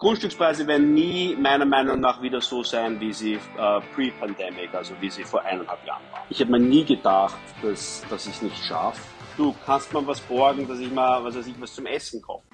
Grundstückspreise 0.00 0.64
werden 0.68 0.94
nie 0.94 1.34
meiner 1.34 1.64
Meinung 1.64 1.98
nach 1.98 2.22
wieder 2.22 2.40
so 2.40 2.62
sein, 2.62 3.00
wie 3.00 3.12
sie 3.12 3.34
äh, 3.34 3.80
pre-pandemic, 3.96 4.72
also 4.72 4.94
wie 5.00 5.10
sie 5.10 5.24
vor 5.24 5.42
eineinhalb 5.42 5.84
Jahren 5.84 6.04
waren. 6.12 6.22
Ich 6.30 6.40
habe 6.40 6.52
mir 6.52 6.60
nie 6.60 6.84
gedacht, 6.84 7.36
dass, 7.62 8.04
dass 8.08 8.28
ich 8.28 8.34
es 8.34 8.42
nicht 8.42 8.64
schaffe. 8.64 9.00
Du 9.36 9.52
kannst 9.66 9.92
mir 9.92 10.06
was 10.06 10.20
borgen, 10.20 10.68
dass 10.68 10.78
ich 10.78 10.92
mal 10.92 11.24
was, 11.24 11.34
weiß 11.34 11.48
ich, 11.48 11.60
was 11.60 11.74
zum 11.74 11.86
Essen 11.86 12.22
kaufe. 12.22 12.44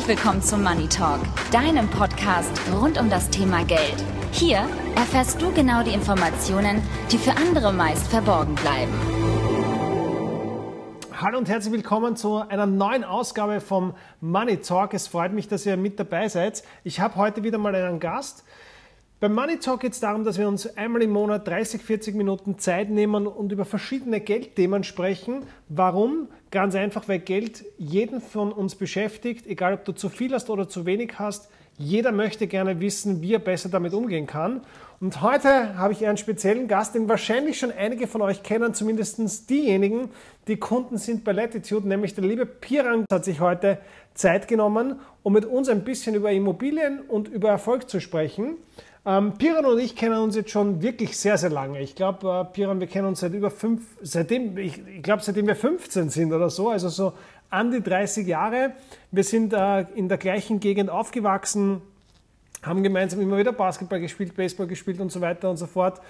Herzlich 0.00 0.16
willkommen 0.16 0.40
zum 0.40 0.62
Money 0.62 0.88
Talk, 0.88 1.20
deinem 1.52 1.86
Podcast 1.86 2.58
rund 2.72 2.98
um 2.98 3.10
das 3.10 3.28
Thema 3.28 3.66
Geld. 3.66 4.02
Hier 4.32 4.66
erfährst 4.96 5.42
du 5.42 5.52
genau 5.52 5.82
die 5.82 5.92
Informationen, 5.92 6.82
die 7.12 7.18
für 7.18 7.32
andere 7.32 7.70
meist 7.70 8.06
verborgen 8.08 8.54
bleiben. 8.54 8.92
Hallo 11.12 11.36
und 11.36 11.50
herzlich 11.50 11.74
willkommen 11.74 12.16
zu 12.16 12.36
einer 12.36 12.64
neuen 12.64 13.04
Ausgabe 13.04 13.60
vom 13.60 13.92
Money 14.22 14.62
Talk. 14.62 14.94
Es 14.94 15.06
freut 15.06 15.34
mich, 15.34 15.48
dass 15.48 15.66
ihr 15.66 15.76
mit 15.76 16.00
dabei 16.00 16.28
seid. 16.28 16.62
Ich 16.82 17.00
habe 17.00 17.16
heute 17.16 17.44
wieder 17.44 17.58
mal 17.58 17.74
einen 17.74 18.00
Gast. 18.00 18.44
Beim 19.20 19.34
Money 19.34 19.58
Talk 19.58 19.80
geht 19.80 19.92
es 19.92 20.00
darum, 20.00 20.24
dass 20.24 20.38
wir 20.38 20.48
uns 20.48 20.78
einmal 20.78 21.02
im 21.02 21.10
Monat 21.10 21.46
30, 21.46 21.82
40 21.82 22.14
Minuten 22.14 22.58
Zeit 22.58 22.88
nehmen 22.88 23.26
und 23.26 23.52
über 23.52 23.66
verschiedene 23.66 24.20
Geldthemen 24.20 24.82
sprechen. 24.82 25.42
Warum? 25.68 26.28
Ganz 26.50 26.74
einfach, 26.74 27.06
weil 27.06 27.20
Geld 27.20 27.64
jeden 27.78 28.20
von 28.20 28.52
uns 28.52 28.74
beschäftigt, 28.74 29.46
egal 29.46 29.74
ob 29.74 29.84
du 29.84 29.92
zu 29.92 30.08
viel 30.08 30.32
hast 30.34 30.50
oder 30.50 30.68
zu 30.68 30.84
wenig 30.84 31.18
hast. 31.20 31.48
Jeder 31.78 32.10
möchte 32.10 32.48
gerne 32.48 32.80
wissen, 32.80 33.22
wie 33.22 33.34
er 33.34 33.38
besser 33.38 33.68
damit 33.68 33.94
umgehen 33.94 34.26
kann. 34.26 34.60
Und 34.98 35.22
heute 35.22 35.78
habe 35.78 35.92
ich 35.92 36.04
einen 36.04 36.18
speziellen 36.18 36.66
Gast, 36.66 36.96
den 36.96 37.08
wahrscheinlich 37.08 37.58
schon 37.58 37.70
einige 37.70 38.08
von 38.08 38.20
euch 38.20 38.42
kennen, 38.42 38.74
zumindest 38.74 39.48
diejenigen, 39.48 40.10
die 40.48 40.56
Kunden 40.56 40.98
sind 40.98 41.22
bei 41.24 41.32
Latitude, 41.32 41.86
nämlich 41.86 42.14
der 42.14 42.24
liebe 42.24 42.44
Pirang 42.44 43.06
hat 43.10 43.24
sich 43.24 43.40
heute 43.40 43.78
Zeit 44.14 44.48
genommen, 44.48 44.98
um 45.22 45.32
mit 45.32 45.46
uns 45.46 45.68
ein 45.68 45.84
bisschen 45.84 46.16
über 46.16 46.32
Immobilien 46.32 47.00
und 47.00 47.28
über 47.28 47.48
Erfolg 47.48 47.88
zu 47.88 48.00
sprechen. 48.00 48.56
Ähm, 49.06 49.32
Piran 49.38 49.64
und 49.64 49.78
ich 49.78 49.96
kennen 49.96 50.18
uns 50.18 50.36
jetzt 50.36 50.50
schon 50.50 50.82
wirklich 50.82 51.16
sehr, 51.16 51.38
sehr 51.38 51.48
lange. 51.48 51.80
Ich 51.80 51.94
glaube, 51.94 52.46
äh, 52.50 52.52
Piran, 52.52 52.80
wir 52.80 52.86
kennen 52.86 53.08
uns 53.08 53.20
seit 53.20 53.32
über 53.32 53.50
fünf, 53.50 53.82
seitdem, 54.02 54.58
ich, 54.58 54.86
ich 54.86 55.02
glaube, 55.02 55.22
seitdem 55.22 55.46
wir 55.46 55.56
15 55.56 56.10
sind 56.10 56.32
oder 56.34 56.50
so, 56.50 56.68
also 56.68 56.90
so 56.90 57.14
an 57.48 57.70
die 57.70 57.82
30 57.82 58.26
Jahre. 58.26 58.72
Wir 59.10 59.24
sind 59.24 59.54
äh, 59.54 59.86
in 59.94 60.08
der 60.08 60.18
gleichen 60.18 60.60
Gegend 60.60 60.90
aufgewachsen, 60.90 61.80
haben 62.62 62.82
gemeinsam 62.82 63.22
immer 63.22 63.38
wieder 63.38 63.52
Basketball 63.52 64.00
gespielt, 64.00 64.36
Baseball 64.36 64.66
gespielt 64.66 65.00
und 65.00 65.10
so 65.10 65.22
weiter 65.22 65.48
und 65.48 65.56
so 65.56 65.66
fort. 65.66 66.02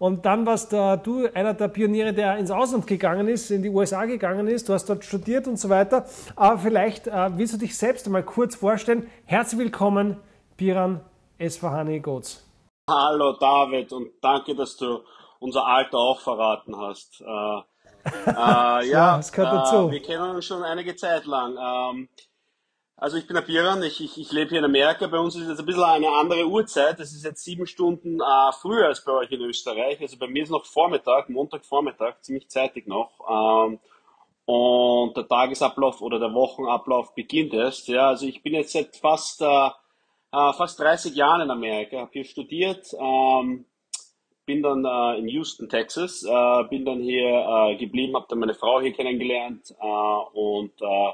Und 0.00 0.26
dann 0.26 0.44
warst 0.44 0.72
äh, 0.72 0.98
du 0.98 1.28
einer 1.32 1.54
der 1.54 1.68
Pioniere, 1.68 2.12
der 2.12 2.38
ins 2.38 2.50
Ausland 2.50 2.88
gegangen 2.88 3.28
ist, 3.28 3.52
in 3.52 3.62
die 3.62 3.68
USA 3.68 4.04
gegangen 4.04 4.48
ist. 4.48 4.68
Du 4.68 4.72
hast 4.72 4.86
dort 4.86 5.04
studiert 5.04 5.46
und 5.46 5.60
so 5.60 5.68
weiter. 5.68 6.06
Aber 6.34 6.58
vielleicht 6.58 7.06
äh, 7.06 7.30
willst 7.36 7.54
du 7.54 7.58
dich 7.58 7.76
selbst 7.76 8.06
einmal 8.06 8.24
kurz 8.24 8.56
vorstellen. 8.56 9.06
Herzlich 9.26 9.60
willkommen, 9.60 10.16
Piran 10.56 11.02
Esfahani 11.42 11.98
Goats. 11.98 12.48
Hallo 12.88 13.32
David 13.32 13.92
und 13.92 14.12
danke, 14.20 14.54
dass 14.54 14.76
du 14.76 15.00
unser 15.40 15.66
Alter 15.66 15.98
auch 15.98 16.20
verraten 16.20 16.76
hast. 16.76 17.20
Äh, 17.20 17.24
äh, 17.24 18.26
ja, 18.26 18.80
ja, 18.82 19.16
das 19.16 19.32
gehört 19.32 19.52
dazu. 19.52 19.88
Äh, 19.88 19.92
wir 19.92 20.02
kennen 20.02 20.36
uns 20.36 20.44
schon 20.44 20.62
einige 20.62 20.94
Zeit 20.94 21.24
lang. 21.26 21.56
Ähm, 21.60 22.08
also 22.96 23.16
ich 23.16 23.26
bin 23.26 23.34
der 23.34 23.42
Biran, 23.42 23.82
ich, 23.82 24.00
ich, 24.00 24.18
ich 24.20 24.30
lebe 24.30 24.50
hier 24.50 24.60
in 24.60 24.64
Amerika. 24.64 25.08
Bei 25.08 25.18
uns 25.18 25.34
ist 25.34 25.48
jetzt 25.48 25.58
ein 25.58 25.66
bisschen 25.66 25.82
eine 25.82 26.10
andere 26.10 26.46
Uhrzeit. 26.46 27.00
Es 27.00 27.12
ist 27.12 27.24
jetzt 27.24 27.42
sieben 27.42 27.66
Stunden 27.66 28.20
äh, 28.20 28.52
früher 28.60 28.86
als 28.86 29.04
bei 29.04 29.12
euch 29.12 29.32
in 29.32 29.40
Österreich. 29.40 30.00
Also 30.00 30.16
bei 30.18 30.28
mir 30.28 30.44
ist 30.44 30.50
noch 30.50 30.64
Vormittag, 30.64 31.28
Montagvormittag, 31.28 32.20
ziemlich 32.20 32.48
zeitig 32.48 32.86
noch. 32.86 33.10
Ähm, 33.28 33.80
und 34.44 35.16
der 35.16 35.26
Tagesablauf 35.26 36.02
oder 36.02 36.20
der 36.20 36.34
Wochenablauf 36.34 37.14
beginnt 37.14 37.54
erst. 37.54 37.88
Ja, 37.88 38.08
also 38.08 38.26
ich 38.26 38.42
bin 38.42 38.54
jetzt 38.54 38.72
seit 38.72 38.96
fast 38.96 39.40
äh, 39.42 39.70
äh, 40.32 40.52
fast 40.54 40.80
30 40.80 41.14
Jahren 41.14 41.42
in 41.42 41.50
Amerika, 41.50 41.98
habe 41.98 42.10
hier 42.12 42.24
studiert, 42.24 42.86
ähm, 42.98 43.66
bin 44.46 44.62
dann 44.62 44.84
äh, 44.84 45.18
in 45.18 45.28
Houston, 45.28 45.68
Texas, 45.68 46.24
äh, 46.24 46.64
bin 46.68 46.84
dann 46.84 47.00
hier 47.00 47.28
äh, 47.28 47.76
geblieben, 47.76 48.16
habe 48.16 48.26
dann 48.28 48.38
meine 48.38 48.54
Frau 48.54 48.80
hier 48.80 48.92
kennengelernt 48.92 49.74
äh, 49.80 50.38
und 50.38 50.72
äh, 50.80 51.12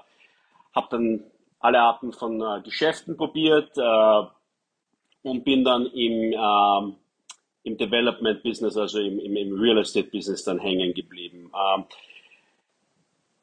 habe 0.74 0.86
dann 0.90 1.24
alle 1.60 1.80
Arten 1.80 2.12
von 2.12 2.62
Geschäften 2.62 3.16
probiert 3.16 3.76
und 3.76 5.44
bin 5.44 5.64
dann 5.64 5.86
im, 5.86 6.32
äh, 6.32 6.92
im 7.64 7.76
Development 7.76 8.44
Business, 8.44 8.76
also 8.76 9.00
im, 9.00 9.18
im, 9.18 9.36
im 9.36 9.58
Real 9.58 9.78
Estate 9.78 10.08
Business 10.08 10.44
dann 10.44 10.60
hängen 10.60 10.94
geblieben. 10.94 11.50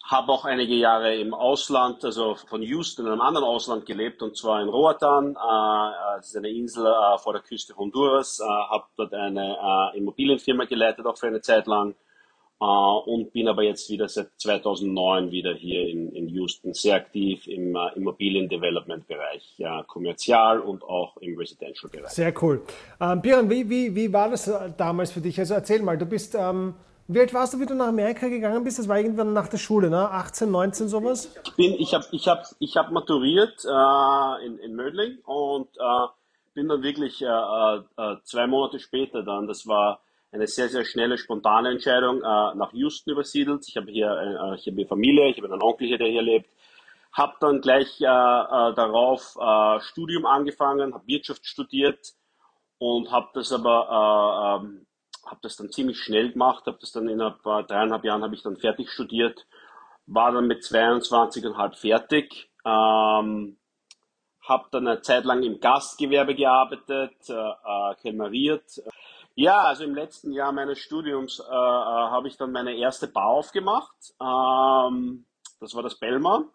Habe 0.08 0.32
auch 0.32 0.46
einige 0.46 0.76
Jahre 0.76 1.16
im 1.16 1.34
Ausland, 1.34 2.06
also 2.06 2.36
von 2.36 2.62
Houston 2.62 3.08
in 3.08 3.12
einem 3.12 3.22
anderen 3.22 3.48
Ausland 3.48 3.88
gelebt, 3.88 4.22
und 4.22 4.38
zwar 4.38 4.62
in 4.62 4.70
Roatan. 4.70 5.32
Äh, 5.32 6.18
das 6.18 6.28
ist 6.28 6.38
eine 6.38 6.50
Insel 6.50 6.86
äh, 6.86 7.18
vor 7.18 7.34
der 7.34 7.42
Küste 7.42 7.76
Honduras. 7.76 8.40
Äh, 8.40 8.44
habe 8.44 8.86
dort 8.98 9.16
eine 9.16 9.58
äh, 9.94 9.98
Immobilienfirma 9.98 10.66
geleitet, 10.66 11.08
auch 11.08 11.18
für 11.18 11.26
eine 11.26 11.42
Zeit 11.42 11.66
lang. 11.66 11.96
Äh, 12.62 12.66
und 12.66 13.34
bin 13.34 13.48
aber 13.48 13.64
jetzt 13.64 13.90
wieder 13.90 14.08
seit 14.08 14.30
2009 14.38 15.32
wieder 15.32 15.56
hier 15.56 15.88
in, 15.88 16.28
Houston 16.30 16.76
sehr 16.76 16.98
aktiv 16.98 17.48
im 17.48 17.76
äh, 17.76 17.96
Immobilien-Development-Bereich, 17.96 19.56
ja, 19.58 19.82
kommerzial 19.84 20.60
und 20.60 20.84
auch 20.84 21.18
im 21.18 21.36
Residential-Bereich. 21.36 22.12
Sehr 22.12 22.34
cool. 22.44 22.62
Ähm, 23.02 23.24
Björn, 23.24 23.50
wie, 23.50 23.68
wie, 23.68 23.96
wie 23.96 24.14
war 24.14 24.30
das 24.30 24.52
damals 24.78 25.12
für 25.12 25.22
dich? 25.22 25.40
Also 25.40 25.56
erzähl 25.56 25.82
mal, 25.82 25.98
du 25.98 26.06
bist... 26.06 26.36
Ähm 26.36 26.76
wie 27.08 27.20
alt 27.20 27.34
warst 27.34 27.54
du, 27.54 27.60
wie 27.60 27.66
du 27.66 27.76
nach 27.76 27.88
Amerika 27.88 28.28
gegangen 28.28 28.64
bist? 28.64 28.80
Das 28.80 28.88
war 28.88 28.98
irgendwann 28.98 29.34
nach 29.34 29.48
der 29.48 29.58
Schule, 29.58 29.90
ne? 29.90 30.10
18, 30.10 30.50
19, 30.50 30.88
sowas? 30.88 31.32
Ich 31.44 31.56
bin, 31.56 31.74
ich 31.74 31.94
habe, 31.94 32.06
ich 32.12 32.28
habe, 32.28 32.44
ich 32.60 32.78
habe 32.78 32.94
maturiert 32.94 33.64
äh, 33.64 34.46
in, 34.46 34.58
in 34.60 34.76
Mödling 34.76 35.20
und 35.24 35.68
äh, 35.78 36.08
bin 36.56 36.68
dann 36.68 36.82
wirklich 36.82 37.22
äh, 37.22 37.26
äh, 37.26 38.16
zwei 38.24 38.48
Monate 38.48 38.80
später 38.80 39.24
dann, 39.24 39.48
das 39.48 39.68
war 39.68 40.02
eine 40.32 40.48
sehr, 40.48 40.70
sehr 40.70 40.84
schnelle, 40.84 41.18
spontane 41.18 41.70
Entscheidung, 41.70 42.18
äh, 42.18 42.56
nach 42.56 42.74
Houston 42.74 43.12
übersiedelt. 43.12 43.66
Ich 43.68 43.78
habe 43.78 43.92
hier, 43.92 44.10
äh, 44.10 44.56
ich 44.56 44.66
habe 44.66 44.78
hier 44.78 44.88
Familie, 44.88 45.30
ich 45.30 45.38
habe 45.38 45.52
einen 45.52 45.62
Onkel 45.62 45.88
hier, 45.88 45.98
der 45.98 46.08
hier 46.08 46.24
lebt. 46.24 46.50
Habe 47.14 47.36
dann 47.40 47.62
gleich 47.62 47.98
darauf 48.00 49.38
Studium 49.84 50.26
angefangen, 50.26 50.94
habe 50.94 51.08
Wirtschaft 51.08 51.46
studiert 51.46 52.14
und 52.78 53.12
habe 53.12 53.30
das 53.34 53.52
aber 53.52 54.60
äh, 54.62 54.66
ähm, 54.66 54.86
habe 55.26 55.40
das 55.42 55.56
dann 55.56 55.72
ziemlich 55.72 55.98
schnell 55.98 56.32
gemacht, 56.32 56.66
habe 56.68 56.78
das 56.80 56.92
dann 56.92 57.08
in 57.08 57.20
etwa 57.20 57.64
dreieinhalb 57.64 58.04
Jahren 58.04 58.24
habe 58.24 58.36
ich 58.36 58.44
dann 58.44 58.58
fertig 58.58 58.90
studiert, 58.90 59.46
war 60.06 60.32
dann 60.32 60.48
mit 60.48 60.64
22,5 60.64 61.76
fertig, 61.76 62.50
ähm, 62.66 63.58
habe 64.42 64.68
dann 64.72 64.88
eine 64.88 65.02
Zeit 65.02 65.26
lang 65.26 65.44
im 65.44 65.60
Gastgewerbe 65.60 66.36
gearbeitet, 66.36 67.30
äh, 67.30 67.34
äh, 67.34 67.96
kelmeriert. 68.02 68.82
Ja, 69.34 69.64
also 69.64 69.84
im 69.84 69.96
letzten 69.96 70.32
Jahr 70.32 70.52
meines 70.52 70.80
Studiums 70.80 71.40
äh, 71.40 71.44
äh, 71.44 71.48
habe 71.54 72.28
ich 72.28 72.38
dann 72.38 72.52
meine 72.52 72.76
erste 72.76 73.08
Bar 73.08 73.28
aufgemacht. 73.28 74.14
Ähm, 74.22 75.26
das 75.60 75.76
war 75.76 75.84
das 75.84 75.96
Belmar. 75.96 76.46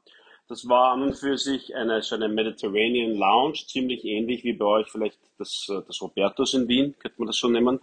Das 0.49 0.69
war 0.69 0.93
an 0.93 1.03
und 1.03 1.15
für 1.15 1.39
sich 1.39 1.77
eine, 1.77 2.03
so 2.03 2.17
eine 2.17 2.29
Mediterranean 2.29 3.17
Lounge, 3.17 3.67
ziemlich 3.67 4.05
ähnlich 4.05 4.43
wie 4.43 4.53
bei 4.53 4.65
euch 4.65 4.91
vielleicht 4.91 5.21
das, 5.39 5.69
äh, 5.69 5.83
das 5.87 6.01
Robertus 6.01 6.55
in 6.55 6.69
Wien, 6.69 6.97
könnte 6.99 7.19
man 7.19 7.27
das 7.27 7.37
so 7.37 7.49
nennen. 7.49 7.81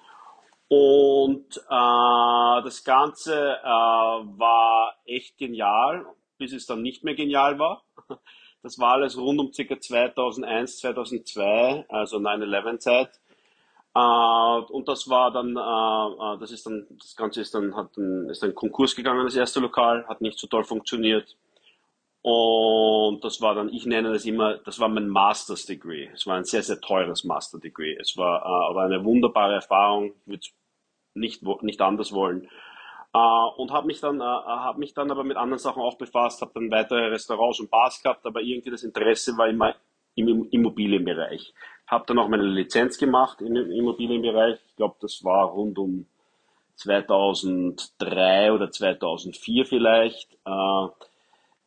Und 0.69 1.57
äh, 1.57 2.63
das 2.63 2.83
Ganze 2.83 3.57
äh, 3.63 3.66
war 3.66 4.95
echt 5.05 5.38
genial, 5.38 6.05
bis 6.38 6.51
es 6.51 6.66
dann 6.66 6.81
nicht 6.81 7.03
mehr 7.03 7.16
genial 7.16 7.59
war. 7.59 7.83
Das 8.63 8.79
war 8.79 8.94
alles 8.94 9.17
rund 9.17 9.39
um 9.39 9.51
ca. 9.51 9.79
2001, 9.79 10.79
2002, 10.79 11.85
also 11.88 12.17
9-11-Zeit. 12.17 13.11
Äh, 13.95 14.00
und 14.73 14.87
das 14.87 15.08
war 15.09 15.31
dann, 15.31 15.55
äh, 15.55 16.35
äh, 16.35 16.40
das 16.40 16.52
ist 16.52 16.66
dann, 16.66 16.85
das 16.99 17.16
Ganze 17.16 17.41
ist 17.41 17.53
dann, 17.55 17.75
hat 17.75 17.96
dann, 17.96 18.29
ist 18.29 18.43
dann 18.43 18.53
Konkurs 18.53 18.96
gegangen, 18.96 19.25
das 19.25 19.35
erste 19.35 19.59
Lokal, 19.59 20.05
hat 20.08 20.22
nicht 20.22 20.37
so 20.37 20.47
toll 20.47 20.63
funktioniert. 20.63 21.37
Und 22.22 23.23
das 23.23 23.41
war 23.41 23.55
dann, 23.55 23.69
ich 23.69 23.85
nenne 23.85 24.11
das 24.11 24.25
immer, 24.25 24.58
das 24.58 24.79
war 24.79 24.90
mein 24.90 25.08
Master's 25.08 25.66
Degree. 25.66 26.09
Es 26.14 26.28
war 26.28 26.35
ein 26.35 26.43
sehr, 26.43 26.64
sehr 26.64 26.81
teures 26.81 27.23
Master 27.23 27.59
Degree. 27.59 27.96
Es 27.96 28.17
war 28.17 28.41
äh, 28.41 28.69
aber 28.69 28.81
eine 28.84 29.03
wunderbare 29.05 29.53
Erfahrung. 29.53 30.14
Ich 30.25 30.28
würde 30.28 30.47
nicht, 31.14 31.43
nicht 31.61 31.81
anders 31.81 32.11
wollen. 32.11 32.49
Äh, 33.14 33.17
und 33.58 33.72
habe 33.72 33.87
mich 33.87 34.02
dann, 34.02 34.19
äh, 34.19 34.23
habe 34.23 34.79
mich 34.79 34.93
dann 34.93 35.11
aber 35.11 35.23
mit 35.23 35.37
anderen 35.37 35.59
Sachen 35.59 35.81
auch 35.81 35.97
befasst, 35.97 36.41
habe 36.41 36.52
dann 36.55 36.72
weitere 36.72 37.08
Restaurants 37.08 37.59
und 37.59 37.72
Bars 37.72 38.02
gehabt, 38.02 38.25
aber 38.25 38.41
irgendwie 38.41 38.72
das 38.72 38.84
Interesse 38.84 39.37
war 39.37 39.47
immer 39.47 39.75
im 40.16 40.47
Immobilienbereich. 40.49 41.53
Habe 41.87 42.05
dann 42.08 42.20
auch 42.20 42.28
meine 42.28 42.43
Lizenz 42.43 42.97
gemacht 42.97 43.41
im 43.41 43.55
Immobilienbereich. 43.55 44.59
Ich 44.67 44.75
glaube, 44.75 44.96
das 44.99 45.23
war 45.23 45.46
rund 45.46 45.78
um 45.78 46.08
2003 46.75 48.52
oder 48.52 48.70
2004 48.70 49.66
vielleicht. 49.66 50.34
Äh, 50.46 50.87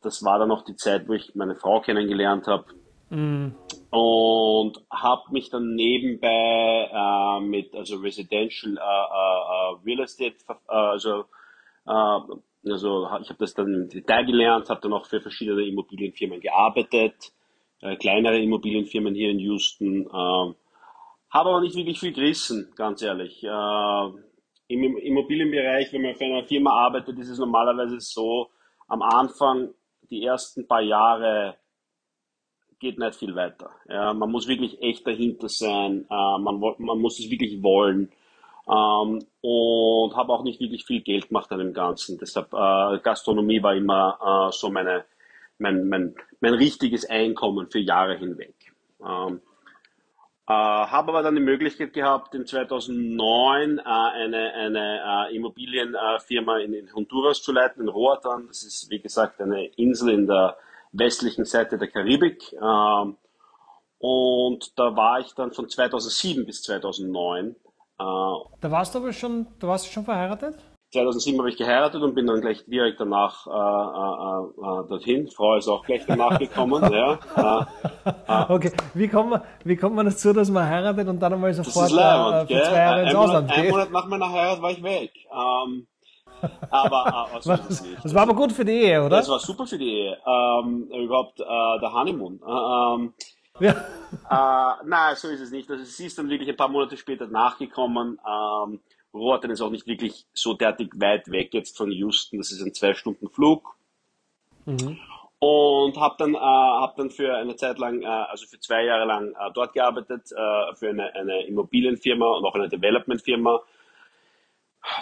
das 0.02 0.24
war 0.24 0.38
dann 0.38 0.48
noch 0.48 0.64
die 0.64 0.76
Zeit, 0.76 1.08
wo 1.08 1.12
ich 1.12 1.34
meine 1.34 1.54
Frau 1.54 1.80
kennengelernt 1.80 2.46
habe. 2.46 2.64
Mm. 3.10 3.54
Und 3.90 4.84
habe 4.90 5.22
mich 5.32 5.50
dann 5.50 5.74
nebenbei 5.74 6.88
äh, 6.92 7.40
mit 7.40 7.74
also 7.74 7.96
Residential 7.96 8.76
äh, 8.76 8.80
äh, 8.80 9.76
Real 9.84 10.00
Estate, 10.00 10.36
also, 10.66 11.24
also 11.84 13.06
ich 13.20 13.28
habe 13.30 13.38
das 13.38 13.54
dann 13.54 13.74
im 13.74 13.88
Detail 13.88 14.24
gelernt, 14.26 14.70
habe 14.70 14.80
dann 14.80 14.92
auch 14.92 15.06
für 15.06 15.20
verschiedene 15.20 15.66
Immobilienfirmen 15.66 16.40
gearbeitet, 16.40 17.32
kleinere 17.98 18.38
Immobilienfirmen 18.38 19.14
hier 19.14 19.30
in 19.30 19.38
Houston, 19.40 20.02
ähm, 20.02 20.54
habe 21.30 21.48
aber 21.48 21.60
nicht 21.62 21.74
wirklich 21.74 21.98
viel 21.98 22.12
gerissen, 22.12 22.70
ganz 22.76 23.02
ehrlich. 23.02 23.42
Im 23.42 24.98
Immobilienbereich, 24.98 25.92
wenn 25.92 26.02
man 26.02 26.14
für 26.14 26.24
eine 26.24 26.44
Firma 26.46 26.70
arbeitet, 26.70 27.18
ist 27.18 27.30
es 27.30 27.38
normalerweise 27.38 27.98
so, 27.98 28.50
am 28.88 29.02
Anfang, 29.02 29.70
die 30.10 30.24
ersten 30.24 30.66
paar 30.66 30.82
Jahre, 30.82 31.56
geht 32.80 32.98
nicht 32.98 33.14
viel 33.14 33.34
weiter. 33.34 33.70
Ja, 33.88 34.12
man 34.14 34.30
muss 34.30 34.48
wirklich 34.48 34.80
echt 34.82 35.06
dahinter 35.06 35.48
sein, 35.48 36.06
äh, 36.10 36.38
man, 36.38 36.58
man 36.78 36.98
muss 36.98 37.20
es 37.20 37.30
wirklich 37.30 37.62
wollen 37.62 38.10
ähm, 38.66 39.24
und 39.42 40.16
habe 40.16 40.32
auch 40.32 40.42
nicht 40.42 40.60
wirklich 40.60 40.84
viel 40.84 41.02
Geld 41.02 41.28
gemacht 41.28 41.52
an 41.52 41.58
dem 41.58 41.72
Ganzen. 41.72 42.18
Deshalb 42.18 42.52
äh, 42.52 42.98
Gastronomie 43.00 43.62
war 43.62 43.74
immer 43.74 44.48
äh, 44.48 44.52
so 44.52 44.70
meine, 44.70 45.04
mein, 45.58 45.88
mein, 45.88 46.14
mein 46.40 46.54
richtiges 46.54 47.08
Einkommen 47.08 47.68
für 47.68 47.80
Jahre 47.80 48.16
hinweg. 48.16 48.54
Ähm, 49.06 49.40
äh, 50.50 50.52
habe 50.52 51.12
aber 51.12 51.22
dann 51.22 51.36
die 51.36 51.40
Möglichkeit 51.40 51.92
gehabt, 51.92 52.34
in 52.34 52.44
2009 52.44 53.78
äh, 53.78 53.82
eine, 53.82 54.52
eine 54.54 55.28
äh, 55.30 55.36
Immobilienfirma 55.36 56.58
in, 56.58 56.72
in, 56.74 56.92
Honduras 56.92 57.40
zu 57.40 57.52
leiten, 57.52 57.82
in 57.82 57.88
Roatan. 57.88 58.48
Das 58.48 58.64
ist, 58.64 58.90
wie 58.90 59.00
gesagt, 59.00 59.40
eine 59.40 59.66
Insel 59.76 60.10
in 60.10 60.26
der 60.26 60.56
westlichen 60.90 61.44
Seite 61.44 61.78
der 61.78 61.86
Karibik. 61.86 62.52
Ähm, 62.54 63.16
und 63.98 64.76
da 64.76 64.96
war 64.96 65.20
ich 65.20 65.34
dann 65.34 65.52
von 65.52 65.68
2007 65.68 66.44
bis 66.46 66.62
2009. 66.62 67.50
Äh, 67.50 67.54
da 67.98 68.70
warst 68.70 68.96
du 68.96 68.98
aber 68.98 69.12
schon, 69.12 69.46
da 69.60 69.68
warst 69.68 69.86
du 69.86 69.92
schon 69.92 70.04
verheiratet? 70.04 70.56
2007 70.92 71.38
habe 71.38 71.50
ich 71.50 71.56
geheiratet 71.56 72.02
und 72.02 72.14
bin 72.14 72.26
dann 72.26 72.40
gleich 72.40 72.64
direkt 72.66 72.98
danach 72.98 73.46
äh, 73.46 73.50
äh, 73.50 74.82
äh, 74.84 74.88
dorthin. 74.88 75.28
Frau 75.28 75.56
ist 75.56 75.68
auch 75.68 75.84
gleich 75.84 76.02
danach 76.06 76.38
gekommen. 76.38 76.82
ja. 76.92 77.18
Äh, 77.36 78.10
äh. 78.26 78.52
okay, 78.52 78.72
wie 78.94 79.06
kommt, 79.06 79.30
man, 79.30 79.42
wie 79.64 79.76
kommt 79.76 79.94
man 79.94 80.06
dazu, 80.06 80.32
dass 80.32 80.50
man 80.50 80.68
heiratet 80.68 81.06
und 81.06 81.20
dann 81.20 81.32
einmal 81.32 81.54
sofort 81.54 81.92
leibend, 81.92 82.50
für 82.50 82.62
zwei 82.62 82.76
Jahre 82.76 83.02
ins 83.04 83.14
Ausland 83.14 83.48
geht? 83.52 83.64
Ein 83.66 83.70
Monat 83.70 83.90
nach 83.92 84.06
meiner 84.06 84.32
Heirat 84.32 84.62
war 84.62 84.70
ich 84.72 84.82
weg. 84.82 85.12
Ähm, 85.32 85.86
aber 86.70 87.28
äh, 87.34 87.40
so 87.40 87.50
das, 87.68 87.84
das 88.02 88.14
war 88.14 88.22
aber 88.22 88.34
gut 88.34 88.50
für 88.50 88.64
die 88.64 88.72
Ehe, 88.72 89.00
oder? 89.00 89.18
Das 89.18 89.28
war 89.28 89.38
super 89.38 89.66
für 89.66 89.78
die 89.78 89.92
Ehe. 89.92 90.18
Ähm, 90.26 90.88
überhaupt 90.92 91.38
äh, 91.40 91.80
der 91.80 91.92
Honeymoon. 91.92 92.40
Ähm, 92.44 93.14
ja. 93.60 93.72
äh, 93.72 94.86
nein, 94.86 95.14
so 95.14 95.28
ist 95.28 95.40
es 95.40 95.52
nicht. 95.52 95.70
Also, 95.70 95.84
sie 95.84 96.06
ist 96.06 96.18
dann 96.18 96.28
wirklich 96.28 96.48
ein 96.48 96.56
paar 96.56 96.68
Monate 96.68 96.96
später 96.96 97.28
nachgekommen. 97.28 98.18
Ähm, 98.26 98.80
Roatan 99.12 99.50
ist 99.50 99.60
auch 99.60 99.70
nicht 99.70 99.86
wirklich 99.86 100.26
so 100.32 100.54
derartig 100.54 100.92
weit 100.96 101.30
weg 101.30 101.52
jetzt 101.52 101.76
von 101.76 101.90
Houston. 101.90 102.38
Das 102.38 102.52
ist 102.52 102.62
ein 102.62 102.74
zwei 102.74 102.94
Stunden 102.94 103.28
Flug. 103.28 103.76
Mhm. 104.66 104.98
Und 105.40 105.96
habe 105.96 106.16
dann, 106.18 106.34
äh, 106.34 106.38
hab 106.38 106.96
dann 106.96 107.10
für 107.10 107.34
eine 107.34 107.56
Zeit 107.56 107.78
lang, 107.78 108.02
äh, 108.02 108.06
also 108.06 108.46
für 108.46 108.60
zwei 108.60 108.84
Jahre 108.84 109.06
lang 109.06 109.32
äh, 109.32 109.50
dort 109.54 109.72
gearbeitet, 109.72 110.30
äh, 110.32 110.74
für 110.74 110.90
eine, 110.90 111.14
eine 111.14 111.46
Immobilienfirma 111.46 112.26
und 112.26 112.44
auch 112.44 112.54
eine 112.54 112.68
Developmentfirma. 112.68 113.60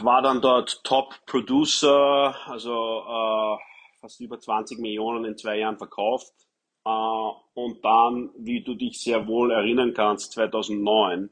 War 0.01 0.23
dann 0.23 0.41
dort 0.41 0.83
Top 0.85 1.15
Producer, 1.27 2.35
also 2.47 3.03
äh, 3.07 3.57
fast 4.01 4.21
über 4.21 4.39
20 4.39 4.79
Millionen 4.79 5.25
in 5.25 5.37
zwei 5.37 5.59
Jahren 5.59 5.77
verkauft. 5.77 6.33
Äh, 6.85 6.91
und 7.55 7.85
dann, 7.85 8.31
wie 8.39 8.63
du 8.63 8.75
dich 8.75 9.01
sehr 9.01 9.27
wohl 9.27 9.51
erinnern 9.51 9.93
kannst, 9.93 10.33
2009 10.33 11.31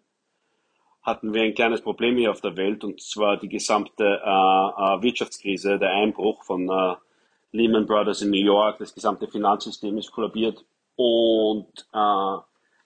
hatten 1.07 1.33
wir 1.33 1.43
ein 1.43 1.55
kleines 1.55 1.81
Problem 1.81 2.17
hier 2.17 2.33
auf 2.33 2.41
der 2.41 2.57
Welt 2.57 2.83
und 2.83 3.01
zwar 3.01 3.37
die 3.37 3.49
gesamte 3.49 4.05
äh, 4.05 4.29
äh, 4.29 5.03
Wirtschaftskrise, 5.03 5.79
der 5.79 5.93
Einbruch 5.93 6.43
von 6.43 6.69
äh, 6.69 6.97
Lehman 7.53 7.87
Brothers 7.87 8.23
in 8.23 8.31
New 8.31 8.45
York, 8.45 8.79
das 8.81 8.93
gesamte 8.93 9.29
Finanzsystem 9.29 9.97
ist 9.99 10.11
kollabiert 10.11 10.65
und 10.97 11.87
äh, 11.95 12.37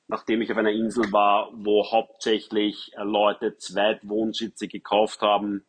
nachdem 0.07 0.43
ich 0.43 0.53
auf 0.53 0.59
einer 0.59 0.71
Insel 0.71 1.11
war, 1.13 1.49
wo 1.55 1.91
hauptsächlich 1.91 2.93
äh, 2.95 3.05
Leute 3.05 3.57
Zweitwohnsitze 3.57 4.69
gekauft 4.69 5.23
haben, 5.23 5.65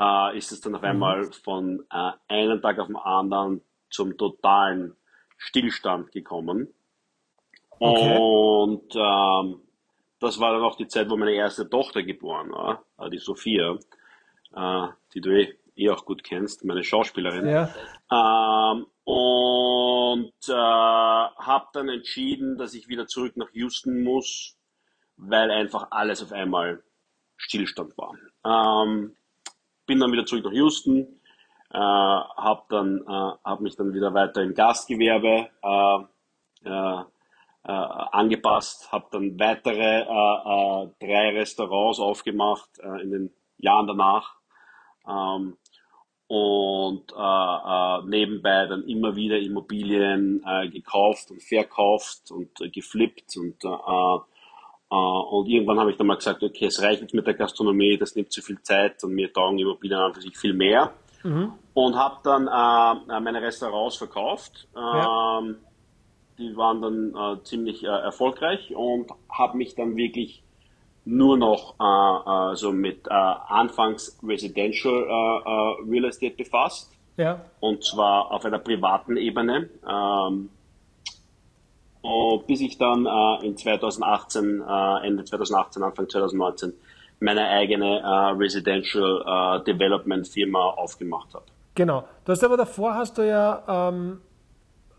äh, 0.00 0.36
ist 0.36 0.50
es 0.50 0.60
dann 0.60 0.74
auf 0.74 0.82
mhm. 0.82 0.88
einmal 0.88 1.24
von 1.32 1.84
einem 1.88 2.60
Tag 2.60 2.80
auf 2.80 2.88
den 2.88 2.96
anderen 2.96 3.62
zum 3.88 4.18
totalen 4.18 4.96
Stillstand 5.36 6.10
gekommen. 6.10 6.74
Okay. 7.78 8.18
Und 8.18 8.96
ähm, 8.96 9.60
das 10.20 10.40
war 10.40 10.52
dann 10.52 10.62
auch 10.62 10.76
die 10.76 10.88
Zeit, 10.88 11.08
wo 11.10 11.16
meine 11.16 11.32
erste 11.32 11.68
Tochter 11.68 12.02
geboren 12.02 12.50
war, 12.50 12.84
äh, 12.98 13.10
die 13.10 13.18
Sophia, 13.18 13.78
äh, 14.54 14.88
die 15.14 15.20
du 15.20 15.30
eh, 15.30 15.54
eh, 15.76 15.90
auch 15.90 16.04
gut 16.04 16.24
kennst, 16.24 16.64
meine 16.64 16.82
Schauspielerin. 16.82 17.48
Ja. 17.48 17.70
Ähm, 18.10 18.86
und 19.04 20.32
äh, 20.48 20.52
habe 20.52 21.68
dann 21.72 21.88
entschieden, 21.88 22.58
dass 22.58 22.74
ich 22.74 22.88
wieder 22.88 23.06
zurück 23.06 23.36
nach 23.36 23.50
Houston 23.52 24.02
muss, 24.02 24.56
weil 25.16 25.50
einfach 25.50 25.88
alles 25.90 26.22
auf 26.22 26.32
einmal 26.32 26.82
Stillstand 27.36 27.96
war. 27.96 28.14
Ähm, 28.44 29.16
bin 29.86 30.00
dann 30.00 30.12
wieder 30.12 30.26
zurück 30.26 30.44
nach 30.44 30.52
Houston, 30.52 31.20
äh, 31.70 31.78
habe 31.78 32.62
dann 32.68 33.02
äh, 33.02 33.38
hab 33.44 33.60
mich 33.60 33.76
dann 33.76 33.94
wieder 33.94 34.12
weiter 34.12 34.42
im 34.42 34.54
Gastgewerbe 34.54 35.48
äh, 35.62 36.68
äh, 36.68 37.04
äh, 37.64 37.72
angepasst, 37.72 38.90
habe 38.92 39.06
dann 39.10 39.38
weitere 39.38 40.00
äh, 40.00 40.84
äh, 40.84 40.88
drei 41.00 41.30
Restaurants 41.38 42.00
aufgemacht 42.00 42.70
äh, 42.78 43.02
in 43.02 43.10
den 43.10 43.30
Jahren 43.58 43.86
danach 43.86 44.36
ähm, 45.06 45.56
und 46.28 47.12
äh, 47.12 47.16
äh, 47.16 48.02
nebenbei 48.04 48.66
dann 48.66 48.84
immer 48.84 49.16
wieder 49.16 49.38
Immobilien 49.38 50.42
äh, 50.46 50.68
gekauft 50.68 51.30
und 51.30 51.42
verkauft 51.42 52.30
und 52.30 52.60
äh, 52.60 52.68
geflippt 52.70 53.36
und 53.36 53.64
äh, 53.64 54.18
äh, 54.90 54.94
und 54.94 55.46
irgendwann 55.46 55.78
habe 55.78 55.90
ich 55.90 55.96
dann 55.96 56.06
mal 56.06 56.16
gesagt, 56.16 56.42
okay, 56.42 56.66
es 56.66 56.82
reicht 56.82 57.02
jetzt 57.02 57.14
mit 57.14 57.26
der 57.26 57.34
Gastronomie, 57.34 57.98
das 57.98 58.14
nimmt 58.14 58.32
zu 58.32 58.40
viel 58.40 58.60
Zeit 58.62 59.02
und 59.04 59.14
mir 59.14 59.32
taugen 59.32 59.58
Immobilien 59.58 60.00
an 60.00 60.14
für 60.14 60.20
sich 60.20 60.36
viel 60.36 60.54
mehr. 60.54 60.92
Mhm. 61.22 61.52
Und 61.74 61.96
habe 61.96 62.16
dann 62.24 62.46
äh, 62.46 63.20
meine 63.20 63.42
Restaurants 63.42 63.96
verkauft. 63.96 64.68
Ja. 64.74 65.40
Ähm, 65.40 65.58
die 66.38 66.56
waren 66.56 66.80
dann 66.80 67.14
äh, 67.14 67.42
ziemlich 67.42 67.84
äh, 67.84 67.88
erfolgreich 67.88 68.74
und 68.74 69.10
habe 69.28 69.56
mich 69.56 69.74
dann 69.74 69.96
wirklich 69.96 70.42
nur 71.04 71.36
noch 71.36 71.74
äh, 71.80 72.52
äh 72.52 72.56
so 72.56 72.72
mit 72.72 73.06
äh, 73.06 73.10
anfangs 73.10 74.18
Residential 74.22 75.04
äh, 75.04 75.90
Real 75.90 76.04
Estate 76.04 76.36
befasst. 76.36 76.92
Ja. 77.16 77.40
Und 77.60 77.84
zwar 77.84 78.30
auf 78.30 78.44
einer 78.44 78.58
privaten 78.58 79.16
Ebene. 79.16 79.68
Ähm, 79.88 80.50
bis 82.46 82.60
ich 82.60 82.78
dann 82.78 83.06
in 83.42 83.56
2018, 83.56 84.62
Ende 85.02 85.24
2018, 85.24 85.82
Anfang 85.82 86.08
2019 86.08 86.72
meine 87.18 87.48
eigene 87.48 88.34
Residential 88.38 89.62
Development 89.66 90.26
Firma 90.26 90.70
aufgemacht 90.70 91.34
habe. 91.34 91.44
Genau. 91.74 92.04
Du 92.24 92.32
hast 92.32 92.42
aber 92.44 92.56
davor 92.56 92.94
hast 92.94 93.18
du 93.18 93.26
ja 93.26 93.90
ähm 93.90 94.20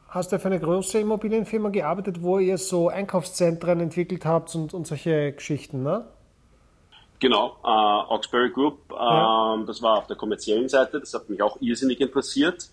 hast 0.09 0.31
du 0.31 0.39
für 0.39 0.47
eine 0.47 0.59
große 0.59 0.99
Immobilienfirma 0.99 1.69
gearbeitet, 1.69 2.21
wo 2.21 2.39
ihr 2.39 2.57
so 2.57 2.89
Einkaufszentren 2.89 3.79
entwickelt 3.79 4.25
habt 4.25 4.53
und, 4.55 4.73
und 4.73 4.87
solche 4.87 5.33
Geschichten, 5.33 5.83
ne? 5.83 6.05
Genau, 7.19 7.57
äh, 7.63 8.13
Oxbury 8.13 8.49
Group, 8.51 8.91
äh, 8.91 8.95
ja. 8.95 9.55
Ähm, 9.55 9.65
das 9.65 9.81
war 9.81 9.97
auf 9.97 10.07
der 10.07 10.15
kommerziellen 10.15 10.69
Seite, 10.69 10.99
das 10.99 11.13
hat 11.13 11.29
mich 11.29 11.41
auch 11.41 11.57
irrsinnig 11.61 11.99
interessiert. 11.99 12.69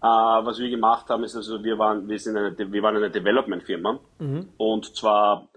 Äh, 0.00 0.06
was 0.06 0.58
wir 0.58 0.70
gemacht 0.70 1.08
haben, 1.10 1.24
ist 1.24 1.34
also, 1.34 1.62
wir 1.64 1.78
waren, 1.78 2.08
wir 2.08 2.18
sind 2.18 2.36
eine, 2.36 2.56
wir 2.56 2.82
waren 2.82 2.96
eine 2.96 3.10
Development-Firma 3.10 3.98
mhm. 4.20 4.48
und 4.56 4.96
zwar 4.96 5.48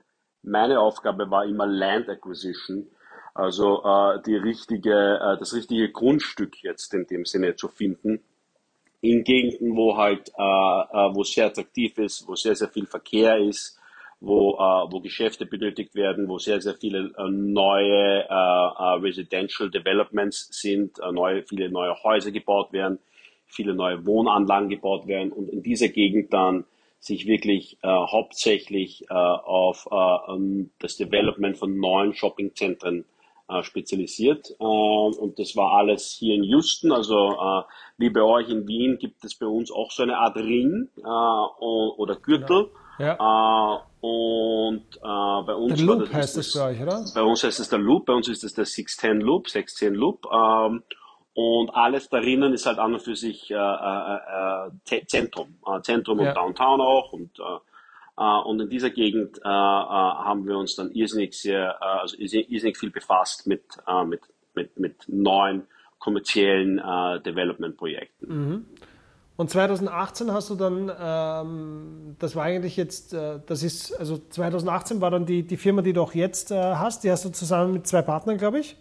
meine 0.42 0.80
Aufgabe 0.80 1.30
war 1.30 1.46
immer 1.46 1.68
Land 1.68 2.10
Acquisition, 2.10 2.88
also 3.36 3.84
äh, 3.84 4.22
die 4.26 4.36
richtige, 4.36 5.20
äh, 5.22 5.38
das 5.38 5.54
richtige 5.54 5.92
Grundstück 5.92 6.64
jetzt 6.64 6.94
in 6.96 7.06
dem 7.06 7.26
Sinne 7.26 7.56
zu 7.56 7.68
finden 7.68 8.24
in 9.02 9.24
Gegenden, 9.24 9.76
wo 9.76 9.98
halt, 9.98 10.30
äh, 10.30 10.42
äh, 10.42 11.16
wo 11.16 11.24
sehr 11.24 11.48
attraktiv 11.48 11.98
ist, 11.98 12.28
wo 12.28 12.36
sehr, 12.36 12.56
sehr 12.56 12.70
viel 12.70 12.86
Verkehr 12.86 13.38
ist, 13.38 13.80
wo, 14.20 14.54
äh, 14.54 14.92
wo 14.92 15.00
Geschäfte 15.02 15.48
benötigt 15.48 15.96
werden, 15.96 16.30
wo 16.30 16.38
sehr, 16.38 16.62
sehr 16.62 16.76
viele 16.76 17.12
äh, 17.18 17.30
neue 17.30 18.24
äh, 18.24 18.24
äh, 18.30 19.00
Residential 19.02 19.72
Developments 19.72 20.50
sind, 20.52 21.00
neue, 21.12 21.44
viele 21.44 21.70
neue 21.70 21.96
Häuser 22.04 22.32
gebaut 22.32 22.72
werden, 22.72 23.00
viele 23.48 23.74
neue 23.74 24.06
Wohnanlagen 24.06 24.70
gebaut 24.70 25.08
werden 25.08 25.32
und 25.32 25.50
in 25.50 25.64
dieser 25.64 25.90
Gegend 25.90 26.32
dann 26.32 26.66
sich 27.00 27.26
wirklich 27.26 27.80
hauptsächlich 27.84 29.10
auf 29.10 29.88
äh, 29.92 30.66
das 30.78 30.98
Development 30.98 31.58
von 31.58 31.76
neuen 31.76 32.14
Shoppingzentren 32.14 33.06
äh, 33.50 33.64
spezialisiert. 33.64 34.50
Äh, 34.60 34.64
und 34.64 35.38
das 35.40 35.56
war 35.56 35.74
alles 35.74 36.16
hier 36.20 36.36
in 36.36 36.44
Houston. 36.44 36.92
Also 36.92 37.16
äh, 37.32 37.64
wie 37.98 38.10
bei 38.10 38.22
euch 38.22 38.50
in 38.50 38.68
Wien 38.68 38.98
gibt 38.98 39.24
es 39.24 39.38
bei 39.38 39.46
uns 39.48 39.72
auch 39.72 39.92
so 39.92 40.04
eine 40.04 40.18
Art 40.18 40.36
Ring 40.38 40.90
oder 40.98 42.16
Gürtel. 42.16 42.66
Genau. 42.66 42.82
Ja. 43.02 43.16
Äh, 43.16 44.06
und 44.06 44.86
äh, 44.96 45.46
bei 45.46 45.56
uns 45.56 45.76
Der 45.76 45.86
Loop 45.86 46.12
heißt 46.14 46.38
das 46.38 46.54
bei 46.54 46.72
euch, 46.72 46.82
oder? 46.82 47.06
Bei 47.14 47.24
uns 47.24 47.44
heißt 47.44 47.60
es 47.60 47.70
der 47.70 47.80
Loop, 47.80 48.06
bei 48.06 48.14
uns 48.14 48.28
ist 48.28 48.44
es 48.44 48.54
der 48.54 48.66
610 48.66 49.22
Loop, 49.22 49.50
610 49.50 49.94
Loop. 49.94 50.28
Ähm, 50.32 50.84
und 51.34 51.70
alles 51.74 52.10
darinnen 52.10 52.54
ist 52.54 52.66
halt 52.66 52.78
an 52.80 52.94
und 52.94 53.02
für 53.02 53.16
sich 53.16 53.50
äh, 53.52 53.56
äh, 53.56 54.68
äh, 54.96 55.06
Zentrum. 55.08 55.56
Äh, 55.66 55.82
Zentrum 55.82 56.20
Ja. 56.20 56.30
und 56.30 56.38
Downtown 56.38 56.82
auch. 56.82 57.14
Und, 57.14 57.40
äh, 57.40 57.44
äh, 57.44 57.60
und 58.24 58.60
in 58.60 58.70
dieser 58.70 58.90
Gegend 58.90 59.38
äh, 59.38 59.48
äh, 59.48 59.50
haben 59.50 60.48
wir 60.48 60.58
uns 60.58 60.76
dann 60.76 60.92
irrsinnig 60.92 61.34
sehr, 61.34 61.78
äh, 61.82 61.84
also 61.84 62.18
irrsinnig 62.18 62.78
viel 62.78 62.92
befasst 62.92 63.48
mit, 63.48 63.64
äh, 63.88 64.04
mit, 64.04 64.22
mit, 64.54 64.80
mit 64.80 64.96
neuen 65.08 65.64
kommerziellen 66.00 66.80
äh, 66.80 67.22
Development-Projekten. 67.22 68.66
Und 69.38 69.50
2018 69.50 70.32
hast 70.32 70.52
du 70.52 70.56
dann, 70.56 70.92
ähm, 71.00 72.16
das 72.20 72.36
war 72.36 72.44
eigentlich 72.44 72.78
jetzt, 72.78 73.14
äh, 73.14 73.40
das 73.48 73.64
ist, 73.64 73.92
also 74.00 74.20
2018 74.30 75.02
war 75.02 75.10
dann 75.10 75.26
die, 75.26 75.42
die 75.42 75.58
Firma, 75.58 75.82
die 75.82 75.94
du 75.94 76.02
auch 76.02 76.14
jetzt 76.14 76.52
äh, 76.52 76.56
hast, 76.56 77.04
die 77.04 77.10
hast 77.10 77.26
du 77.26 77.30
zusammen 77.30 77.74
mit 77.74 77.88
zwei 77.88 78.04
Partnern, 78.04 78.38
glaube 78.38 78.60
ich. 78.60 78.76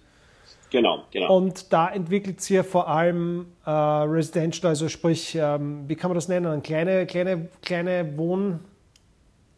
Genau, 0.70 1.04
genau. 1.10 1.36
Und 1.36 1.72
da 1.72 1.88
entwickelt 1.88 2.40
sie 2.40 2.56
ja 2.56 2.62
vor 2.62 2.88
allem 2.88 3.46
äh, 3.64 3.70
Residential, 3.70 4.68
also 4.68 4.88
sprich, 4.88 5.34
ähm, 5.34 5.88
wie 5.88 5.96
kann 5.96 6.10
man 6.10 6.14
das 6.16 6.28
nennen? 6.28 6.62
Kleine, 6.62 7.06
kleine, 7.06 7.48
kleine 7.62 8.04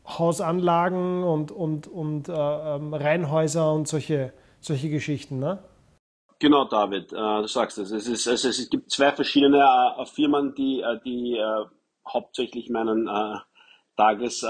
Wohnhausanlagen 0.05 1.23
und, 1.23 1.51
und, 1.51 1.87
und 1.87 2.29
äh, 2.29 2.33
ähm, 2.33 2.95
Reihenhäuser 2.95 3.73
und 3.73 3.89
solche, 3.89 4.33
solche 4.61 4.91
Geschichten, 4.91 5.39
ne? 5.39 5.63
Genau, 6.39 6.65
David, 6.65 7.13
äh, 7.13 7.17
du 7.17 7.47
sagst 7.47 7.79
es. 7.79 7.93
Es, 7.93 8.09
ist, 8.09 8.27
also 8.27 8.49
es 8.49 8.69
gibt 8.69 8.91
zwei 8.91 9.13
verschiedene 9.13 9.65
äh, 9.99 10.05
Firmen, 10.07 10.55
die, 10.57 10.81
äh, 10.81 10.99
die 11.05 11.37
äh, 11.37 11.65
hauptsächlich 12.07 12.69
meinen 12.69 13.07
äh, 13.07 13.37
Tagesablauf 13.97 14.49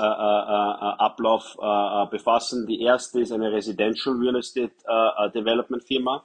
äh, 1.61 1.64
äh, 1.64 2.02
äh, 2.02 2.06
befassen. 2.11 2.66
Die 2.66 2.80
erste 2.80 3.21
ist 3.21 3.32
eine 3.32 3.52
Residential 3.52 4.14
Real 4.16 4.37
Estate 4.37 4.73
äh, 4.88 5.26
äh, 5.26 5.30
Development 5.32 5.85
Firma. 5.85 6.25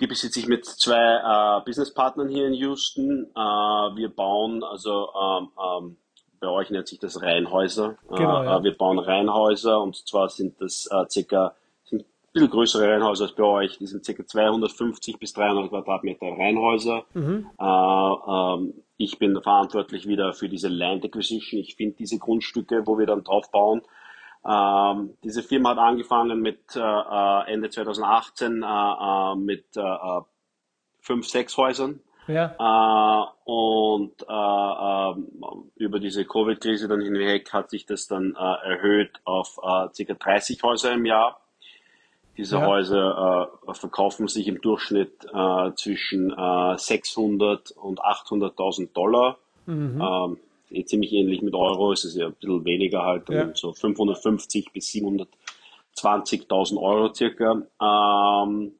Die 0.00 0.06
besitze 0.06 0.40
ich 0.40 0.46
mit 0.48 0.64
zwei 0.64 0.96
äh, 0.96 1.60
Businesspartnern 1.64 2.28
hier 2.28 2.46
in 2.46 2.54
Houston. 2.54 3.26
Äh, 3.34 3.38
wir 3.38 4.08
bauen 4.08 4.64
also 4.64 5.10
ähm, 5.12 5.50
ähm, 5.58 5.96
bei 6.40 6.48
euch 6.48 6.70
nennt 6.70 6.88
sich 6.88 6.98
das 6.98 7.22
Reihenhäuser. 7.22 7.96
Genau, 8.08 8.42
äh, 8.42 8.46
ja. 8.46 8.58
äh, 8.58 8.64
wir 8.64 8.76
bauen 8.76 8.98
Reihenhäuser 8.98 9.80
und 9.80 9.96
zwar 9.96 10.28
sind 10.28 10.60
das 10.60 10.88
äh, 10.90 11.04
circa 11.08 11.54
sind 11.84 12.02
ein 12.02 12.32
bisschen 12.32 12.50
größere 12.50 12.88
Reihenhäuser 12.88 13.24
als 13.24 13.34
bei 13.34 13.44
euch. 13.44 13.78
Die 13.78 13.86
sind 13.86 14.04
circa 14.04 14.26
250 14.26 15.18
bis 15.18 15.32
300 15.34 15.68
Quadratmeter 15.68 16.26
Reihenhäuser. 16.26 17.04
Äh, 17.58 18.62
ähm, 18.62 18.74
ich 18.96 19.18
bin 19.18 19.40
verantwortlich 19.40 20.06
wieder 20.06 20.32
für 20.32 20.48
diese 20.48 20.68
Land 20.68 21.04
Acquisition. 21.04 21.60
Ich 21.60 21.76
finde 21.76 21.96
diese 21.96 22.18
Grundstücke, 22.18 22.86
wo 22.86 22.98
wir 22.98 23.06
dann 23.06 23.22
drauf 23.22 23.50
bauen. 23.50 23.82
Ähm, 24.44 25.14
diese 25.22 25.42
Firma 25.42 25.70
hat 25.70 25.78
angefangen 25.78 26.40
mit 26.40 26.60
äh, 26.74 27.52
Ende 27.52 27.68
2018 27.68 28.62
äh, 28.62 28.66
äh, 28.66 29.36
mit 29.36 29.64
äh, 29.76 30.20
fünf, 31.00 31.28
sechs 31.28 31.56
Häusern. 31.56 32.00
Ja, 32.32 32.54
Äh, 32.58 33.50
und 33.50 34.12
äh, 34.28 34.32
ähm, 35.18 35.70
über 35.76 35.98
diese 35.98 36.24
Covid-Krise 36.24 36.88
dann 36.88 37.00
hinweg 37.00 37.52
hat 37.52 37.70
sich 37.70 37.86
das 37.86 38.06
dann 38.06 38.36
äh, 38.38 38.68
erhöht 38.68 39.10
auf 39.24 39.58
äh, 39.62 40.04
ca. 40.04 40.14
30 40.14 40.62
Häuser 40.62 40.92
im 40.92 41.04
Jahr. 41.06 41.40
Diese 42.36 42.56
Ja. 42.58 42.66
Häuser 42.66 43.50
äh, 43.66 43.74
verkaufen 43.74 44.28
sich 44.28 44.46
im 44.48 44.60
Durchschnitt 44.60 45.26
äh, 45.32 45.72
zwischen 45.74 46.30
äh, 46.32 46.78
600 46.78 47.72
und 47.72 48.00
800.000 48.00 48.92
Dollar. 48.94 49.36
Ähm, 49.66 50.36
eh 50.70 50.84
ziemlich 50.84 51.12
ähnlich 51.12 51.42
mit 51.42 51.54
Euro, 51.54 51.92
es 51.92 52.04
ist 52.04 52.16
ja 52.16 52.26
ein 52.26 52.34
bisschen 52.34 52.64
weniger 52.64 53.02
halt, 53.04 53.28
Ja. 53.28 53.50
so 53.54 53.72
550 53.72 54.72
bis 54.72 54.86
720.000 55.96 56.80
Euro 56.80 57.12
circa. 57.12 57.62
Ähm, 57.80 58.72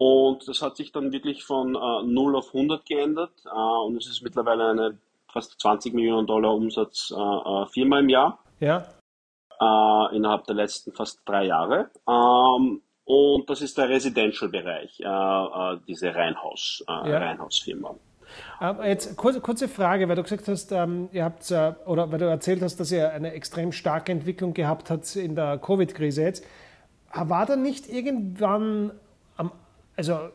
und 0.00 0.48
das 0.48 0.62
hat 0.62 0.78
sich 0.78 0.92
dann 0.92 1.12
wirklich 1.12 1.44
von 1.44 1.74
äh, 1.74 2.02
0 2.06 2.36
auf 2.36 2.54
100 2.54 2.86
geändert 2.86 3.32
äh, 3.44 3.86
und 3.86 3.98
es 3.98 4.08
ist 4.08 4.22
mittlerweile 4.22 4.70
eine 4.70 4.98
fast 5.30 5.60
20 5.60 5.92
Millionen 5.92 6.26
Dollar 6.26 6.54
Umsatz 6.54 7.12
äh, 7.14 7.20
äh, 7.20 7.66
Firma 7.66 7.98
im 7.98 8.08
Jahr 8.08 8.38
ja, 8.60 8.86
äh, 9.60 10.16
innerhalb 10.16 10.44
der 10.44 10.54
letzten 10.54 10.92
fast 10.92 11.20
drei 11.26 11.44
Jahre. 11.44 11.90
Ähm, 12.08 12.80
und 13.04 13.50
das 13.50 13.60
ist 13.60 13.76
der 13.76 13.90
Residential-Bereich, 13.90 15.00
äh, 15.00 15.04
äh, 15.04 15.78
diese 15.86 16.14
Reihenhaus, 16.14 16.82
Ja. 16.88 17.18
Reihenhausfirma. 17.18 17.94
Aber 18.58 18.88
jetzt 18.88 19.14
kurze, 19.18 19.42
kurze 19.42 19.68
Frage, 19.68 20.08
weil 20.08 20.16
du 20.16 20.22
gesagt 20.22 20.48
hast, 20.48 20.72
ähm, 20.72 21.10
ihr 21.12 21.24
habt 21.24 21.50
äh, 21.50 21.74
oder 21.84 22.10
weil 22.10 22.20
du 22.20 22.24
erzählt 22.24 22.62
hast, 22.62 22.80
dass 22.80 22.90
ihr 22.90 23.12
eine 23.12 23.34
extrem 23.34 23.72
starke 23.72 24.12
Entwicklung 24.12 24.54
gehabt 24.54 24.88
habt 24.88 25.14
in 25.14 25.34
der 25.34 25.58
Covid-Krise 25.58 26.22
jetzt. 26.22 26.46
War 27.12 27.44
da 27.44 27.56
nicht 27.56 27.86
irgendwann 27.86 28.92
also 29.96 30.30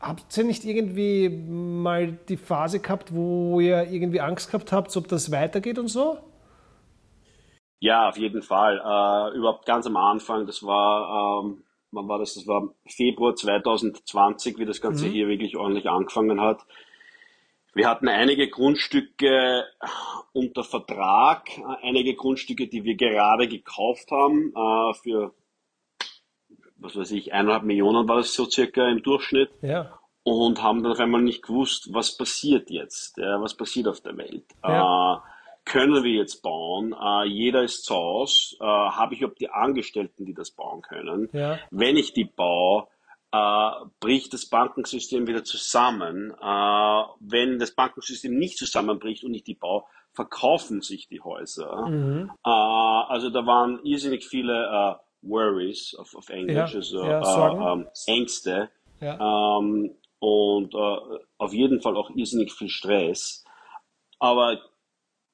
habt 0.00 0.36
ihr 0.36 0.44
nicht 0.44 0.64
irgendwie 0.64 1.28
mal 1.28 2.18
die 2.28 2.36
Phase 2.36 2.80
gehabt, 2.80 3.14
wo 3.14 3.60
ihr 3.60 3.90
irgendwie 3.90 4.20
Angst 4.20 4.50
gehabt 4.50 4.72
habt, 4.72 4.96
ob 4.96 5.08
das 5.08 5.30
weitergeht 5.30 5.78
und 5.78 5.88
so? 5.88 6.18
Ja, 7.78 8.08
auf 8.08 8.16
jeden 8.16 8.42
Fall. 8.42 8.78
Äh, 8.78 9.36
überhaupt 9.36 9.66
ganz 9.66 9.86
am 9.86 9.96
Anfang, 9.96 10.46
das 10.46 10.62
war, 10.62 11.42
ähm, 11.42 11.64
wann 11.90 12.08
war 12.08 12.18
das? 12.18 12.34
Das 12.34 12.46
war 12.46 12.68
Februar 12.86 13.34
2020, 13.34 14.58
wie 14.58 14.64
das 14.64 14.80
Ganze 14.80 15.06
hier 15.08 15.26
wirklich 15.26 15.56
ordentlich 15.56 15.88
angefangen 15.88 16.40
hat. 16.40 16.64
Wir 17.74 17.88
hatten 17.88 18.06
einige 18.06 18.48
Grundstücke 18.48 19.64
unter 20.32 20.62
Vertrag, 20.62 21.48
äh, 21.58 21.62
einige 21.82 22.14
Grundstücke, 22.14 22.68
die 22.68 22.84
wir 22.84 22.96
gerade 22.96 23.48
gekauft 23.48 24.10
haben, 24.10 24.52
äh, 24.54 24.94
für, 25.02 25.34
was 26.82 26.96
weiß 26.96 27.12
ich, 27.12 27.32
eineinhalb 27.32 27.64
Millionen 27.64 28.08
war 28.08 28.16
das 28.16 28.34
so 28.34 28.48
circa 28.48 28.88
im 28.88 29.02
Durchschnitt 29.02 29.50
Ja, 29.62 29.98
und 30.24 30.62
haben 30.62 30.82
dann 30.82 30.92
auf 30.92 31.00
einmal 31.00 31.22
nicht 31.22 31.42
gewusst, 31.42 31.92
was 31.92 32.16
passiert 32.16 32.70
jetzt, 32.70 33.16
ja, 33.18 33.40
was 33.40 33.54
passiert 33.54 33.88
auf 33.88 34.00
der 34.00 34.16
Welt. 34.16 34.44
Ja. 34.62 35.16
Äh, 35.16 35.20
können 35.64 36.02
wir 36.02 36.12
jetzt 36.12 36.42
bauen? 36.42 36.92
Äh, 36.92 37.24
jeder 37.26 37.62
ist 37.62 37.84
zu 37.84 37.94
Hause. 37.94 38.56
Äh, 38.60 38.64
Habe 38.64 39.14
ich 39.14 39.20
überhaupt 39.20 39.40
die 39.40 39.50
Angestellten, 39.50 40.24
die 40.24 40.34
das 40.34 40.50
bauen 40.50 40.82
können? 40.82 41.28
Ja. 41.32 41.58
Wenn 41.70 41.96
ich 41.96 42.12
die 42.12 42.24
baue, 42.24 42.88
äh, 43.32 43.70
bricht 44.00 44.32
das 44.32 44.46
Bankensystem 44.46 45.26
wieder 45.26 45.44
zusammen. 45.44 46.32
Äh, 46.32 47.02
wenn 47.20 47.58
das 47.58 47.74
Bankensystem 47.74 48.36
nicht 48.36 48.58
zusammenbricht 48.58 49.24
und 49.24 49.34
ich 49.34 49.44
die 49.44 49.54
baue, 49.54 49.84
verkaufen 50.12 50.82
sich 50.82 51.08
die 51.08 51.20
Häuser. 51.20 51.86
Mhm. 51.88 52.30
Äh, 52.44 52.50
also 52.50 53.30
da 53.30 53.46
waren 53.46 53.80
irrsinnig 53.84 54.26
viele 54.26 54.66
äh, 54.66 54.94
Worries 55.22 55.94
auf, 55.98 56.14
auf 56.14 56.28
Englisch, 56.28 56.72
Ja, 56.72 56.78
also 56.78 56.98
ja, 57.04 57.48
äh, 57.70 57.72
ähm, 57.72 57.88
Ängste. 58.06 58.70
ja, 59.00 59.58
Ähm, 59.58 59.94
und 60.18 60.74
äh, 60.74 60.96
auf 61.38 61.52
jeden 61.52 61.80
Fall 61.80 61.96
auch 61.96 62.10
irrsinnig 62.10 62.52
viel 62.52 62.68
Stress. 62.68 63.44
Aber 64.18 64.60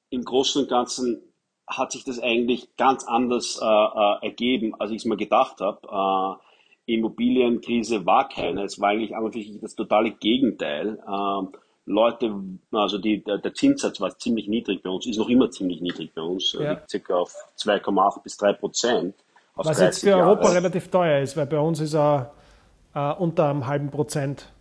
im 0.09 0.23
Großen 0.23 0.63
und 0.63 0.69
Ganzen 0.69 1.21
hat 1.67 1.91
sich 1.91 2.03
das 2.03 2.19
eigentlich 2.19 2.75
ganz 2.77 3.03
anders 3.05 3.59
äh, 3.61 3.65
äh, 3.65 4.25
ergeben, 4.27 4.73
als 4.79 4.89
ich 4.91 4.97
es 4.97 5.05
mir 5.05 5.17
gedacht 5.17 5.61
habe. 5.61 6.39
Äh, 6.87 6.93
Immobilienkrise 6.95 8.05
war 8.07 8.27
keine, 8.27 8.63
es 8.63 8.79
war 8.79 8.89
eigentlich 8.89 9.15
einfach 9.15 9.31
das 9.61 9.75
totale 9.75 10.11
Gegenteil. 10.11 10.99
Ähm, 11.07 11.49
Leute, 11.85 12.33
also 12.71 12.97
die, 12.97 13.23
der, 13.23 13.37
der 13.37 13.53
Zinssatz 13.53 14.01
war 14.01 14.17
ziemlich 14.17 14.47
niedrig 14.47 14.81
bei 14.81 14.89
uns, 14.89 15.05
ist 15.05 15.17
noch 15.17 15.29
immer 15.29 15.51
ziemlich 15.51 15.81
niedrig 15.81 16.13
bei 16.15 16.21
uns, 16.23 16.53
Ja. 16.53 16.71
liegt 16.71 16.89
circa 16.89 17.15
auf 17.17 17.33
2,8 17.57 18.23
bis 18.23 18.37
3 18.37 18.53
Prozent. 18.53 19.15
Was 19.67 19.79
jetzt 19.79 20.03
30 20.03 20.09
für 20.09 20.15
Europa 20.17 20.43
Jahre. 20.43 20.55
relativ 20.55 20.89
teuer 20.91 21.19
ist, 21.21 21.35
weil 21.37 21.45
bei 21.47 21.59
uns 21.59 21.79
ist 21.79 21.93
er 21.95 22.31
äh, 22.93 23.13
unter 23.13 23.49
einem 23.49 23.67
halben 23.67 23.89
Prozent. 23.91 24.51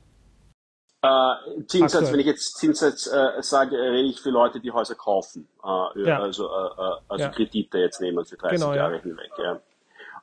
Äh, 1.01 1.63
Zinssatz, 1.67 2.13
wenn 2.13 2.19
ich 2.19 2.27
jetzt 2.27 2.57
Zinssatz 2.59 3.07
äh, 3.07 3.41
sage, 3.43 3.77
rede 3.79 4.09
ich 4.09 4.21
für 4.21 4.31
Leute, 4.31 4.59
die 4.61 4.73
Häuser 4.73 4.97
kaufen. 4.97 5.49
Äh, 5.65 6.01
Ja. 6.03 6.21
Also, 6.21 6.47
äh, 6.47 6.49
äh, 6.49 6.97
also 7.09 7.25
Ja. 7.25 7.29
Kredite 7.31 7.79
jetzt 7.79 8.01
nehmen 8.01 8.25
für 8.25 8.37
30 8.37 8.59
Genau, 8.59 8.73
ja. 8.73 8.79
Jahre 8.83 8.99
hinweg. 8.99 9.31
Ja. 9.39 9.61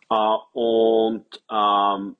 Äh, 0.09 0.37
und, 0.53 1.25
ähm, 1.49 2.17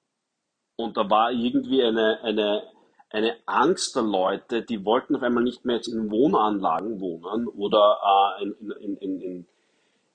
und 0.77 0.97
da 0.97 1.09
war 1.09 1.31
irgendwie 1.31 1.83
eine, 1.83 2.19
eine, 2.23 2.63
eine 3.09 3.35
Angst 3.45 3.95
der 3.95 4.03
Leute, 4.03 4.61
die 4.61 4.83
wollten 4.85 5.15
auf 5.15 5.23
einmal 5.23 5.43
nicht 5.43 5.65
mehr 5.65 5.77
jetzt 5.77 5.87
in 5.87 6.09
Wohnanlagen 6.09 6.99
wohnen 7.01 7.47
oder 7.47 7.97
in, 8.41 8.55
in, 8.79 8.97
in, 8.97 9.21
in, 9.21 9.47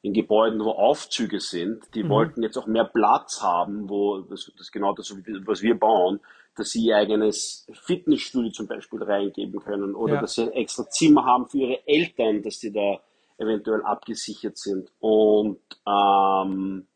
in 0.03 0.13
Gebäuden, 0.15 0.65
wo 0.65 0.71
Aufzüge 0.71 1.41
sind, 1.41 1.85
die 1.95 2.09
wollten 2.09 2.43
jetzt 2.43 2.57
auch 2.57 2.67
mehr 2.67 2.85
Platz 2.85 3.43
haben, 3.43 3.89
wo 3.91 4.21
das, 4.21 4.51
das 4.57 4.71
genau 4.73 4.95
das, 4.95 5.15
was 5.45 5.61
wir 5.63 5.79
bauen, 5.79 6.21
dass 6.57 6.71
sie 6.71 6.87
ihr 6.87 6.97
eigenes 6.97 7.67
Fitnessstudio 7.73 8.51
zum 8.51 8.67
Beispiel 8.67 9.03
reingeben 9.03 9.61
können 9.61 9.95
oder 9.95 10.15
Ja. 10.15 10.21
dass 10.23 10.35
sie 10.35 10.43
ein 10.45 10.53
extra 10.53 10.89
Zimmer 10.89 11.25
haben 11.25 11.47
für 11.49 11.59
ihre 11.59 11.87
Eltern, 11.87 12.43
dass 12.43 12.59
die 12.59 12.73
da 12.73 12.99
eventuell 13.39 13.83
abgesichert 13.83 14.57
sind. 14.59 14.91
Und 15.01 15.61
ähm, 15.87 16.87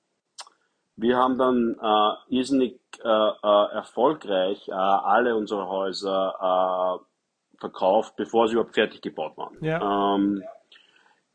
wir 0.96 1.16
haben 1.16 1.38
dann 1.38 1.76
äh, 1.80 2.36
irrsinnig 2.36 2.80
äh, 3.02 3.08
äh, 3.08 3.72
erfolgreich 3.74 4.68
äh, 4.68 4.72
alle 4.72 5.36
unsere 5.36 5.68
Häuser 5.68 7.00
äh, 7.00 7.58
verkauft, 7.60 8.16
bevor 8.16 8.48
sie 8.48 8.54
überhaupt 8.54 8.74
fertig 8.74 9.02
gebaut 9.02 9.36
waren. 9.36 9.56
Ja. 9.60 10.14
Ähm, 10.14 10.42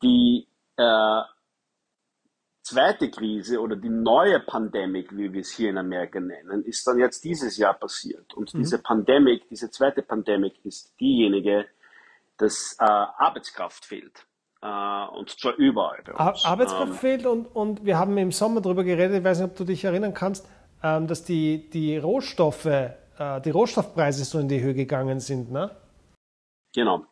die, 0.01 0.47
äh, 0.77 1.21
zweite 2.69 3.09
Krise 3.09 3.59
oder 3.59 3.75
die 3.75 3.89
neue 3.89 4.39
Pandemie, 4.39 5.07
wie 5.11 5.31
wir 5.33 5.41
es 5.41 5.51
hier 5.51 5.69
in 5.69 5.77
Amerika 5.77 6.19
nennen, 6.19 6.63
ist 6.63 6.85
dann 6.87 6.99
jetzt 6.99 7.23
dieses 7.23 7.57
Jahr 7.57 7.73
passiert. 7.73 8.33
Und 8.35 8.53
mhm. 8.53 8.59
diese 8.59 8.79
Pandemie, 8.79 9.41
diese 9.49 9.69
zweite 9.71 10.01
Pandemie 10.03 10.53
ist 10.63 10.93
diejenige, 10.99 11.65
dass 12.37 12.77
äh, 12.79 12.83
Arbeitskraft 12.85 13.85
fehlt. 13.85 14.25
Äh, 14.61 15.05
und 15.17 15.29
zwar 15.29 15.55
überall 15.55 16.01
bei 16.05 16.13
uns. 16.13 16.45
Arbeitskraft 16.45 16.91
ähm, 16.91 16.97
fehlt 16.97 17.25
und, 17.25 17.45
und 17.47 17.85
wir 17.85 17.97
haben 17.97 18.17
im 18.17 18.31
Sommer 18.31 18.61
darüber 18.61 18.83
geredet, 18.83 19.17
ich 19.17 19.23
weiß 19.23 19.39
nicht, 19.39 19.49
ob 19.51 19.57
du 19.57 19.63
dich 19.63 19.83
erinnern 19.83 20.13
kannst, 20.13 20.47
ähm, 20.83 21.07
dass 21.07 21.23
die, 21.23 21.69
die 21.69 21.97
Rohstoffe, 21.97 22.65
äh, 22.65 23.41
die 23.43 23.49
Rohstoffpreise 23.49 24.25
so 24.25 24.39
in 24.39 24.47
die 24.47 24.61
Höhe 24.61 24.73
gegangen 24.73 25.19
sind, 25.19 25.51
ne? 25.51 25.75
Genau. 26.73 27.05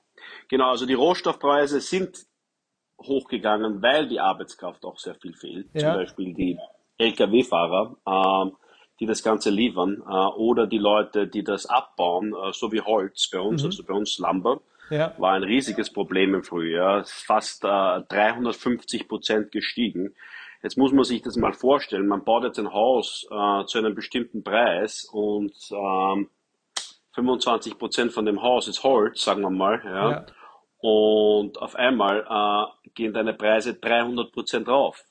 Genau, 0.49 0.69
also 0.69 0.85
die 0.85 0.93
Rohstoffpreise 0.93 1.81
sind 1.81 2.26
hochgegangen, 2.99 3.81
weil 3.81 4.07
die 4.07 4.19
Arbeitskraft 4.19 4.83
auch 4.85 4.97
sehr 4.97 5.15
viel 5.15 5.33
fehlt. 5.33 5.67
Ja. 5.73 5.79
Zum 5.79 5.93
Beispiel 6.01 6.33
die 6.33 6.57
Lkw-Fahrer, 6.97 7.95
ähm, 8.07 8.57
die 8.99 9.05
das 9.05 9.23
Ganze 9.23 9.49
liefern, 9.49 10.01
äh, 10.07 10.11
oder 10.11 10.67
die 10.67 10.79
Leute, 10.79 11.27
die 11.27 11.43
das 11.43 11.65
abbauen, 11.65 12.33
äh, 12.33 12.53
so 12.53 12.71
wie 12.71 12.81
Holz 12.81 13.29
bei 13.31 13.39
uns, 13.39 13.61
mhm. 13.61 13.67
also 13.67 13.83
bei 13.83 13.93
uns 13.93 14.17
Lumber, 14.17 14.61
ja. 14.89 15.13
war 15.17 15.33
ein 15.33 15.43
riesiges 15.43 15.91
Problem 15.91 16.33
im 16.33 16.43
Frühjahr, 16.43 17.03
fast 17.05 17.63
äh, 17.63 18.01
350 18.09 19.07
Prozent 19.07 19.51
gestiegen. 19.51 20.15
Jetzt 20.63 20.77
muss 20.77 20.91
man 20.91 21.03
sich 21.03 21.21
das 21.21 21.35
mal 21.35 21.53
vorstellen, 21.53 22.07
man 22.07 22.23
baut 22.23 22.43
jetzt 22.43 22.57
ein 22.57 22.73
Haus 22.73 23.27
äh, 23.29 23.65
zu 23.65 23.77
einem 23.77 23.93
bestimmten 23.93 24.43
Preis 24.43 25.07
und 25.11 25.53
ähm, 25.71 26.29
25 27.13 27.77
Prozent 27.77 28.11
von 28.11 28.25
dem 28.25 28.41
Haus 28.41 28.67
ist 28.67 28.83
Holz, 28.83 29.23
sagen 29.23 29.41
wir 29.41 29.49
mal, 29.49 29.81
ja. 29.83 30.11
ja. 30.11 30.25
Und 30.89 31.57
auf 31.61 31.75
einmal 31.75 32.25
äh, 32.29 32.89
gehen 32.91 33.13
deine 33.13 33.33
Preise 33.33 33.73
300 33.73 34.31
Prozent 34.31 34.69
rauf. 34.69 35.03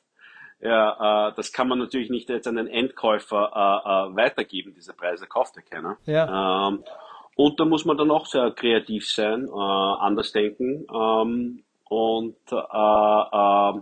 Ja, 0.59 1.29
äh, 1.29 1.35
das 1.37 1.53
kann 1.53 1.69
man 1.69 1.79
natürlich 1.79 2.09
nicht 2.09 2.31
jetzt 2.31 2.49
an 2.49 2.57
den 2.57 2.67
Endkäufer 2.67 3.53
äh, 3.55 3.59
äh, 4.11 4.17
weitergeben, 4.17 4.73
diese 4.75 4.95
Preise 4.95 5.27
kauft 5.27 5.55
ja 5.57 5.61
keiner. 5.61 5.99
Ja. 6.07 6.69
Ähm, 6.69 6.83
und 7.35 7.61
da 7.61 7.67
muss 7.67 7.85
man 7.85 7.99
dann 7.99 8.11
auch 8.11 8.25
sehr 8.25 8.53
kreativ 8.53 9.07
sein, 9.07 9.49
äh, 9.49 9.53
anders 9.53 10.33
denken 10.33 10.87
ähm, 10.91 11.63
und 11.91 12.39
äh, 12.51 13.81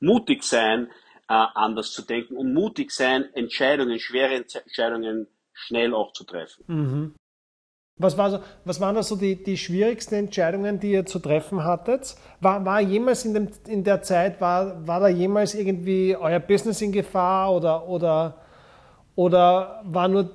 mutig 0.00 0.42
sein, 0.42 0.90
anders 1.26 1.92
zu 1.92 2.02
denken 2.02 2.36
und 2.36 2.52
mutig 2.52 2.90
sein, 2.90 3.32
Entscheidungen, 3.32 3.98
schwere 3.98 4.34
Entscheidungen 4.34 5.26
schnell 5.54 5.94
auch 5.94 6.12
zu 6.12 6.24
treffen. 6.24 6.64
Mhm. 6.66 7.14
Was, 7.96 8.18
war 8.18 8.28
so, 8.28 8.40
was 8.64 8.80
waren 8.80 8.96
da 8.96 9.04
so 9.04 9.14
die, 9.14 9.40
die 9.40 9.56
schwierigsten 9.56 10.16
Entscheidungen, 10.16 10.80
die 10.80 10.90
ihr 10.90 11.06
zu 11.06 11.20
treffen 11.20 11.62
hattet? 11.62 12.16
War, 12.40 12.64
war 12.64 12.80
jemals 12.80 13.24
in, 13.24 13.34
dem, 13.34 13.48
in 13.68 13.84
der 13.84 14.02
Zeit, 14.02 14.40
war, 14.40 14.84
war 14.84 14.98
da 14.98 15.06
jemals 15.06 15.54
irgendwie 15.54 16.16
euer 16.16 16.40
Business 16.40 16.82
in 16.82 16.90
Gefahr 16.90 17.52
oder, 17.52 17.86
oder, 17.88 18.34
oder 19.14 19.80
war 19.84 20.08
nur 20.08 20.28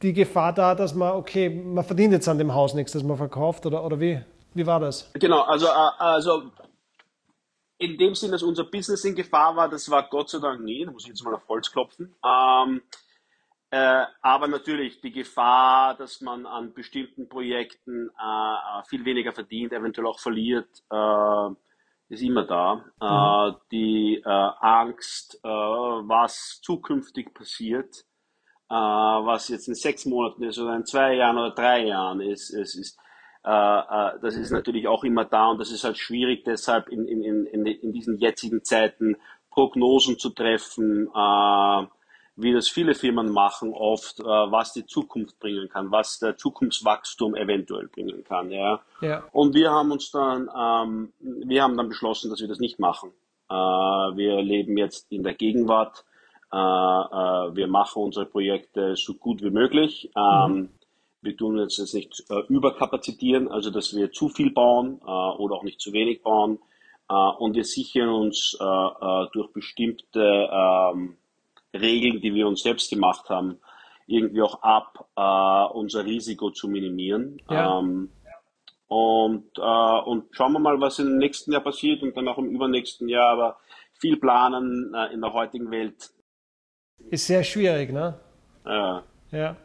die 0.00 0.12
Gefahr 0.12 0.52
da, 0.52 0.76
dass 0.76 0.94
man, 0.94 1.14
okay, 1.14 1.50
man 1.50 1.82
verdient 1.82 2.12
jetzt 2.12 2.28
an 2.28 2.38
dem 2.38 2.54
Haus 2.54 2.72
nichts, 2.74 2.92
das 2.92 3.02
man 3.02 3.16
verkauft 3.16 3.66
oder, 3.66 3.84
oder 3.84 3.98
wie, 3.98 4.22
wie 4.54 4.64
war 4.64 4.78
das? 4.78 5.10
Genau, 5.14 5.40
also, 5.40 5.66
äh, 5.66 5.90
also 5.98 6.52
in 7.78 7.98
dem 7.98 8.14
Sinn, 8.14 8.30
dass 8.30 8.44
unser 8.44 8.62
Business 8.62 9.04
in 9.04 9.16
Gefahr 9.16 9.56
war, 9.56 9.68
das 9.68 9.90
war 9.90 10.08
Gott 10.08 10.30
sei 10.30 10.38
Dank 10.38 10.62
nie, 10.62 10.84
da 10.84 10.92
muss 10.92 11.02
ich 11.02 11.08
jetzt 11.08 11.24
mal 11.24 11.34
auf 11.34 11.48
Holz 11.48 11.72
klopfen. 11.72 12.14
Ähm, 12.24 12.80
äh, 13.76 14.06
aber 14.22 14.48
natürlich 14.48 15.02
die 15.02 15.12
Gefahr, 15.12 15.94
dass 15.96 16.22
man 16.22 16.46
an 16.46 16.72
bestimmten 16.72 17.28
Projekten 17.28 18.08
äh, 18.08 18.82
viel 18.88 19.04
weniger 19.04 19.32
verdient, 19.32 19.72
eventuell 19.72 20.06
auch 20.06 20.18
verliert, 20.18 20.68
äh, 20.90 21.50
ist 22.08 22.22
immer 22.22 22.44
da. 22.46 22.84
Äh, 23.00 23.50
mhm. 23.50 23.56
die 23.70 24.22
äh, 24.24 24.28
Angst, 24.60 25.40
äh, 25.44 25.48
was 25.48 26.60
zukünftig 26.62 27.34
passiert, 27.34 28.04
was 28.68 29.48
jetzt 29.48 29.68
in 29.68 29.76
sechs 29.76 30.06
Monaten 30.06 30.42
ist 30.42 30.58
oder 30.58 30.74
in 30.74 30.84
zwei 30.84 31.14
Jahren 31.14 31.38
oder 31.38 31.54
drei 31.54 31.84
Jahren 31.84 32.20
ist, 32.20 32.50
ist, 32.50 32.74
ist 32.74 32.98
das 33.44 34.34
ist 34.34 34.50
natürlich 34.50 34.88
auch 34.88 35.04
immer 35.04 35.24
da 35.24 35.50
und 35.50 35.60
das 35.60 35.70
ist 35.70 35.84
halt 35.84 35.98
schwierig, 35.98 36.42
deshalb 36.42 36.88
in, 36.88 37.06
in, 37.06 37.22
in, 37.22 37.64
in 37.64 37.92
diesen 37.92 38.18
jetzigen 38.18 38.64
Zeiten 38.64 39.14
Prognosen 39.50 40.18
zu 40.18 40.30
treffen, 40.30 41.08
wie 42.36 42.52
das 42.52 42.68
viele 42.68 42.94
Firmen 42.94 43.32
machen, 43.32 43.72
oft, 43.72 44.20
äh, 44.20 44.24
was 44.24 44.74
die 44.74 44.84
Zukunft 44.84 45.38
bringen 45.40 45.68
kann, 45.70 45.90
was 45.90 46.18
der 46.18 46.36
Zukunftswachstum 46.36 47.34
eventuell 47.34 47.88
bringen 47.88 48.22
kann. 48.24 48.50
Ja. 48.50 48.82
ja. 49.00 49.24
Und 49.32 49.54
wir 49.54 49.70
haben 49.70 49.90
uns 49.90 50.10
dann, 50.10 50.48
ähm, 50.54 51.12
wir 51.20 51.62
haben 51.62 51.76
dann 51.76 51.88
beschlossen, 51.88 52.30
dass 52.30 52.40
wir 52.40 52.48
das 52.48 52.60
nicht 52.60 52.78
machen. 52.78 53.10
Äh, 53.48 53.54
wir 53.54 54.42
leben 54.42 54.76
jetzt 54.76 55.10
in 55.10 55.22
der 55.22 55.34
Gegenwart. 55.34 56.04
Äh, 56.52 56.56
äh, 56.56 57.56
wir 57.56 57.68
machen 57.68 58.02
unsere 58.02 58.26
Projekte 58.26 58.96
so 58.96 59.14
gut 59.14 59.42
wie 59.42 59.50
möglich. 59.50 60.10
Ähm, 60.14 60.52
mhm. 60.52 60.68
Wir 61.22 61.36
tun 61.36 61.58
jetzt, 61.58 61.78
jetzt 61.78 61.94
nicht 61.94 62.22
äh, 62.28 62.42
überkapazitieren, 62.48 63.48
also 63.48 63.70
dass 63.70 63.96
wir 63.96 64.12
zu 64.12 64.28
viel 64.28 64.52
bauen 64.52 65.00
äh, 65.00 65.10
oder 65.10 65.56
auch 65.56 65.64
nicht 65.64 65.80
zu 65.80 65.92
wenig 65.92 66.22
bauen. 66.22 66.58
Und 67.08 67.54
wir 67.54 67.62
sichern 67.62 68.08
uns 68.08 68.58
durch 68.58 69.52
bestimmte 69.52 70.48
ähm, 70.50 71.16
Regeln, 71.80 72.20
die 72.20 72.34
wir 72.34 72.46
uns 72.46 72.62
selbst 72.62 72.90
gemacht 72.90 73.28
haben, 73.28 73.58
irgendwie 74.06 74.42
auch 74.42 74.62
ab, 74.62 75.08
äh, 75.16 75.76
unser 75.76 76.04
Risiko 76.04 76.50
zu 76.50 76.68
minimieren. 76.68 77.40
Ja. 77.50 77.78
Ähm, 77.78 78.10
und, 78.88 79.50
äh, 79.58 80.00
und 80.04 80.26
schauen 80.30 80.52
wir 80.52 80.60
mal, 80.60 80.80
was 80.80 80.98
im 81.00 81.18
nächsten 81.18 81.52
Jahr 81.52 81.62
passiert 81.62 82.02
und 82.02 82.16
dann 82.16 82.28
auch 82.28 82.38
im 82.38 82.50
übernächsten 82.50 83.08
Jahr. 83.08 83.30
Aber 83.30 83.56
viel 83.94 84.16
planen 84.16 84.94
äh, 84.94 85.12
in 85.12 85.20
der 85.20 85.32
heutigen 85.32 85.70
Welt. 85.70 86.10
Ist 87.10 87.26
sehr 87.26 87.42
schwierig, 87.42 87.92
ne? 87.92 88.18
Ja. 88.64 89.02
Ja. 89.32 89.56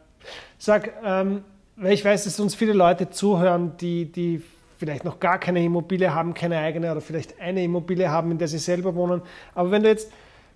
Sag, 0.58 0.92
ähm, 1.04 1.44
weil 1.76 1.92
ich 1.92 2.04
weiß, 2.04 2.24
dass 2.24 2.38
uns 2.40 2.54
viele 2.54 2.72
Leute 2.72 3.10
zuhören, 3.10 3.76
die, 3.78 4.10
die 4.10 4.42
vielleicht 4.76 5.04
noch 5.04 5.20
gar 5.20 5.38
keine 5.38 5.64
Immobilie 5.64 6.12
haben, 6.12 6.34
keine 6.34 6.58
eigene 6.58 6.90
oder 6.90 7.00
vielleicht 7.00 7.40
eine 7.40 7.62
Immobilie 7.62 8.10
haben, 8.10 8.32
in 8.32 8.38
der 8.38 8.48
sie 8.48 8.58
selber 8.58 8.94
wohnen. 8.94 9.22
Aber 9.54 9.70
wenn 9.70 9.82
du 9.82 9.88
jetzt 9.88 10.12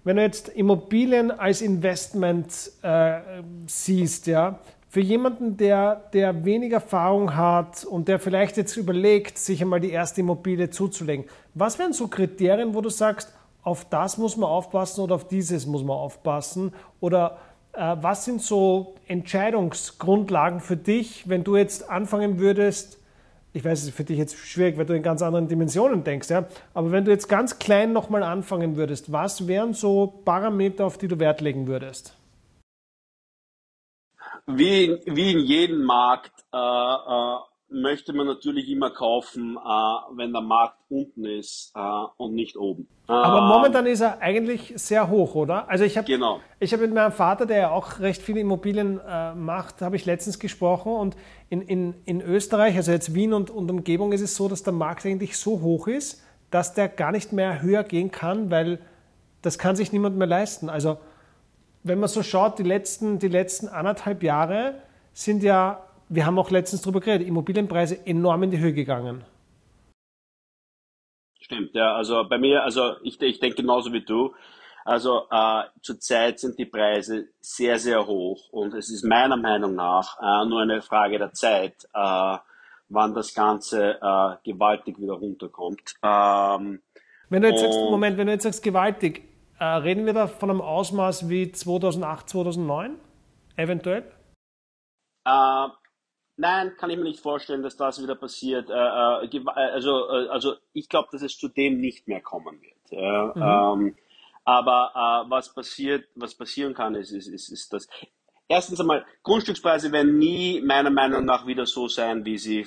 wenn 0.07 0.19
du 0.19 0.23
jetzt 0.23 0.51
Immobilien 0.51 1.33
als 1.33 1.63
Investment 1.63 2.71
äh, 2.83 3.19
siehst, 3.67 4.29
ja, 4.29 4.61
für 4.89 5.01
jemanden, 5.01 5.57
der, 5.57 5.97
der 6.13 6.45
wenig 6.45 6.73
Erfahrung 6.73 7.35
hat 7.35 7.85
und 7.85 8.07
der 8.07 8.21
vielleicht 8.21 8.57
jetzt 8.57 8.77
überlegt, 8.77 9.37
sich 9.37 9.61
einmal 9.61 9.81
die 9.81 9.91
erste 9.91 10.21
Immobilie 10.21 10.71
zuzulegen, 10.71 11.25
was 11.55 11.81
wären 11.81 11.93
so 11.93 12.07
Kriterien, 12.07 12.73
wo 12.73 12.83
du 12.83 12.89
sagst, 12.89 13.35
auf 13.65 13.85
das 13.87 14.17
muss 14.17 14.37
man 14.37 14.49
aufpassen 14.49 15.01
oder 15.01 15.17
auf 15.17 15.27
dieses 15.27 15.67
muss 15.67 15.83
man 15.83 15.97
aufpassen? 15.97 16.73
Oder 17.01 17.39
äh, 17.73 17.97
was 18.01 18.25
sind 18.25 18.41
so 18.41 18.95
Entscheidungsgrundlagen 19.09 20.61
für 20.61 20.77
dich, 20.77 21.29
wenn 21.29 21.43
du 21.43 21.57
jetzt 21.57 21.91
anfangen 21.91 22.39
würdest, 22.39 23.01
ich 23.57 23.65
weiß, 23.65 23.79
es 23.81 23.89
ist 23.89 23.97
für 23.97 24.05
dich 24.05 24.19
jetzt 24.19 24.37
schwierig, 24.37 24.77
weil 24.77 24.85
du 24.85 24.95
in 24.95 25.03
ganz 25.03 25.23
anderen 25.23 25.49
Dimensionen 25.49 26.05
denkst, 26.05 26.29
ja. 26.29 26.47
Aber 26.75 26.93
wenn 26.93 27.07
du 27.07 27.11
jetzt 27.11 27.27
ganz 27.27 27.59
klein 27.59 27.95
nochmal 27.95 28.23
anfangen 28.23 28.77
würdest, 28.77 29.11
was 29.13 29.49
wären 29.49 29.73
so 29.73 30.07
Parameter, 30.27 30.85
auf 30.85 30.99
die 30.99 31.09
du 31.09 31.19
Wert 31.19 31.41
legen 31.41 31.67
würdest? 31.67 32.15
Wie, 34.47 35.01
wie 35.07 35.33
in 35.33 35.39
jedem 35.39 35.85
Markt 35.85 36.45
äh, 36.53 36.59
äh, 36.59 37.39
möchte 37.69 38.13
man 38.13 38.27
natürlich 38.27 38.69
immer 38.69 38.91
kaufen, 38.91 39.57
äh, 39.57 39.69
wenn 40.17 40.33
der 40.33 40.43
Markt 40.43 40.79
unten 40.89 41.25
ist 41.25 41.73
äh, 41.75 41.81
und 42.17 42.35
nicht 42.35 42.57
oben. 42.57 42.87
Aber 43.07 43.39
ähm, 43.39 43.45
momentan 43.45 43.87
ist 43.87 44.01
er 44.01 44.21
eigentlich 44.21 44.73
sehr 44.77 45.09
hoch, 45.09 45.35
oder? 45.35 45.69
Also 45.69 45.85
ich 45.85 45.97
habe 45.97 46.07
genau. 46.07 46.41
ich 46.61 46.73
hab 46.73 46.81
mit 46.81 46.93
meinem 46.93 47.13
Vater, 47.13 47.47
der 47.47 47.59
ja 47.59 47.71
auch 47.71 47.99
recht 48.01 48.23
viele 48.23 48.41
Immobilien 48.41 49.01
äh, 49.01 49.35
macht, 49.35 49.83
habe 49.83 49.97
ich 49.97 50.05
letztens 50.07 50.39
gesprochen 50.39 50.93
und 50.93 51.17
in, 51.49 51.63
in, 51.63 51.95
in 52.05 52.21
Österreich, 52.21 52.77
also 52.77 52.93
jetzt 52.93 53.15
Wien 53.15 53.33
und, 53.33 53.51
und 53.51 53.71
Umgebung, 53.71 54.13
ist 54.13 54.21
es 54.21 54.37
so, 54.37 54.49
dass 54.49 54.63
der 54.63 54.73
Markt 54.73 55.05
eigentlich 55.05 55.37
so 55.37 55.61
hoch 55.61 55.89
ist, 55.89 56.23
dass 56.51 56.75
der 56.75 56.89
gar 56.89 57.13
nicht 57.13 57.33
mehr 57.33 57.63
höher 57.63 57.83
gehen 57.83 58.11
kann, 58.11 58.51
weil 58.51 58.79
das 59.43 59.59
kann 59.59 59.77
sich 59.77 59.93
niemand 59.93 60.17
mehr 60.17 60.27
leisten. 60.27 60.69
Also 60.69 60.99
wenn 61.83 62.01
man 62.01 62.09
so 62.09 62.23
schaut, 62.23 62.59
die 62.59 62.65
letzten, 62.65 63.19
die 63.19 63.29
letzten 63.29 63.69
anderthalb 63.69 64.23
Jahre 64.23 64.75
sind 65.13 65.43
ja 65.43 65.83
wir 66.09 66.27
haben 66.27 66.39
auch 66.39 66.51
letztens 66.51 66.83
darüber 66.83 67.01
geredet, 67.01 67.27
Immobilienpreise 67.27 68.07
enorm 68.07 68.45
in 68.45 68.51
die 68.51 68.59
Höhe 68.59 68.73
gegangen. 68.73 69.25
Stimmt, 71.41 71.75
ja. 71.75 71.95
Also 71.95 72.29
bei 72.29 72.39
mir, 72.39 72.63
also 72.63 72.97
ich, 73.03 73.21
ich 73.21 73.39
denke 73.39 73.57
genauso 73.63 73.93
wie 73.93 74.05
du. 74.05 74.35
Also 74.85 75.27
äh, 75.31 75.65
zurzeit 75.83 76.39
sind 76.39 76.59
die 76.59 76.65
Preise 76.65 77.29
sehr, 77.41 77.79
sehr 77.79 78.07
hoch 78.07 78.49
und 78.51 78.73
es 78.75 78.89
ist 78.89 79.05
meiner 79.05 79.37
Meinung 79.37 79.75
nach 79.75 80.17
äh, 80.21 80.49
nur 80.49 80.63
eine 80.63 80.81
Frage 80.81 81.19
der 81.19 81.33
Zeit, 81.33 81.89
äh, 81.93 82.37
wann 82.89 83.15
das 83.15 83.35
Ganze 83.35 84.01
äh, 84.01 84.37
gewaltig 84.45 85.01
wieder 85.01 85.15
runterkommt. 85.15 85.95
Ähm, 86.05 86.83
wenn 87.29 87.43
du 87.43 87.49
jetzt 87.49 87.61
sagst, 87.61 87.79
Moment, 87.79 88.17
wenn 88.17 88.29
du 88.29 88.33
jetzt 88.33 88.45
sagst 88.45 88.63
gewaltig, 88.63 89.25
äh, 89.59 89.65
reden 89.65 90.07
wir 90.07 90.13
da 90.13 90.29
von 90.29 90.51
einem 90.51 90.61
Ausmaß 90.61 91.29
wie 91.29 91.51
2008, 91.51 92.29
2009 92.29 92.97
eventuell? 93.57 94.05
Nein, 96.39 96.73
kann 96.77 96.91
ich 96.91 96.99
mir 96.99 97.05
nicht 97.05 97.21
vorstellen, 97.21 97.63
dass 97.63 97.77
das 97.77 98.03
wieder 98.03 98.15
passiert. 98.15 98.69
Äh, 98.69 98.75
äh, 98.75 99.27
äh, 99.27 99.45
also, 99.73 100.05
also 100.05 100.55
ich 100.75 100.89
glaube, 100.89 101.09
dass 101.13 101.23
es 101.23 101.39
zu 101.39 101.49
dem 101.49 101.81
nicht 101.81 102.09
mehr 102.09 102.21
kommen 102.21 102.61
wird. 102.61 103.37
Mhm. 103.37 103.43
Ähm, 103.43 103.97
aber 104.45 105.27
was 105.29 105.53
passiert, 105.53 106.07
was 106.15 106.35
passieren 106.35 106.73
kann, 106.73 106.95
ist, 106.95 107.11
ist, 107.11 107.27
ist, 107.27 107.49
ist 107.49 107.73
das. 107.73 107.89
Erstens 108.49 108.79
einmal, 108.79 109.05
Grundstückspreise 109.25 109.91
werden 109.91 110.19
nie 110.19 110.61
meiner 110.61 110.91
Meinung 110.91 111.25
nach 111.25 111.49
wieder 111.49 111.67
so 111.67 111.89
sein, 111.89 112.25
wie 112.25 112.39
sie 112.39 112.65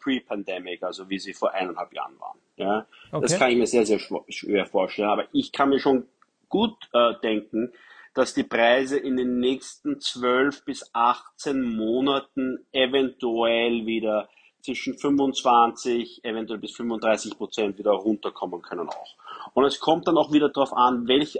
pre-pandemic, 0.00 0.82
also 0.82 1.08
wie 1.08 1.20
sie 1.20 1.32
vor 1.32 1.54
eineinhalb 1.54 1.92
Jahren 1.92 2.18
waren. 2.18 2.38
Ja? 2.56 2.86
Okay. 3.12 3.22
Das 3.22 3.38
kann 3.38 3.52
ich 3.52 3.58
mir 3.58 3.68
sehr, 3.68 3.86
sehr 3.86 4.00
schwer 4.00 4.66
vorstellen. 4.66 5.08
Aber 5.08 5.26
ich 5.30 5.52
kann 5.52 5.68
mir 5.68 5.78
schon 5.78 6.08
gut 6.48 6.74
denken, 7.22 7.72
dass 8.14 8.34
die 8.34 8.44
Preise 8.44 8.98
in 8.98 9.16
den 9.16 9.38
nächsten 9.38 10.00
12 10.00 10.64
bis 10.64 10.90
18 10.92 11.62
Monaten 11.62 12.66
eventuell 12.72 13.86
wieder 13.86 14.28
zwischen 14.62 14.98
25, 14.98 16.24
eventuell 16.24 16.58
bis 16.58 16.76
35 16.76 17.36
Prozent 17.36 17.78
wieder 17.78 17.92
runterkommen 17.92 18.60
können 18.62 18.88
auch. 18.88 19.14
Und 19.54 19.64
es 19.64 19.80
kommt 19.80 20.06
dann 20.06 20.18
auch 20.18 20.32
wieder 20.32 20.50
darauf 20.50 20.72
an, 20.72 21.08
welch, 21.08 21.38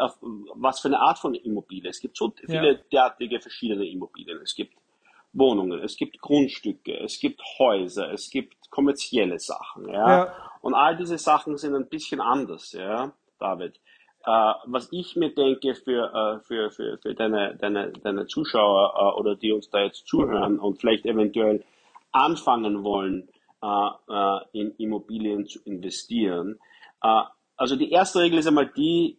was 0.54 0.80
für 0.80 0.88
eine 0.88 1.00
Art 1.00 1.18
von 1.18 1.34
Immobilie. 1.34 1.90
Es 1.90 2.00
gibt 2.00 2.16
so 2.16 2.32
viele 2.34 2.72
ja. 2.72 2.78
derartige 2.92 3.40
verschiedene 3.40 3.86
Immobilien. 3.86 4.40
Es 4.42 4.54
gibt 4.54 4.74
Wohnungen, 5.32 5.80
es 5.80 5.96
gibt 5.96 6.20
Grundstücke, 6.20 6.98
es 6.98 7.20
gibt 7.20 7.40
Häuser, 7.58 8.12
es 8.12 8.30
gibt 8.30 8.70
kommerzielle 8.70 9.38
Sachen. 9.38 9.88
Ja? 9.88 10.08
ja. 10.08 10.34
Und 10.60 10.74
all 10.74 10.96
diese 10.96 11.18
Sachen 11.18 11.56
sind 11.56 11.74
ein 11.74 11.88
bisschen 11.88 12.20
anders, 12.20 12.72
ja, 12.72 13.12
David. 13.38 13.80
Äh, 14.24 14.52
was 14.66 14.88
ich 14.92 15.16
mir 15.16 15.34
denke 15.34 15.74
für, 15.74 16.12
äh, 16.12 16.40
für, 16.44 16.70
für, 16.70 16.98
für 16.98 17.14
deine, 17.14 17.56
deine, 17.56 17.90
deine 17.92 18.26
Zuschauer 18.26 18.94
äh, 18.94 19.18
oder 19.18 19.34
die 19.34 19.52
uns 19.52 19.70
da 19.70 19.82
jetzt 19.82 20.06
zuhören 20.06 20.58
und 20.58 20.78
vielleicht 20.78 21.06
eventuell 21.06 21.64
anfangen 22.12 22.82
wollen, 22.82 23.28
in 24.52 24.74
Immobilien 24.78 25.46
zu 25.46 25.60
investieren. 25.64 26.58
Also 26.98 27.76
die 27.76 27.90
erste 27.90 28.20
Regel 28.20 28.38
ist 28.38 28.46
einmal 28.46 28.72
die, 28.74 29.18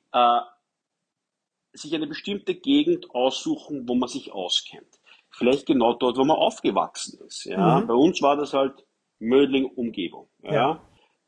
sich 1.73 1.93
eine 1.93 2.07
bestimmte 2.07 2.55
Gegend 2.55 3.13
aussuchen, 3.13 3.87
wo 3.87 3.93
man 3.93 4.09
sich 4.09 4.33
auskennt. 4.33 4.99
Vielleicht 5.29 5.67
genau 5.67 5.93
dort, 5.93 6.17
wo 6.17 6.23
man 6.23 6.37
aufgewachsen 6.37 7.19
ist. 7.25 7.45
Ja? 7.45 7.79
Mhm. 7.79 7.87
Bei 7.87 7.93
uns 7.93 8.21
war 8.21 8.35
das 8.35 8.53
halt 8.53 8.83
Mödling-Umgebung. 9.19 10.27
Ja? 10.41 10.53
ja? 10.53 10.81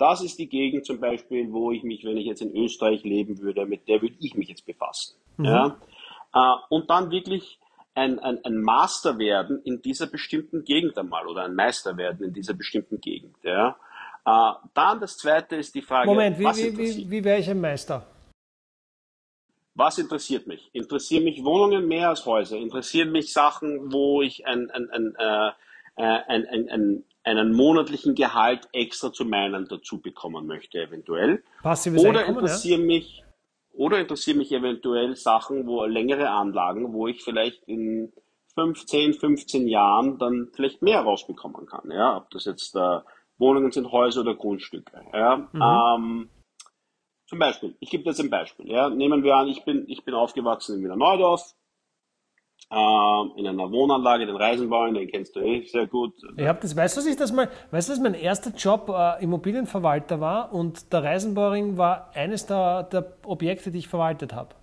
Das 0.03 0.21
ist 0.21 0.37
die 0.37 0.49
Gegend 0.49 0.85
zum 0.85 0.99
Beispiel, 0.99 1.49
wo 1.53 1.71
ich 1.71 1.81
mich, 1.83 2.03
wenn 2.03 2.17
ich 2.17 2.25
jetzt 2.25 2.41
in 2.41 2.53
Österreich 2.53 3.05
leben 3.05 3.39
würde, 3.39 3.65
mit 3.65 3.87
der 3.87 4.01
würde 4.01 4.15
ich 4.19 4.35
mich 4.35 4.49
jetzt 4.49 4.65
befassen. 4.65 5.15
Mhm. 5.37 5.45
Ja? 5.45 5.77
Und 6.67 6.89
dann 6.89 7.09
wirklich 7.09 7.57
ein, 7.95 8.19
ein, 8.19 8.43
ein 8.43 8.57
Master 8.57 9.17
werden 9.17 9.61
in 9.63 9.81
dieser 9.81 10.07
bestimmten 10.07 10.65
Gegend 10.65 10.97
einmal 10.97 11.25
oder 11.25 11.45
ein 11.45 11.55
Meister 11.55 11.95
werden 11.95 12.25
in 12.25 12.33
dieser 12.33 12.53
bestimmten 12.53 12.99
Gegend. 12.99 13.37
Ja. 13.43 13.77
Äh, 14.25 14.51
dann 14.73 14.99
das 14.99 15.15
zweite 15.15 15.55
ist 15.55 15.73
die 15.73 15.81
Frage. 15.81 16.09
Moment, 16.09 16.37
wie, 16.37 16.43
wie, 16.43 16.77
wie, 16.77 17.09
wie 17.09 17.23
wäre 17.23 17.39
ich 17.39 17.49
ein 17.49 17.61
Meister? 17.61 18.05
Was 19.73 19.99
interessiert 19.99 20.47
mich? 20.47 20.69
Interessieren 20.73 21.23
mich 21.23 21.45
Wohnungen 21.45 21.87
mehr 21.87 22.09
als 22.09 22.25
Häuser? 22.25 22.57
Interessieren 22.57 23.13
mich 23.13 23.31
Sachen, 23.31 23.93
wo 23.93 24.21
ich 24.21 24.45
ein, 24.45 24.69
ein, 24.69 24.89
ein, 24.89 25.15
äh, 25.17 25.51
ein, 25.95 26.45
ein, 26.45 26.69
ein, 26.69 27.03
einen 27.23 27.53
monatlichen 27.53 28.15
Gehalt 28.15 28.67
extra 28.73 29.11
zu 29.13 29.25
meinen 29.25 29.67
dazu 29.67 30.01
bekommen 30.01 30.45
möchte, 30.45 30.81
eventuell? 30.81 31.43
Passives 31.61 32.03
Oder 32.03 32.25
interessieren 32.25 32.81
ja? 32.81 32.87
mich 32.87 33.23
oder 33.73 33.99
interessieren 33.99 34.37
mich 34.37 34.51
eventuell 34.51 35.15
Sachen, 35.15 35.65
wo 35.65 35.83
längere 35.85 36.29
Anlagen, 36.29 36.93
wo 36.93 37.07
ich 37.07 37.23
vielleicht 37.23 37.63
in 37.63 38.13
15, 38.53 39.15
15 39.15 39.67
Jahren 39.67 40.19
dann 40.19 40.49
vielleicht 40.53 40.83
mehr 40.83 41.01
rausbekommen 41.01 41.65
kann. 41.65 41.89
Ja, 41.89 42.17
ob 42.17 42.29
das 42.29 42.45
jetzt 42.45 42.75
äh, 42.75 42.99
Wohnungen 43.39 43.71
sind, 43.71 43.91
Häuser 43.91 44.21
oder 44.21 44.35
Grundstücke. 44.35 45.01
Ja, 45.11 45.49
mhm. 45.51 45.61
ähm, 45.61 46.29
zum 47.25 47.39
Beispiel, 47.39 47.75
ich 47.79 47.89
gebe 47.89 48.03
jetzt 48.03 48.19
ein 48.19 48.29
Beispiel. 48.29 48.69
Ja, 48.69 48.89
nehmen 48.89 49.23
wir 49.23 49.35
an, 49.35 49.47
ich 49.47 49.65
bin, 49.65 49.85
ich 49.87 50.05
bin 50.05 50.13
aufgewachsen 50.13 50.77
in 50.77 50.83
Wiener 50.83 50.95
Neudorf 50.95 51.55
in 52.69 53.47
einer 53.47 53.71
Wohnanlage, 53.71 54.25
den 54.25 54.35
Reisenbauern, 54.35 54.95
den 54.95 55.07
kennst 55.07 55.35
du 55.35 55.41
eh 55.41 55.63
sehr 55.65 55.85
gut. 55.85 56.13
Ich 56.37 56.47
habe 56.47 56.59
das, 56.61 56.75
weißt 56.75 56.97
du, 56.97 57.01
dass 57.01 57.07
ich 57.07 57.17
das 57.17 57.31
mal, 57.31 57.49
weißt 57.69 57.89
du, 57.89 57.93
dass 57.93 58.01
mein 58.01 58.15
erster 58.15 58.49
Job 58.51 58.89
äh, 58.89 59.23
Immobilienverwalter 59.23 60.19
war 60.19 60.51
und 60.53 60.91
der 60.91 61.03
Reisenbauring 61.03 61.77
war 61.77 62.09
eines 62.15 62.47
der, 62.47 62.83
der 62.83 63.13
Objekte, 63.25 63.69
die 63.69 63.79
ich 63.79 63.87
verwaltet 63.87 64.33
habe. 64.33 64.55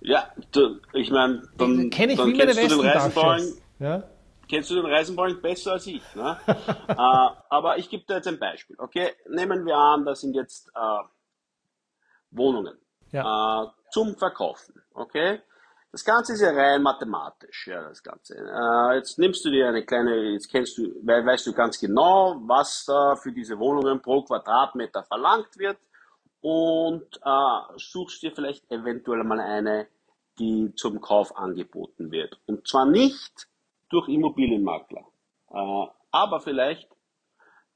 Ja, 0.00 0.30
du, 0.52 0.80
ich 0.92 1.10
meine, 1.10 1.42
dann, 1.58 1.90
Kenn 1.90 2.10
ich 2.10 2.16
dann 2.16 2.32
kennst 2.32 2.58
du 2.58 2.68
den 2.68 2.80
Reisenbauring. 2.80 3.52
Ja? 3.80 4.02
Kennst 4.48 4.70
du 4.70 4.74
den 4.76 4.86
Reisenbauring 4.86 5.42
besser 5.42 5.72
als 5.72 5.86
ich. 5.86 6.02
Ne? 6.14 6.38
äh, 6.46 6.94
aber 6.96 7.78
ich 7.78 7.90
gebe 7.90 8.04
dir 8.04 8.14
jetzt 8.14 8.28
ein 8.28 8.38
Beispiel. 8.38 8.76
Okay, 8.78 9.10
nehmen 9.28 9.66
wir 9.66 9.76
an, 9.76 10.04
das 10.04 10.20
sind 10.20 10.34
jetzt 10.34 10.68
äh, 10.68 11.04
Wohnungen 12.30 12.78
ja. 13.12 13.64
äh, 13.64 13.68
zum 13.90 14.16
Verkaufen. 14.16 14.80
Okay, 14.94 15.40
das 15.96 16.04
Ganze 16.04 16.34
ist 16.34 16.42
ja 16.42 16.50
rein 16.50 16.82
mathematisch, 16.82 17.68
ja, 17.68 17.82
das 17.88 18.02
Ganze. 18.02 18.34
Äh, 18.36 18.96
jetzt 18.96 19.18
nimmst 19.18 19.42
du 19.46 19.50
dir 19.50 19.68
eine 19.68 19.82
kleine, 19.82 20.32
jetzt 20.32 20.50
kennst 20.50 20.76
du, 20.76 20.82
weißt 20.82 21.46
du 21.46 21.54
ganz 21.54 21.80
genau, 21.80 22.36
was 22.44 22.84
da 22.84 23.16
für 23.16 23.32
diese 23.32 23.58
Wohnungen 23.58 24.02
pro 24.02 24.20
Quadratmeter 24.20 25.04
verlangt 25.04 25.56
wird 25.56 25.78
und 26.42 27.16
äh, 27.24 27.78
suchst 27.78 28.22
dir 28.22 28.30
vielleicht 28.30 28.70
eventuell 28.70 29.24
mal 29.24 29.40
eine, 29.40 29.86
die 30.38 30.74
zum 30.74 31.00
Kauf 31.00 31.34
angeboten 31.34 32.10
wird. 32.10 32.38
Und 32.44 32.68
zwar 32.68 32.84
nicht 32.84 33.48
durch 33.88 34.06
Immobilienmakler, 34.08 35.06
äh, 35.50 35.86
aber 36.10 36.40
vielleicht 36.40 36.90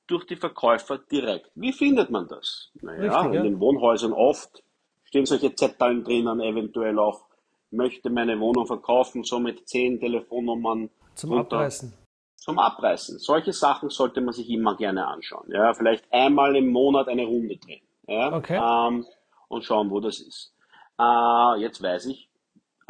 durch 0.06 0.26
die 0.26 0.36
Verkäufer 0.36 0.98
direkt. 0.98 1.50
Wie 1.54 1.72
findet 1.72 2.10
man 2.10 2.28
das? 2.28 2.68
Naja, 2.82 3.00
Richtig, 3.00 3.32
ja. 3.32 3.40
in 3.40 3.44
den 3.44 3.60
Wohnhäusern 3.60 4.12
oft 4.12 4.62
stehen 5.04 5.24
solche 5.24 5.54
Zetteln 5.54 6.04
drinnen, 6.04 6.38
eventuell 6.40 6.98
auch 6.98 7.29
möchte 7.70 8.10
meine 8.10 8.38
Wohnung 8.40 8.66
verkaufen, 8.66 9.24
somit 9.24 9.68
zehn 9.68 10.00
Telefonnummern 10.00 10.90
zum 11.14 11.32
runter. 11.32 11.56
Abreißen. 11.58 11.92
Zum 12.36 12.58
Abreißen. 12.58 13.18
Solche 13.18 13.52
Sachen 13.52 13.90
sollte 13.90 14.20
man 14.20 14.32
sich 14.32 14.48
immer 14.48 14.76
gerne 14.76 15.06
anschauen. 15.06 15.50
Ja, 15.52 15.74
vielleicht 15.74 16.10
einmal 16.12 16.56
im 16.56 16.68
Monat 16.68 17.08
eine 17.08 17.24
Runde 17.26 17.56
drehen. 17.58 17.82
Ja, 18.06 18.34
okay. 18.34 18.56
ähm, 18.56 19.06
und 19.48 19.64
schauen, 19.64 19.90
wo 19.90 20.00
das 20.00 20.20
ist. 20.20 20.54
Äh, 20.98 21.60
jetzt 21.60 21.82
weiß 21.82 22.06
ich, 22.06 22.30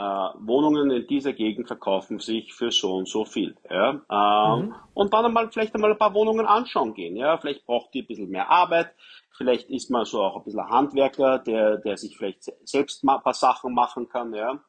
äh, 0.00 0.02
Wohnungen 0.02 0.90
in 0.90 1.06
dieser 1.06 1.34
Gegend 1.34 1.66
verkaufen 1.66 2.20
sich 2.20 2.54
für 2.54 2.70
so 2.70 2.94
und 2.94 3.08
so 3.08 3.24
viel. 3.26 3.54
Ja? 3.68 4.00
Ähm, 4.10 4.66
mhm. 4.66 4.74
Und 4.94 5.12
dann 5.12 5.26
einmal 5.26 5.50
vielleicht 5.50 5.74
einmal 5.74 5.92
ein 5.92 5.98
paar 5.98 6.14
Wohnungen 6.14 6.46
anschauen 6.46 6.94
gehen. 6.94 7.16
Ja? 7.16 7.36
Vielleicht 7.36 7.66
braucht 7.66 7.92
die 7.92 8.02
ein 8.02 8.06
bisschen 8.06 8.30
mehr 8.30 8.50
Arbeit. 8.50 8.94
Vielleicht 9.36 9.68
ist 9.68 9.90
man 9.90 10.06
so 10.06 10.22
auch 10.22 10.36
ein 10.36 10.44
bisschen 10.44 10.68
Handwerker, 10.68 11.38
der, 11.38 11.76
der 11.78 11.96
sich 11.98 12.16
vielleicht 12.16 12.44
selbst 12.66 13.04
mal 13.04 13.16
ein 13.16 13.22
paar 13.22 13.34
Sachen 13.34 13.74
machen 13.74 14.08
kann. 14.08 14.32
Ja? 14.32 14.60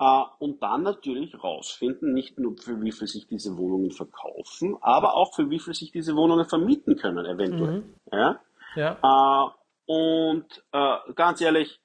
Äh, 0.00 0.22
und 0.38 0.62
dann 0.62 0.82
natürlich 0.82 1.42
rausfinden, 1.44 2.14
nicht 2.14 2.38
nur 2.38 2.56
für 2.56 2.80
wie 2.80 2.90
viel 2.90 3.06
sich 3.06 3.26
diese 3.26 3.58
Wohnungen 3.58 3.90
verkaufen, 3.90 4.78
aber 4.80 5.14
auch 5.14 5.34
für 5.34 5.50
wie 5.50 5.60
viel 5.60 5.74
sich 5.74 5.92
diese 5.92 6.16
Wohnungen 6.16 6.46
vermieten 6.46 6.96
können, 6.96 7.26
eventuell. 7.26 7.80
Mhm. 7.80 7.94
Ja? 8.10 8.40
Ja. 8.76 8.96
Äh, 9.02 9.50
und 9.84 10.64
äh, 10.72 11.12
ganz 11.14 11.42
ehrlich, 11.42 11.80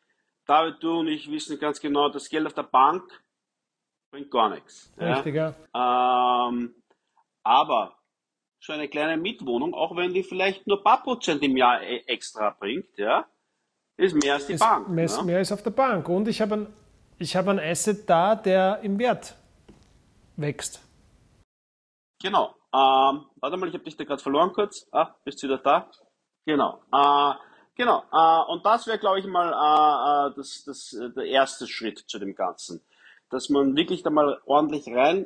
David, 0.46 0.82
du 0.82 1.00
und 1.00 1.08
ich 1.08 1.30
wissen 1.30 1.60
ganz 1.60 1.82
genau, 1.82 2.08
das 2.08 2.30
Geld 2.30 2.46
auf 2.46 2.54
der 2.54 2.64
Bank 2.64 3.04
bringt 4.12 4.32
gar 4.32 4.50
nichts. 4.50 4.94
Richtig, 4.98 5.36
ja. 5.36 5.54
Ähm, 5.74 6.74
aber 7.44 7.98
so 8.62 8.72
eine 8.72 8.88
kleine 8.88 9.18
Mietwohnung, 9.18 9.74
auch 9.74 9.96
wenn 9.98 10.14
die 10.14 10.24
vielleicht 10.24 10.66
nur 10.68 10.78
ein 10.78 10.84
paar 10.84 11.04
Prozent 11.04 11.44
im 11.44 11.58
Jahr 11.58 11.82
e-, 11.82 12.04
extra 12.08 12.56
bringt, 12.58 12.98
ja, 12.98 13.26
ist 13.98 14.16
mehr 14.16 14.36
als 14.36 14.48
die 14.48 14.54
ist 14.54 14.60
Bank. 14.62 14.88
Mehr, 14.88 15.06
ja? 15.06 15.24
mehr 15.24 15.38
als 15.40 15.52
auf 15.52 15.64
der 15.64 15.72
Bank. 15.72 16.08
Und 16.08 16.28
ich 16.30 16.42
habe 16.42 16.56
ein 16.56 16.68
ich 17.18 17.36
habe 17.36 17.52
ein 17.52 17.60
Asset 17.60 18.10
da, 18.10 18.36
der 18.36 18.80
im 18.82 19.00
Wert 19.00 19.36
wächst. 20.36 20.82
Genau. 22.22 22.56
Ähm, 22.74 23.26
warte 23.40 23.58
mal, 23.58 23.68
ich 23.70 23.74
habe 23.74 23.84
dich 23.84 23.96
da 23.96 24.04
gerade 24.04 24.22
verloren 24.22 24.52
kurz. 24.52 24.88
Ah, 24.92 25.16
bist 25.24 25.42
du 25.42 25.48
wieder 25.48 25.60
da? 25.60 25.90
Genau. 26.46 26.82
Äh, 26.92 27.34
genau. 27.76 28.04
Äh, 28.12 28.52
und 28.52 28.66
das 28.66 28.88
wäre, 28.88 29.00
glaube 29.00 29.20
ich, 29.20 29.26
mal 29.26 29.52
äh, 29.52 30.32
äh 30.32 30.36
das, 30.36 30.64
das, 30.66 30.98
der 31.16 31.26
erste 31.26 31.68
Schritt 31.68 32.00
zu 32.00 32.20
dem 32.20 32.36
Ganzen. 32.36 32.82
Dass 33.30 33.50
man 33.50 33.76
wirklich 33.76 34.04
da 34.04 34.10
mal 34.10 34.42
ordentlich 34.46 34.88
rein 34.88 35.26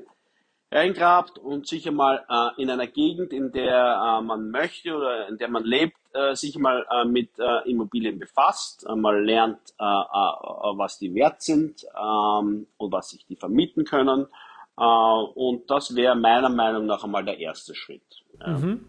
reingrabt 0.72 1.40
und 1.40 1.68
sich 1.68 1.88
einmal 1.88 2.26
äh, 2.30 2.62
in 2.62 2.70
einer 2.70 2.88
Gegend, 2.88 3.34
in 3.34 3.52
der 3.52 4.20
äh, 4.20 4.22
man 4.22 4.52
möchte 4.52 4.96
oder 4.96 5.28
in 5.28 5.38
der 5.38 5.50
man 5.50 5.64
lebt, 5.64 5.98
äh, 6.14 6.36
sich 6.36 6.58
mal 6.58 6.86
äh, 6.92 7.06
mit 7.06 7.40
äh, 7.40 7.70
Immobilien 7.70 8.20
befasst, 8.20 8.88
mal 8.88 9.24
lernt, 9.24 9.60
äh, 9.80 9.84
äh, 9.84 10.78
was 10.78 11.00
die 11.00 11.14
wert 11.16 11.42
sind 11.42 11.86
ähm, 11.96 12.68
und 12.78 12.92
was 12.92 13.10
sich 13.10 13.26
die 13.26 13.36
vermieten 13.36 13.84
können. 13.84 14.28
Und 14.76 15.70
das 15.70 15.94
wäre 15.94 16.16
meiner 16.16 16.48
Meinung 16.48 16.86
nach 16.86 17.04
einmal 17.04 17.26
der 17.26 17.38
erste 17.38 17.76
Schritt. 17.76 18.24
Ja. 18.40 18.48
Mhm. 18.48 18.88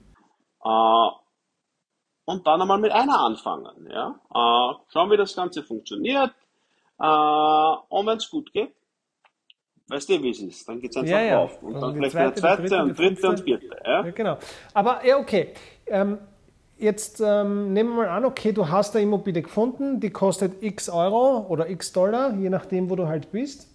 Und 2.26 2.46
dann 2.46 2.62
einmal 2.62 2.78
mit 2.78 2.92
einer 2.92 3.18
anfangen. 3.18 3.90
Ja? 3.90 4.20
Schauen, 4.92 5.10
wie 5.10 5.16
das 5.16 5.34
Ganze 5.34 5.64
funktioniert. 5.64 6.30
Und 6.96 8.06
wenn 8.06 8.18
es 8.18 8.30
gut 8.30 8.52
geht, 8.52 8.72
weißt 9.90 10.08
du, 10.08 10.22
wie 10.22 10.30
es 10.30 10.40
ist. 10.40 10.68
Dann 10.68 10.80
geht 10.80 10.90
es 10.90 10.96
einfach 10.96 11.10
ja, 11.10 11.20
ja. 11.20 11.38
auf. 11.38 11.62
Und, 11.62 11.74
und 11.74 11.80
dann 11.80 12.10
vielleicht 12.10 12.38
zweite, 12.38 12.40
der 12.40 12.68
zweite, 12.68 12.82
und 12.82 12.98
dritte 12.98 12.98
und 12.98 12.98
vierte 12.98 13.28
und 13.28 13.40
vierte. 13.40 13.66
Ja? 13.84 14.04
ja? 14.04 14.10
genau. 14.10 14.38
Aber 14.72 15.04
ja, 15.04 15.18
okay. 15.18 15.48
Ähm, 15.86 16.18
jetzt 16.78 17.20
ähm, 17.20 17.72
nehmen 17.72 17.90
wir 17.90 17.96
mal 17.96 18.08
an, 18.08 18.24
okay, 18.24 18.52
du 18.52 18.68
hast 18.68 18.94
eine 18.96 19.02
Immobilie 19.02 19.42
gefunden, 19.42 20.00
die 20.00 20.10
kostet 20.10 20.62
x 20.62 20.88
Euro 20.88 21.46
oder 21.48 21.68
x 21.68 21.92
Dollar, 21.92 22.34
je 22.34 22.48
nachdem, 22.48 22.88
wo 22.88 22.96
du 22.96 23.06
halt 23.06 23.30
bist. 23.32 23.68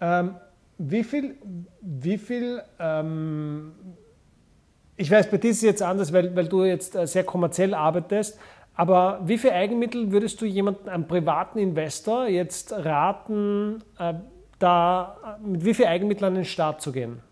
Ähm, 0.00 0.36
wie 0.78 1.04
viel, 1.04 1.36
wie 1.80 2.18
viel 2.18 2.62
ähm, 2.78 3.72
ich 4.96 5.10
weiß, 5.10 5.30
bei 5.30 5.36
dir 5.36 5.50
ist 5.50 5.58
es 5.58 5.62
jetzt 5.62 5.82
anders, 5.82 6.12
weil, 6.12 6.34
weil 6.34 6.48
du 6.48 6.64
jetzt 6.64 6.96
äh, 6.96 7.06
sehr 7.06 7.24
kommerziell 7.24 7.74
arbeitest, 7.74 8.38
aber 8.74 9.20
wie 9.24 9.38
viel 9.38 9.50
Eigenmittel 9.50 10.10
würdest 10.12 10.40
du 10.40 10.46
jemandem, 10.46 10.88
einem 10.88 11.06
privaten 11.06 11.58
Investor, 11.58 12.26
jetzt 12.26 12.72
raten, 12.72 13.82
äh, 13.98 14.14
da 14.58 15.38
mit 15.42 15.64
wie 15.64 15.74
viel 15.74 15.86
Eigenmitteln 15.86 16.26
an 16.26 16.34
den 16.34 16.44
Start 16.44 16.80
zu 16.80 16.92
gehen? 16.92 17.22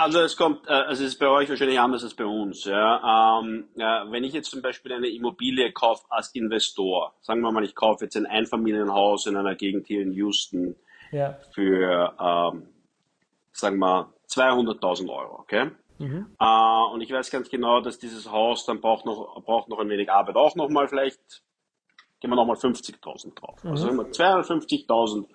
Also 0.00 0.20
es 0.20 0.36
kommt, 0.36 0.68
äh, 0.68 0.72
also 0.72 1.02
es 1.02 1.14
ist 1.14 1.18
bei 1.18 1.26
euch 1.26 1.48
wahrscheinlich 1.48 1.80
anders 1.80 2.04
als 2.04 2.14
bei 2.14 2.24
uns. 2.24 2.64
Ja. 2.64 3.40
Ähm, 3.40 3.68
wenn 3.74 4.22
ich 4.22 4.32
jetzt 4.32 4.50
zum 4.50 4.62
Beispiel 4.62 4.92
eine 4.92 5.08
Immobilie 5.08 5.72
kaufe 5.72 6.04
als 6.08 6.32
Investor, 6.34 7.14
sagen 7.20 7.40
wir 7.40 7.50
mal, 7.50 7.64
ich 7.64 7.74
kaufe 7.74 8.04
jetzt 8.04 8.16
ein 8.16 8.26
Einfamilienhaus 8.26 9.26
in 9.26 9.36
einer 9.36 9.56
Gegend 9.56 9.88
hier 9.88 10.02
in 10.02 10.12
Houston 10.12 10.76
ja. 11.10 11.36
für, 11.52 12.14
ähm, 12.20 12.68
sagen 13.50 13.78
wir, 13.78 14.12
200.000 14.28 15.08
Euro, 15.08 15.40
okay? 15.40 15.72
Mhm. 15.98 16.26
Äh, 16.38 16.92
und 16.92 17.00
ich 17.00 17.10
weiß 17.10 17.32
ganz 17.32 17.50
genau, 17.50 17.80
dass 17.80 17.98
dieses 17.98 18.30
Haus 18.30 18.66
dann 18.66 18.80
braucht 18.80 19.04
noch, 19.04 19.42
braucht 19.44 19.68
noch 19.68 19.80
ein 19.80 19.88
wenig 19.88 20.12
Arbeit 20.12 20.36
auch 20.36 20.54
nochmal, 20.54 20.86
vielleicht 20.86 21.42
gehen 22.20 22.30
wir 22.30 22.36
nochmal 22.36 22.56
50.000 22.56 23.34
drauf. 23.34 23.62
Mhm. 23.64 23.70
Also 23.70 23.88
250.000 23.88 25.26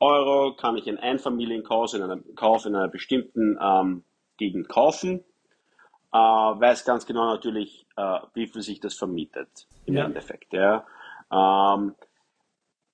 Euro 0.00 0.54
kann 0.56 0.76
ich 0.76 0.88
ein 0.88 0.98
Einfamilienhaus 0.98 1.94
in 1.94 2.02
einem 2.02 2.34
Kauf 2.34 2.64
in 2.64 2.74
einer 2.74 2.88
bestimmten 2.88 3.58
ähm, 3.60 4.04
Gegend 4.38 4.68
kaufen, 4.68 5.22
äh, 6.12 6.16
weiß 6.16 6.84
ganz 6.86 7.04
genau 7.04 7.26
natürlich, 7.26 7.86
äh, 7.96 8.20
wie 8.32 8.46
viel 8.46 8.62
sich 8.62 8.80
das 8.80 8.94
vermietet 8.94 9.66
im 9.84 9.96
ja. 9.96 10.06
Endeffekt. 10.06 10.52
Ja. 10.54 10.86
Ähm, 11.30 11.94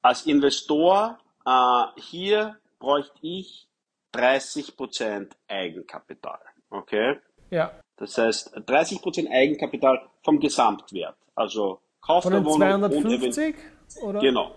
als 0.02 0.26
Investor 0.26 1.18
äh, 1.46 1.84
hier 2.00 2.56
bräuchte 2.80 3.18
ich 3.22 3.68
30% 4.12 5.30
Eigenkapital. 5.48 6.40
Okay? 6.70 7.20
Ja. 7.50 7.72
Das 7.96 8.18
heißt 8.18 8.56
30% 8.56 9.30
Eigenkapital 9.30 10.08
vom 10.22 10.40
Gesamtwert. 10.40 11.16
Also 11.34 11.80
Kauf 12.06 12.22
Von 12.22 12.32
den 12.32 12.46
250? 12.46 13.54
Oder? 14.02 14.20
Genau. 14.20 14.52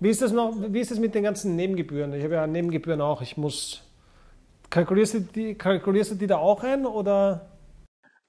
Wie 0.00 0.10
ist 0.10 0.20
das 0.20 0.32
noch, 0.32 0.54
wie 0.68 0.80
ist 0.80 0.90
das 0.90 0.98
mit 0.98 1.14
den 1.14 1.22
ganzen 1.22 1.56
Nebengebühren? 1.56 2.12
Ich 2.14 2.24
habe 2.24 2.34
ja 2.34 2.46
Nebengebühren 2.46 3.00
auch. 3.00 3.22
Ich 3.22 3.36
muss 3.36 3.84
Kalkulierst 4.74 5.14
du 5.14 5.20
die, 5.20 5.54
kalkulierst 5.54 6.10
du 6.10 6.14
die 6.16 6.26
da 6.26 6.38
auch 6.38 6.64
ein 6.64 6.84
oder? 6.84 7.48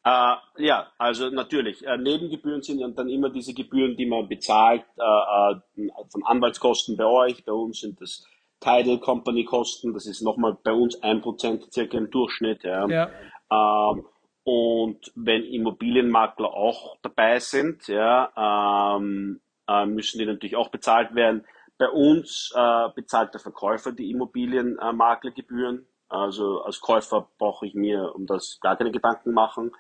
Äh, 0.03 0.36
ja, 0.60 0.91
also 0.99 1.31
natürlich. 1.31 1.84
Äh, 1.84 1.97
Nebengebühren 1.97 2.62
sind 2.62 2.81
dann 2.95 3.10
immer 3.10 3.31
diese 3.31 3.55
Gebühren, 3.55 3.97
die 3.97 4.05
man 4.05 4.27
bezahlt 4.27 4.84
äh, 4.95 5.53
äh 5.81 5.89
von 6.12 6.23
Anwaltskosten 6.23 6.97
bei 6.97 7.05
euch. 7.05 7.43
Bei 7.45 7.51
uns 7.51 7.79
sind 7.79 7.99
das 7.99 8.27
Title 8.60 8.99
Company 8.99 9.43
Kosten. 9.43 9.91
Das 9.91 10.05
ist 10.05 10.21
nochmal 10.21 10.55
bei 10.63 10.71
uns 10.71 11.01
ein 11.01 11.21
Prozent 11.21 11.73
circa 11.73 11.97
im 11.97 12.12
Durchschnitt. 12.12 12.63
Ja. 12.63 12.88
ja. 12.88 13.10
Ähm, 13.51 14.05
und 14.45 15.12
wenn 15.15 15.43
Immobilienmakler 15.43 16.53
auch 16.53 16.97
dabei 17.01 17.39
sind, 17.39 17.88
ja, 17.88 18.95
ähm, 18.95 19.41
äh, 19.67 19.88
müssen 19.88 20.19
die 20.19 20.25
natürlich 20.27 20.55
auch 20.55 20.69
bezahlt 20.69 21.15
werden. 21.15 21.43
Bei 21.79 21.89
uns 21.89 22.53
äh, 22.55 22.89
bezahlt 22.95 23.34
der 23.34 23.41
Verkäufer 23.41 23.91
die 23.91 24.12
Immobilienmaklergebühren. 24.12 25.88
Also 26.10 26.62
als 26.62 26.79
Käufer 26.79 27.27
brauche 27.39 27.65
ich 27.65 27.73
mir 27.73 28.13
um 28.13 28.27
das 28.27 28.60
gar 28.62 28.77
keine 28.77 28.91
Gedanken 28.91 29.34
machen. 29.34 29.71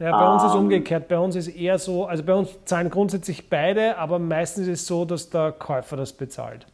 Ja, 0.00 0.18
bei 0.18 0.32
uns 0.32 0.42
ist 0.42 0.54
ähm, 0.54 0.60
umgekehrt. 0.60 1.06
Bei 1.06 1.18
uns 1.18 1.36
ist 1.36 1.48
eher 1.48 1.78
so, 1.78 2.06
also 2.06 2.24
bei 2.24 2.34
uns 2.34 2.64
zahlen 2.64 2.88
grundsätzlich 2.88 3.50
beide, 3.50 3.98
aber 3.98 4.18
meistens 4.18 4.66
ist 4.66 4.80
es 4.80 4.86
so, 4.86 5.04
dass 5.04 5.28
der 5.28 5.52
Käufer 5.52 5.98
das 5.98 6.16
bezahlt. 6.16 6.66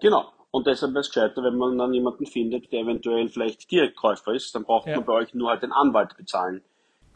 Genau. 0.00 0.26
Und 0.50 0.66
deshalb 0.66 0.92
wäre 0.92 1.00
es 1.00 1.08
gescheiter, 1.08 1.42
wenn 1.42 1.56
man 1.56 1.78
dann 1.78 1.94
jemanden 1.94 2.26
findet, 2.26 2.70
der 2.70 2.80
eventuell 2.80 3.28
vielleicht 3.28 3.70
Direktkäufer 3.70 4.34
ist, 4.34 4.54
dann 4.54 4.64
braucht 4.64 4.88
ja. 4.88 4.96
man 4.96 5.06
bei 5.06 5.14
euch 5.14 5.32
nur 5.32 5.48
halt 5.48 5.62
den 5.62 5.72
Anwalt 5.72 6.16
bezahlen, 6.16 6.62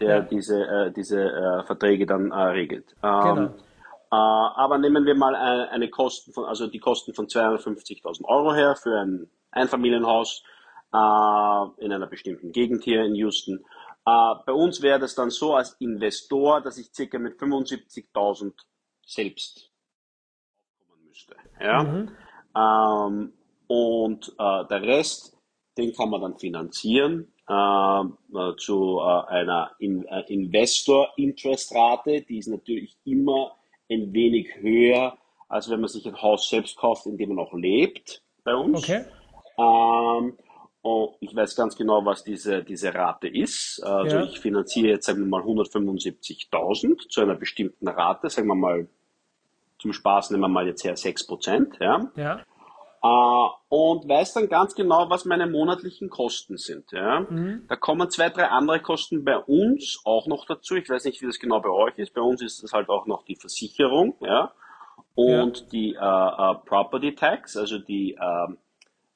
der 0.03 0.17
ja. 0.17 0.21
diese, 0.23 0.61
äh, 0.65 0.93
diese 0.93 1.21
äh, 1.23 1.65
Verträge 1.65 2.07
dann 2.07 2.31
äh, 2.31 2.35
regelt. 2.35 2.95
Ähm, 3.03 3.23
genau. 3.23 3.47
Äh, 3.47 4.17
aber 4.17 4.79
nehmen 4.79 5.07
wir 5.07 5.15
mal 5.15 5.35
eine, 5.35 5.71
eine 5.71 5.89
Kosten 5.89 6.33
von, 6.33 6.45
also 6.45 6.67
die 6.67 6.79
Kosten 6.79 7.15
von 7.15 7.27
250.000 7.27 8.25
Euro 8.25 8.53
her 8.55 8.77
für 8.77 9.01
ein 9.01 9.31
Einfamilienhaus 9.53 10.43
äh, 10.93 11.85
in 11.85 11.93
einer 11.93 12.07
bestimmten 12.07 12.53
Gegend 12.53 12.85
hier 12.85 13.05
in 13.05 13.15
Houston. 13.15 13.65
Äh, 14.05 14.35
bei 14.45 14.53
uns 14.53 14.83
wäre 14.83 14.99
das 14.99 15.15
dann 15.15 15.31
so 15.31 15.55
als 15.55 15.75
Investor, 15.79 16.61
dass 16.61 16.79
ich 16.79 16.93
circa 16.93 17.19
mit 17.19 17.39
75.000 17.39 18.53
selbst 19.07 19.71
aufkommen 20.81 21.07
müsste. 21.07 21.37
Ja? 21.61 21.83
Mhm. 21.85 22.11
Ähm, 22.55 23.33
und 23.69 24.29
äh, 24.39 24.67
der 24.69 24.83
Rest, 24.83 25.39
den 25.79 25.95
kann 25.95 26.11
man 26.11 26.21
dann 26.21 26.39
finanzieren 26.39 27.32
äh, 27.49 28.01
äh 28.03 28.57
zu 28.57 28.99
äh, 28.99 29.27
einer 29.29 29.73
in, 29.79 30.05
äh, 30.07 30.21
Investor-Interest-Rate. 30.29 32.23
Die 32.23 32.39
ist 32.39 32.49
natürlich 32.49 32.97
immer 33.05 33.57
ein 33.91 34.13
wenig 34.13 34.49
höher, 34.61 35.17
als 35.49 35.69
wenn 35.71 35.81
man 35.81 35.89
sich 35.89 36.07
ein 36.07 36.21
Haus 36.21 36.49
selbst 36.49 36.77
kauft, 36.77 37.07
in 37.07 37.17
dem 37.19 37.35
man 37.35 37.45
auch 37.45 37.53
lebt 37.53 38.23
bei 38.45 38.55
uns. 38.55 38.79
Okay. 38.79 39.05
Ähm, 39.59 40.39
Oh, 40.85 41.15
ich 41.21 41.35
weiß 41.35 41.55
ganz 41.55 41.77
genau, 41.77 42.05
was 42.05 42.25
diese, 42.25 42.65
diese 42.65 42.93
Rate 42.93 43.29
ist. 43.29 43.81
Also 43.85 44.17
ja. 44.17 44.25
ich 44.25 44.41
finanziere 44.41 44.89
jetzt, 44.89 45.07
sagen 45.07 45.21
wir 45.21 45.27
mal, 45.27 45.43
175.000 45.43 47.09
zu 47.09 47.21
einer 47.21 47.37
bestimmten 47.37 47.87
Rate, 47.87 48.29
sagen 48.29 48.49
wir 48.49 48.57
mal, 48.57 48.89
zum 49.79 49.93
Spaß 49.93 50.31
nehmen 50.31 50.43
wir 50.43 50.49
mal 50.49 50.67
jetzt 50.67 50.83
her 50.83 50.97
6%, 50.97 51.81
ja. 51.81 52.11
ja. 52.17 52.41
Uh, 53.05 53.49
und 53.69 54.09
weiß 54.09 54.35
dann 54.35 54.49
ganz 54.49 54.77
genau, 54.77 55.11
was 55.11 55.25
meine 55.25 55.49
monatlichen 55.49 56.09
Kosten 56.09 56.57
sind. 56.57 56.93
Ja? 56.93 57.27
Mhm. 57.29 57.65
Da 57.69 57.75
kommen 57.75 58.09
zwei, 58.11 58.29
drei 58.29 58.47
andere 58.47 58.81
Kosten 58.81 59.25
bei 59.25 59.39
uns 59.39 60.01
auch 60.05 60.29
noch 60.29 60.47
dazu. 60.47 60.77
Ich 60.77 60.89
weiß 60.89 61.05
nicht, 61.07 61.21
wie 61.21 61.27
das 61.27 61.41
genau 61.41 61.61
bei 61.61 61.71
euch 61.71 61.99
ist. 61.99 62.15
Bei 62.15 62.21
uns 62.21 62.41
ist 62.43 62.63
es 62.63 62.73
halt 62.73 62.89
auch 62.89 63.07
noch 63.07 63.25
die 63.25 63.35
Versicherung 63.35 64.15
ja? 64.21 64.53
und 65.17 65.61
ja. 65.61 65.67
die 65.73 65.97
uh, 65.97 66.53
uh, 66.53 66.55
Property 66.65 67.17
Tax, 67.17 67.57
also 67.57 67.79
die 67.79 68.17
ähm, 68.21 68.59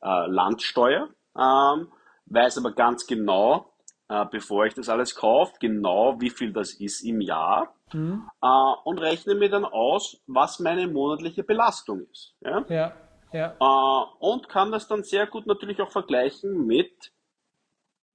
Landsteuer 0.03 1.09
ähm, 1.37 1.89
weiß 2.27 2.59
aber 2.59 2.73
ganz 2.73 3.07
genau, 3.07 3.73
äh, 4.09 4.25
bevor 4.31 4.67
ich 4.67 4.75
das 4.75 4.89
alles 4.89 5.15
kaufe, 5.15 5.55
genau 5.61 6.21
wie 6.21 6.31
viel 6.31 6.53
das 6.53 6.75
ist 6.75 7.03
im 7.03 7.21
Jahr 7.21 7.75
mhm. 7.93 8.29
äh, 8.43 8.73
und 8.85 8.99
rechne 8.99 9.35
mir 9.35 9.51
dann 9.51 9.65
aus, 9.65 10.23
was 10.27 10.61
meine 10.61 10.89
monatliche 10.89 11.43
Belastung 11.43 12.07
ist. 12.11 12.35
Ja? 12.41 12.65
Ja, 12.69 12.93
ja. 13.33 13.55
Äh, 13.61 14.07
und 14.19 14.49
kann 14.49 14.73
das 14.73 14.89
dann 14.89 15.03
sehr 15.03 15.27
gut 15.27 15.47
natürlich 15.47 15.81
auch 15.81 15.91
vergleichen 15.91 16.67
mit, 16.67 17.13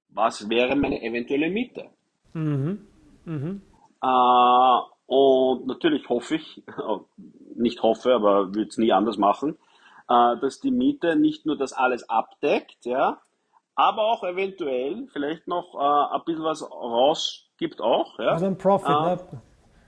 was 0.08 0.48
wäre 0.48 0.76
meine 0.76 1.02
eventuelle 1.02 1.50
Miete. 1.50 1.90
Mhm. 2.32 2.86
Mhm. 3.24 3.62
Äh, 4.02 4.80
und 5.06 5.66
natürlich 5.66 6.08
hoffe 6.08 6.36
ich, 6.36 6.62
nicht 7.54 7.82
hoffe, 7.82 8.14
aber 8.14 8.54
würde 8.54 8.68
es 8.68 8.78
nie 8.78 8.92
anders 8.92 9.18
machen, 9.18 9.58
äh, 10.08 10.36
dass 10.40 10.60
die 10.60 10.70
Miete 10.70 11.16
nicht 11.16 11.46
nur 11.46 11.56
das 11.56 11.72
alles 11.72 12.08
abdeckt, 12.08 12.84
ja, 12.84 13.20
aber 13.74 14.02
auch 14.02 14.22
eventuell 14.24 15.06
vielleicht 15.12 15.48
noch 15.48 15.74
äh, 15.74 16.14
ein 16.14 16.20
bisschen 16.24 16.44
was 16.44 16.62
rausgibt 16.62 17.80
auch. 17.80 18.18
Ja. 18.18 18.32
Also 18.32 18.46
ein 18.46 18.58
Profit, 18.58 18.88
äh, 18.88 18.92
ne? 18.92 19.18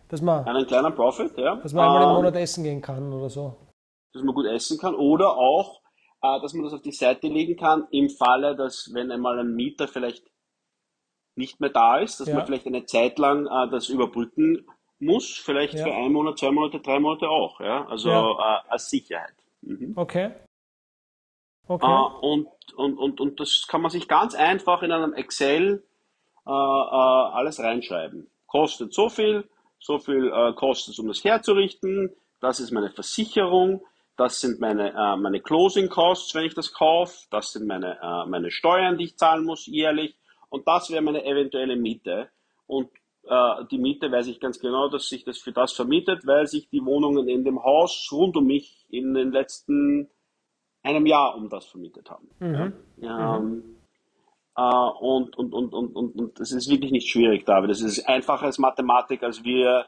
Dass 0.09 0.23
man, 0.23 0.45
einen 0.47 0.67
kleinen 0.67 0.95
Profit, 0.95 1.37
ja. 1.39 1.57
Dass 1.57 1.73
man 1.73 1.87
einmal 1.87 2.03
im 2.03 2.09
ähm, 2.11 2.15
Monat 2.17 2.37
essen 2.37 2.65
gehen 2.65 2.81
kann 2.81 3.13
oder 3.13 3.29
so. 3.29 3.57
Dass 4.15 4.23
man 4.23 4.35
gut 4.35 4.47
essen 4.47 4.79
kann 4.79 4.95
oder 4.95 5.37
auch, 5.37 5.83
äh, 6.23 6.41
dass 6.41 6.55
man 6.55 6.65
das 6.65 6.73
auf 6.73 6.83
die 6.83 6.93
Seite 6.93 7.27
legen 7.27 7.57
kann 7.57 7.87
im 7.91 8.09
Falle, 8.09 8.57
dass 8.57 8.91
wenn 8.95 9.11
einmal 9.11 9.39
ein 9.41 9.55
Mieter 9.55 9.89
vielleicht 9.89 10.25
nicht 11.37 11.61
mehr 11.61 11.71
da 11.71 11.99
ist, 11.99 12.21
dass 12.21 12.29
ja. 12.29 12.37
man 12.37 12.47
vielleicht 12.47 12.67
eine 12.67 12.87
Zeit 12.87 13.19
lang 13.19 13.47
äh, 13.47 13.71
das 13.71 13.89
überbrücken 13.89 14.67
muss, 15.01 15.37
vielleicht 15.37 15.75
ja. 15.75 15.85
für 15.85 15.93
einen 15.93 16.13
Monat, 16.13 16.39
zwei 16.39 16.53
Monate, 16.53 16.81
drei 16.81 17.01
Monate 17.01 17.29
auch, 17.29 17.61
ja. 17.61 17.87
Also 17.87 18.09
ja. 18.09 18.31
Äh, 18.31 18.71
als 18.71 18.89
Sicherheit. 18.89 19.35
Mhm. 19.63 19.93
Okay. 19.97 20.31
Okay. 21.67 21.87
Äh, 21.87 22.27
und, 22.27 22.49
und, 22.77 22.99
und, 22.99 23.21
und 23.21 23.41
das 23.41 23.67
kann 23.69 23.81
man 23.81 23.91
sich 23.91 24.07
ganz 24.07 24.35
einfach 24.35 24.83
in 24.83 24.93
einem 24.93 25.13
Excel 25.13 25.85
äh, 26.47 26.51
äh, 26.51 26.53
alles 26.53 27.59
reinschreiben. 27.59 28.31
Kostet 28.47 28.95
so 28.95 29.09
viel, 29.09 29.49
so 29.81 29.99
viel 29.99 30.31
kostet 30.55 30.93
es, 30.93 30.99
um 31.01 31.09
das 31.09 31.25
herzurichten, 31.25 32.15
das 32.41 32.61
ist 32.61 32.71
meine 32.71 32.91
Versicherung, 32.91 33.85
das 34.17 34.41
sind 34.41 34.61
meine, 34.61 34.93
äh, 34.93 35.17
meine 35.17 35.41
Closing 35.41 35.89
Costs, 35.89 36.35
wenn 36.35 36.45
ich 36.45 36.55
das 36.55 36.73
kaufe, 36.73 37.27
das 37.31 37.53
sind 37.53 37.67
meine, 37.67 37.99
äh, 38.01 38.27
meine 38.29 38.51
Steuern, 38.51 38.97
die 38.97 39.05
ich 39.05 39.17
zahlen 39.17 39.45
muss 39.45 39.67
jährlich 39.67 40.17
und 40.49 40.67
das 40.69 40.91
wäre 40.91 41.03
meine 41.03 41.25
eventuelle 41.25 41.77
Miete. 41.77 42.29
Und 42.67 42.91
äh, 43.25 43.65
die 43.71 43.79
Miete 43.79 44.11
weiß 44.11 44.29
ich 44.29 44.41
ganz 44.41 44.61
genau, 44.61 44.89
dass 44.89 45.09
sich 45.09 45.25
das 45.25 45.39
für 45.39 45.53
das 45.53 45.73
vermietet, 45.73 46.27
weil 46.27 46.47
sich 46.47 46.69
die 46.69 46.85
Wohnungen 46.85 47.29
in 47.29 47.45
dem 47.45 47.63
Haus 47.63 48.09
rund 48.13 48.37
um 48.37 48.47
mich 48.47 48.87
in 48.89 49.15
den 49.15 49.33
letzten 49.33 50.09
einem 50.83 51.07
Jahr 51.07 51.35
um 51.35 51.49
das 51.49 51.67
vermietet 51.67 52.11
haben. 52.11 52.29
Mhm. 52.39 52.73
Ja. 52.99 53.41
Mhm. 53.41 53.77
Äh, 54.57 54.63
und, 54.63 55.37
und, 55.37 55.53
und, 55.53 55.75
und, 55.75 55.97
und, 55.97 56.15
und 56.15 56.39
das 56.39 56.53
ist 56.53 56.71
wirklich 56.71 56.93
nicht 56.93 57.09
schwierig, 57.09 57.45
David. 57.45 57.71
Das 57.71 57.81
ist 57.81 58.07
einfacher 58.09 58.47
als 58.47 58.59
Mathematik, 58.59 59.23
als 59.23 59.43
wir 59.43 59.87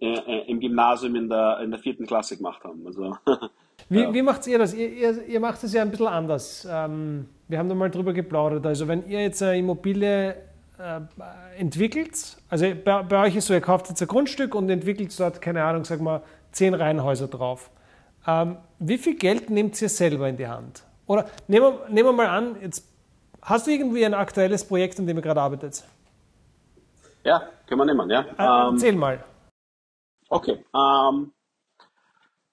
äh, 0.00 0.14
äh, 0.14 0.50
im 0.50 0.60
Gymnasium 0.60 1.14
in 1.14 1.28
der, 1.28 1.60
in 1.60 1.70
der 1.70 1.78
vierten 1.78 2.06
Klasse 2.06 2.36
gemacht 2.36 2.64
haben. 2.64 2.84
Also, 2.86 3.16
wie, 3.88 4.00
ja. 4.00 4.12
wie 4.12 4.22
macht 4.22 4.46
ihr 4.46 4.58
das? 4.58 4.74
Ihr, 4.74 4.90
ihr, 4.90 5.24
ihr, 5.26 5.40
macht 5.40 5.62
es 5.62 5.72
ja 5.72 5.82
ein 5.82 5.90
bisschen 5.90 6.08
anders. 6.08 6.66
Ähm, 6.68 7.28
wir 7.46 7.58
haben 7.58 7.68
da 7.68 7.74
mal 7.74 7.90
drüber 7.90 8.12
geplaudert. 8.12 8.66
Also 8.66 8.88
wenn 8.88 9.06
ihr 9.06 9.22
jetzt 9.22 9.42
eine 9.42 9.58
Immobilie 9.58 10.30
äh, 10.78 11.00
entwickelt, 11.58 12.36
also 12.48 12.66
bei, 12.84 13.02
bei, 13.02 13.26
euch 13.26 13.36
ist 13.36 13.46
so, 13.46 13.54
ihr 13.54 13.60
kauft 13.60 13.88
jetzt 13.88 14.02
ein 14.02 14.08
Grundstück 14.08 14.54
und 14.56 14.68
entwickelt 14.68 15.18
dort, 15.18 15.40
keine 15.40 15.62
Ahnung, 15.62 15.84
sag 15.84 16.00
mal, 16.00 16.22
zehn 16.50 16.74
Reihenhäuser 16.74 17.28
drauf. 17.28 17.70
Ähm, 18.26 18.56
wie 18.80 18.98
viel 18.98 19.14
Geld 19.14 19.48
nehmt 19.48 19.80
ihr 19.80 19.88
selber 19.88 20.28
in 20.28 20.36
die 20.36 20.48
Hand? 20.48 20.82
Oder 21.06 21.26
nehmen 21.46 21.66
wir, 21.66 21.88
nehmen 21.88 22.08
wir 22.08 22.12
mal 22.12 22.26
an, 22.26 22.56
jetzt 22.62 22.84
hast 23.42 23.66
du 23.66 23.70
irgendwie 23.70 24.04
ein 24.04 24.14
aktuelles 24.14 24.66
Projekt, 24.66 24.98
an 24.98 25.06
dem 25.06 25.18
ihr 25.18 25.22
gerade 25.22 25.40
arbeitet? 25.40 25.84
Ja, 27.22 27.42
können 27.68 27.80
wir 27.80 27.84
nehmen, 27.86 28.10
ja. 28.10 28.20
Äh, 28.20 28.68
ähm, 28.68 28.74
erzähl 28.74 28.96
mal. 28.96 29.22
Okay, 30.28 30.64
ähm, 30.74 31.32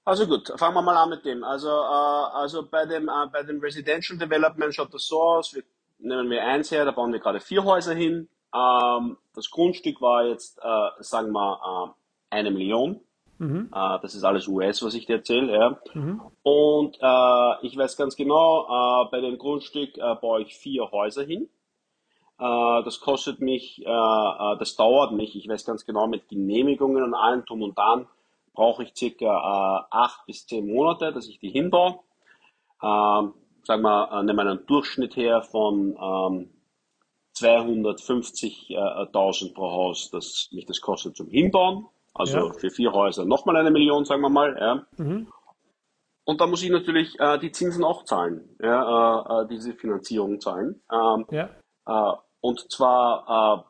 also 0.03 0.25
gut, 0.25 0.51
fangen 0.57 0.75
wir 0.75 0.81
mal 0.81 0.97
an 0.97 1.09
mit 1.09 1.25
dem. 1.25 1.43
Also, 1.43 1.69
äh, 1.69 1.71
also 1.71 2.65
bei 2.67 2.85
dem, 2.85 3.07
äh, 3.07 3.27
bei 3.31 3.43
dem 3.43 3.59
Residential 3.59 4.17
Development 4.17 4.73
schaut 4.73 4.93
das 4.93 5.05
so 5.05 5.21
aus, 5.21 5.53
wir, 5.53 5.63
nehmen 5.99 6.29
wir 6.29 6.43
eins 6.43 6.71
her, 6.71 6.85
da 6.85 6.91
bauen 6.91 7.13
wir 7.13 7.19
gerade 7.19 7.39
vier 7.39 7.63
Häuser 7.63 7.93
hin. 7.93 8.27
Ähm, 8.53 9.17
das 9.35 9.49
Grundstück 9.51 10.01
war 10.01 10.25
jetzt, 10.25 10.57
äh, 10.57 10.89
sagen 11.03 11.31
wir, 11.31 11.93
äh, 12.31 12.35
eine 12.35 12.51
Million. 12.51 12.99
Mhm. 13.37 13.69
Äh, 13.73 13.99
das 14.01 14.15
ist 14.15 14.23
alles 14.23 14.47
US, 14.47 14.83
was 14.83 14.95
ich 14.95 15.05
dir 15.05 15.17
erzähle. 15.17 15.53
Ja. 15.53 15.79
Mhm. 15.93 16.21
Und 16.41 16.97
äh, 16.99 17.65
ich 17.67 17.77
weiß 17.77 17.95
ganz 17.95 18.15
genau, 18.15 19.07
bei 19.11 19.21
dem 19.21 19.37
Grundstück 19.37 19.95
baue 20.21 20.41
ich 20.41 20.55
vier 20.55 20.91
Häuser 20.91 21.23
hin. 21.23 21.47
Äh, 22.41 22.83
das 22.83 22.99
kostet 22.99 23.39
mich, 23.39 23.85
äh, 23.85 23.89
äh, 23.89 24.57
das 24.57 24.75
dauert 24.75 25.11
mich, 25.11 25.35
ich 25.35 25.47
weiß 25.47 25.63
ganz 25.63 25.85
genau, 25.85 26.07
mit 26.07 26.27
Genehmigungen 26.27 27.03
und 27.03 27.13
allem 27.13 27.45
drum 27.45 27.61
und 27.61 27.77
dran 27.77 28.07
brauche 28.53 28.81
ich 28.83 28.93
circa 28.97 29.87
acht 29.91 30.25
bis 30.25 30.47
zehn 30.47 30.67
Monate, 30.67 31.13
dass 31.13 31.27
ich 31.27 31.39
die 31.39 31.51
hinbaue. 31.51 31.99
Ähm, 32.83 33.33
sagen 33.63 33.83
wir, 33.83 34.23
nehmen 34.23 34.35
wir 34.35 34.41
einen 34.41 34.65
Durchschnitt 34.65 35.15
her 35.15 35.41
von 35.41 35.97
ähm, 36.01 36.49
250.000 37.37 39.53
pro 39.53 39.71
Haus, 39.71 40.11
dass 40.11 40.49
mich 40.51 40.65
das 40.65 40.81
kostet 40.81 41.15
zum 41.15 41.29
Hinbauen. 41.29 41.87
Also 42.13 42.47
ja. 42.47 42.53
für 42.53 42.71
vier 42.71 42.91
Häuser 42.91 43.23
nochmal 43.23 43.55
eine 43.55 43.71
Million, 43.71 44.03
sagen 44.03 44.21
wir 44.21 44.29
mal. 44.29 44.57
Ja. 44.59 44.85
Mhm. 44.97 45.31
Und 46.25 46.41
da 46.41 46.47
muss 46.47 46.61
ich 46.61 46.71
natürlich 46.71 47.17
äh, 47.19 47.39
die 47.39 47.53
Zinsen 47.53 47.85
auch 47.85 48.03
zahlen, 48.03 48.49
ja, 48.61 49.43
äh 49.43 49.47
diese 49.47 49.75
Finanzierung 49.75 50.41
zahlen. 50.41 50.81
Ähm, 50.91 51.25
ja. 51.31 51.49
äh, 51.85 52.11
und 52.41 52.71
zwar 52.71 53.65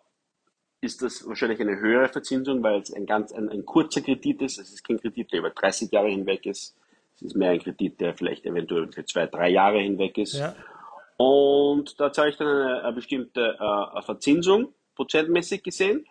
äh, 0.82 0.86
ist 0.86 1.02
das 1.02 1.28
wahrscheinlich 1.28 1.60
eine 1.60 1.80
höhere 1.80 2.10
Verzinsung, 2.10 2.64
weil 2.64 2.82
es 2.82 2.94
ein 2.94 3.06
ganz 3.06 3.32
ein, 3.32 3.50
ein, 3.50 3.66
kurzer 3.66 4.02
Kredit 4.02 4.42
ist. 4.42 4.58
Es 4.58 4.72
ist 4.72 4.84
kein 4.84 5.00
Kredit, 5.00 5.32
der 5.32 5.40
über 5.40 5.52
30 5.52 5.92
Jahre 5.92 6.10
hinweg 6.10 6.46
ist. 6.46 6.76
Es 7.16 7.22
ist 7.22 7.36
mehr 7.36 7.52
ein 7.52 7.60
Kredit, 7.60 8.02
der 8.02 8.16
vielleicht 8.16 8.46
eventuell 8.46 8.92
für 8.92 9.06
zwei, 9.06 9.28
drei 9.28 9.50
Jahre 9.50 9.80
hinweg 9.80 10.18
ist. 10.18 10.34
Ja. 10.34 10.56
Und 11.18 12.00
da 12.00 12.12
zahle 12.12 12.32
ich 12.32 12.38
dann 12.38 12.48
eine, 12.48 12.84
eine 12.84 12.94
bestimmte 12.94 13.58
äh, 13.60 14.02
Verzinsung, 14.02 14.74
prozentmäßig 14.96 15.62
gesehen. 15.62 16.08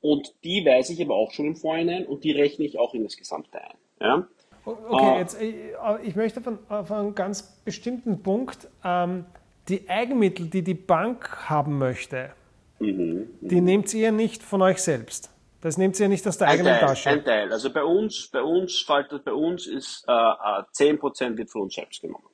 Und 0.00 0.32
die 0.44 0.64
weiß 0.64 0.90
ich 0.90 1.02
aber 1.02 1.16
auch 1.16 1.32
schon 1.32 1.46
im 1.46 1.56
Vorhinein 1.56 2.06
und 2.06 2.22
die 2.22 2.30
rechne 2.30 2.64
ich 2.64 2.78
auch 2.78 2.94
in 2.94 3.02
das 3.02 3.16
Gesamte 3.16 3.60
ein. 3.60 3.76
Ja? 4.00 4.28
Okay, 4.64 5.16
äh, 5.16 5.18
jetzt, 5.18 5.40
äh, 5.40 5.74
ich 6.04 6.14
möchte 6.14 6.40
von, 6.40 6.58
von 6.68 6.96
einem 6.96 7.14
ganz 7.16 7.42
bestimmten 7.64 8.22
Punkt, 8.22 8.68
ähm, 8.84 9.24
die 9.68 9.88
Eigenmittel, 9.88 10.46
die 10.46 10.62
die 10.62 10.74
Bank 10.74 11.48
haben 11.48 11.78
möchte, 11.78 12.30
mhm, 12.78 13.28
die 13.40 13.60
nehmt 13.60 13.92
ihr 13.94 14.12
nicht 14.12 14.42
von 14.42 14.62
euch 14.62 14.82
selbst. 14.82 15.30
Das 15.60 15.76
nehmt 15.76 15.98
ihr 15.98 16.08
nicht 16.08 16.26
aus 16.26 16.38
der 16.38 16.48
eigenen 16.48 16.74
Teil, 16.74 16.88
Tasche. 16.88 17.10
Ein 17.10 17.24
Teil. 17.24 17.52
Also 17.52 17.72
bei 17.72 17.82
uns, 17.82 18.28
bei 18.28 18.42
uns 18.42 18.86
bei 18.86 19.32
uns 19.32 19.66
ist 19.66 20.04
äh, 20.06 20.12
10% 20.12 21.36
wird 21.36 21.50
von 21.50 21.62
uns 21.62 21.74
selbst 21.74 22.00
genommen. 22.00 22.24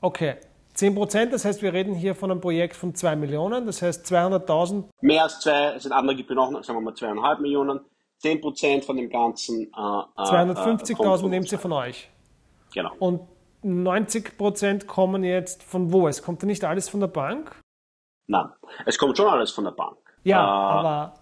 Okay. 0.00 0.36
10 0.72 0.94
Prozent, 0.94 1.32
das 1.32 1.44
heißt, 1.46 1.62
wir 1.62 1.72
reden 1.72 1.94
hier 1.94 2.14
von 2.14 2.30
einem 2.30 2.40
Projekt 2.40 2.76
von 2.76 2.94
2 2.94 3.16
Millionen, 3.16 3.64
das 3.64 3.80
heißt 3.80 4.04
200.000. 4.06 4.84
Mehr 5.00 5.22
als 5.22 5.40
zwei, 5.40 5.72
es 5.74 5.84
sind 5.84 5.92
andere 5.92 6.16
Gebühren 6.16 6.38
auch, 6.38 6.62
sagen 6.62 6.78
wir 6.78 6.82
mal 6.82 6.92
2,5 6.92 7.40
Millionen. 7.40 7.80
10 8.18 8.40
Prozent 8.40 8.84
von 8.84 8.96
dem 8.96 9.08
Ganzen. 9.08 9.64
Äh, 9.64 9.70
250.000 9.72 11.24
äh, 11.24 11.28
nehmen 11.28 11.46
Sie 11.46 11.56
von 11.56 11.72
euch. 11.72 12.08
Genau. 12.74 12.92
Und 12.98 13.20
90 13.66 14.38
Prozent 14.38 14.86
kommen 14.86 15.24
jetzt 15.24 15.62
von 15.62 15.92
wo? 15.92 16.08
Es 16.08 16.22
kommt 16.22 16.42
ja 16.42 16.46
nicht 16.46 16.64
alles 16.64 16.88
von 16.88 17.00
der 17.00 17.08
Bank? 17.08 17.60
Nein, 18.28 18.50
es 18.86 18.98
kommt 18.98 19.16
schon 19.16 19.28
alles 19.28 19.50
von 19.50 19.64
der 19.64 19.72
Bank. 19.72 19.98
Ja, 20.24 20.38
äh, 20.38 20.78
aber. 20.78 21.14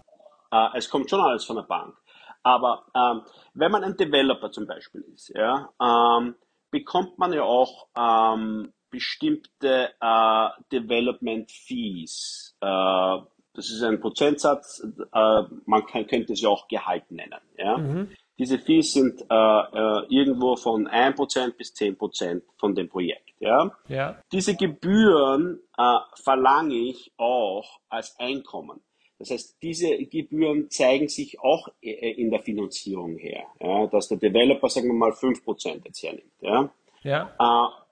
Äh, 0.51 0.77
es 0.77 0.89
kommt 0.89 1.09
schon 1.09 1.19
alles 1.19 1.45
von 1.45 1.57
der 1.57 1.63
Bank. 1.63 1.95
Aber 2.43 2.85
ähm, 2.95 3.23
wenn 3.53 3.71
man 3.71 3.83
ein 3.83 3.97
Developer 3.97 4.51
zum 4.51 4.67
Beispiel 4.67 5.01
ist, 5.13 5.29
ja, 5.29 5.69
ähm, 5.81 6.35
bekommt 6.69 7.17
man 7.17 7.33
ja 7.33 7.43
auch 7.43 7.87
ähm, 7.97 8.71
bestimmte 8.91 9.93
äh, 9.99 10.49
Development 10.71 11.51
Fees. 11.51 12.55
Äh, 12.61 13.17
das 13.53 13.69
ist 13.71 13.81
ein 13.83 13.99
Prozentsatz, 13.99 14.85
äh, 15.13 15.43
man 15.65 15.85
kann, 15.85 16.07
könnte 16.07 16.33
es 16.33 16.41
ja 16.41 16.49
auch 16.49 16.67
Gehalt 16.67 17.09
nennen. 17.11 17.41
Ja? 17.57 17.77
Mhm. 17.77 18.11
Diese 18.37 18.59
Fees 18.59 18.93
sind 18.93 19.21
äh, 19.21 19.33
äh, 19.33 20.05
irgendwo 20.09 20.55
von 20.55 20.87
1% 20.87 21.57
bis 21.57 21.73
10% 21.73 22.41
von 22.57 22.75
dem 22.75 22.89
Projekt. 22.89 23.31
Ja? 23.39 23.71
ja. 23.87 24.17
Diese 24.31 24.55
Gebühren 24.55 25.59
äh, 25.77 25.97
verlange 26.21 26.75
ich 26.75 27.13
auch 27.17 27.79
als 27.89 28.15
Einkommen. 28.19 28.81
Das 29.19 29.29
heißt, 29.29 29.61
diese 29.61 29.97
Gebühren 30.05 30.69
zeigen 30.69 31.07
sich 31.07 31.39
auch 31.39 31.69
in 31.79 32.29
der 32.31 32.41
Finanzierung 32.41 33.17
her, 33.17 33.45
ja? 33.61 33.87
dass 33.87 34.09
der 34.09 34.17
Developer, 34.17 34.67
sagen 34.67 34.87
wir 34.87 34.93
mal, 34.93 35.11
5% 35.11 35.85
jetzt 35.85 36.03
hernimmt. 36.03 36.33
Ja? 36.41 36.69
Ja 37.03 37.85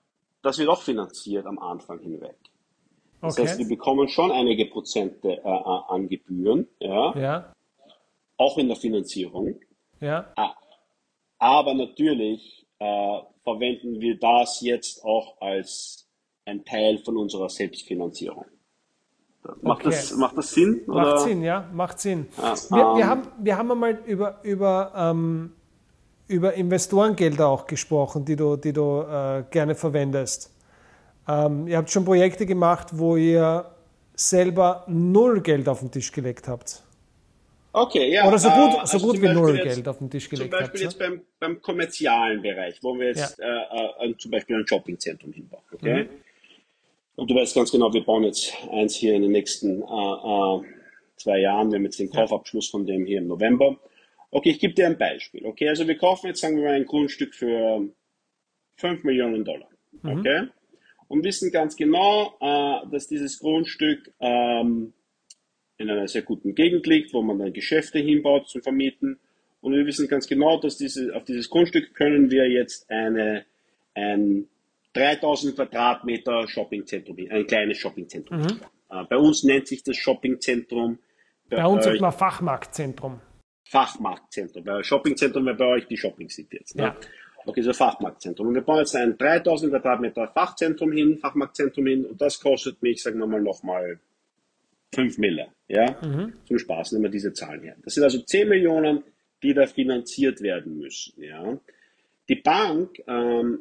das 0.44 0.58
wird 0.58 0.68
auch 0.68 0.82
finanziert 0.82 1.46
am 1.46 1.58
Anfang 1.58 1.98
hinweg. 2.00 2.36
Das 3.20 3.38
okay. 3.38 3.48
heißt, 3.48 3.58
wir 3.58 3.68
bekommen 3.68 4.06
schon 4.08 4.30
einige 4.30 4.66
Prozente 4.66 5.28
äh, 5.28 5.48
äh, 5.48 5.80
an 5.88 6.08
Gebühren, 6.08 6.68
ja? 6.78 7.18
ja. 7.18 7.52
Auch 8.36 8.58
in 8.58 8.68
der 8.68 8.76
Finanzierung. 8.76 9.58
Ja. 10.00 10.32
Aber 11.38 11.74
natürlich 11.74 12.66
äh, 12.78 13.18
verwenden 13.42 14.00
wir 14.00 14.18
das 14.18 14.60
jetzt 14.60 15.04
auch 15.04 15.40
als 15.40 16.08
ein 16.46 16.64
Teil 16.64 16.98
von 16.98 17.16
unserer 17.16 17.48
Selbstfinanzierung. 17.48 18.46
Macht, 19.60 19.80
okay. 19.80 19.90
das, 19.90 20.16
macht 20.16 20.38
das 20.38 20.52
Sinn? 20.52 20.82
Macht 20.86 21.06
oder? 21.06 21.18
Sinn, 21.18 21.42
ja, 21.42 21.68
macht 21.72 22.00
Sinn. 22.00 22.26
Ja, 22.38 22.54
wir, 22.70 22.78
ähm, 22.78 22.96
wir, 22.96 23.06
haben, 23.06 23.22
wir 23.38 23.58
haben 23.58 23.70
einmal 23.72 23.98
über, 24.06 24.40
über 24.42 24.92
ähm, 24.96 25.52
über 26.26 26.54
Investorengelder 26.54 27.48
auch 27.48 27.66
gesprochen, 27.66 28.24
die 28.24 28.36
du, 28.36 28.56
die 28.56 28.72
du 28.72 29.02
äh, 29.02 29.44
gerne 29.50 29.74
verwendest. 29.74 30.50
Ähm, 31.28 31.66
ihr 31.66 31.76
habt 31.76 31.90
schon 31.90 32.04
Projekte 32.04 32.46
gemacht, 32.46 32.88
wo 32.92 33.16
ihr 33.16 33.66
selber 34.14 34.84
null 34.86 35.40
Geld 35.40 35.68
auf 35.68 35.80
den 35.80 35.90
Tisch 35.90 36.12
gelegt 36.12 36.48
habt. 36.48 36.83
Okay, 37.76 38.12
ja. 38.12 38.28
Oder 38.28 38.38
so 38.38 38.48
gut, 38.50 38.68
äh, 38.68 38.72
so 38.72 38.78
also 38.78 38.98
gut 39.00 39.20
wie 39.20 39.28
null 39.28 39.56
jetzt, 39.56 39.74
Geld 39.74 39.88
auf 39.88 39.98
den 39.98 40.08
Tisch 40.08 40.28
gelegt. 40.28 40.52
Zum 40.52 40.60
Beispiel 40.60 40.80
habt, 40.86 40.92
jetzt 40.92 40.98
beim, 40.98 41.22
beim 41.40 41.60
kommerzialen 41.60 42.40
Bereich, 42.40 42.78
wo 42.82 42.96
wir 42.96 43.08
jetzt 43.08 43.36
ja. 43.36 43.98
äh, 44.00 44.10
äh, 44.10 44.16
zum 44.16 44.30
Beispiel 44.30 44.56
ein 44.56 44.66
Shoppingzentrum 44.66 45.32
hinbauen. 45.32 45.64
Okay? 45.72 46.04
Mhm. 46.04 46.08
Und 47.16 47.30
du 47.30 47.34
weißt 47.34 47.52
ganz 47.56 47.72
genau, 47.72 47.92
wir 47.92 48.04
bauen 48.04 48.22
jetzt 48.22 48.54
eins 48.70 48.94
hier 48.94 49.14
in 49.14 49.22
den 49.22 49.32
nächsten 49.32 49.82
äh, 49.82 49.84
äh, 49.84 50.60
zwei 51.16 51.40
Jahren. 51.40 51.72
Wir 51.72 51.78
haben 51.78 51.84
jetzt 51.84 51.98
den 51.98 52.10
Kaufabschluss 52.10 52.70
von 52.70 52.86
dem 52.86 53.06
hier 53.06 53.18
im 53.18 53.26
November. 53.26 53.76
Okay, 54.30 54.50
ich 54.50 54.60
gebe 54.60 54.74
dir 54.74 54.86
ein 54.86 54.96
Beispiel. 54.96 55.44
Okay, 55.44 55.68
also 55.68 55.88
wir 55.88 55.98
kaufen 55.98 56.28
jetzt, 56.28 56.42
sagen 56.42 56.56
wir 56.56 56.64
mal, 56.64 56.74
ein 56.74 56.86
Grundstück 56.86 57.34
für 57.34 57.88
5 58.76 59.02
Millionen 59.02 59.44
Dollar. 59.44 59.68
Mhm. 60.02 60.20
Okay? 60.20 60.42
Und 61.08 61.24
wissen 61.24 61.50
ganz 61.50 61.74
genau, 61.74 62.36
äh, 62.40 62.88
dass 62.92 63.08
dieses 63.08 63.40
Grundstück 63.40 64.12
ähm, 64.20 64.92
in 65.78 65.90
einer 65.90 66.08
sehr 66.08 66.22
guten 66.22 66.54
Gegend 66.54 66.86
liegt, 66.86 67.12
wo 67.12 67.22
man 67.22 67.38
dann 67.38 67.52
Geschäfte 67.52 67.98
hinbaut 67.98 68.48
zum 68.48 68.62
Vermieten. 68.62 69.18
Und 69.60 69.72
wir 69.72 69.86
wissen 69.86 70.08
ganz 70.08 70.26
genau, 70.26 70.60
dass 70.60 70.76
diese, 70.76 71.14
auf 71.14 71.24
dieses 71.24 71.50
Grundstück 71.50 71.94
können 71.94 72.30
wir 72.30 72.48
jetzt 72.48 72.90
eine, 72.90 73.44
ein 73.94 74.46
3000 74.92 75.56
Quadratmeter 75.56 76.46
Shoppingzentrum, 76.46 77.16
ein 77.30 77.46
kleines 77.46 77.78
Shoppingzentrum. 77.78 78.42
Mhm. 78.42 78.60
Äh, 78.90 79.04
bei 79.08 79.16
uns 79.16 79.42
nennt 79.42 79.66
sich 79.66 79.82
das 79.82 79.96
Shoppingzentrum. 79.96 80.98
Bei, 81.48 81.56
bei 81.56 81.66
uns 81.66 81.84
sagt 81.84 82.00
man 82.00 82.12
Fachmarktzentrum. 82.12 83.20
Fachmarktzentrum. 83.64 84.64
Weil 84.66 84.84
Shoppingzentrum 84.84 85.46
wäre 85.46 85.56
bei 85.56 85.66
euch 85.66 85.86
die 85.86 85.96
Shopping 85.96 86.28
City 86.28 86.58
jetzt. 86.58 86.76
Ne? 86.76 86.84
Ja. 86.84 86.96
Okay, 87.46 87.62
so 87.62 87.72
Fachmarktzentrum. 87.72 88.48
Und 88.48 88.54
wir 88.54 88.62
bauen 88.62 88.78
jetzt 88.78 88.96
ein 88.96 89.18
3000 89.18 89.72
Quadratmeter 89.72 90.28
Fachzentrum 90.28 90.92
hin, 90.92 91.18
Fachmarktzentrum 91.18 91.86
hin 91.86 92.06
und 92.06 92.20
das 92.20 92.40
kostet 92.40 92.82
mich, 92.82 93.02
sagen 93.02 93.18
wir 93.18 93.26
mal, 93.26 93.40
nochmal 93.40 93.98
5 94.94 95.18
Mille. 95.18 95.48
Ja? 95.68 95.96
Mhm. 96.02 96.32
Zum 96.46 96.58
Spaß 96.58 96.92
nehmen 96.92 97.04
wir 97.04 97.10
diese 97.10 97.32
Zahlen 97.32 97.62
her. 97.62 97.76
Das 97.82 97.94
sind 97.94 98.04
also 98.04 98.20
10 98.20 98.48
Millionen, 98.48 99.02
die 99.42 99.54
da 99.54 99.66
finanziert 99.66 100.40
werden 100.40 100.78
müssen. 100.78 101.22
Ja? 101.22 101.58
Die 102.28 102.36
Bank 102.36 103.02
ähm, 103.06 103.60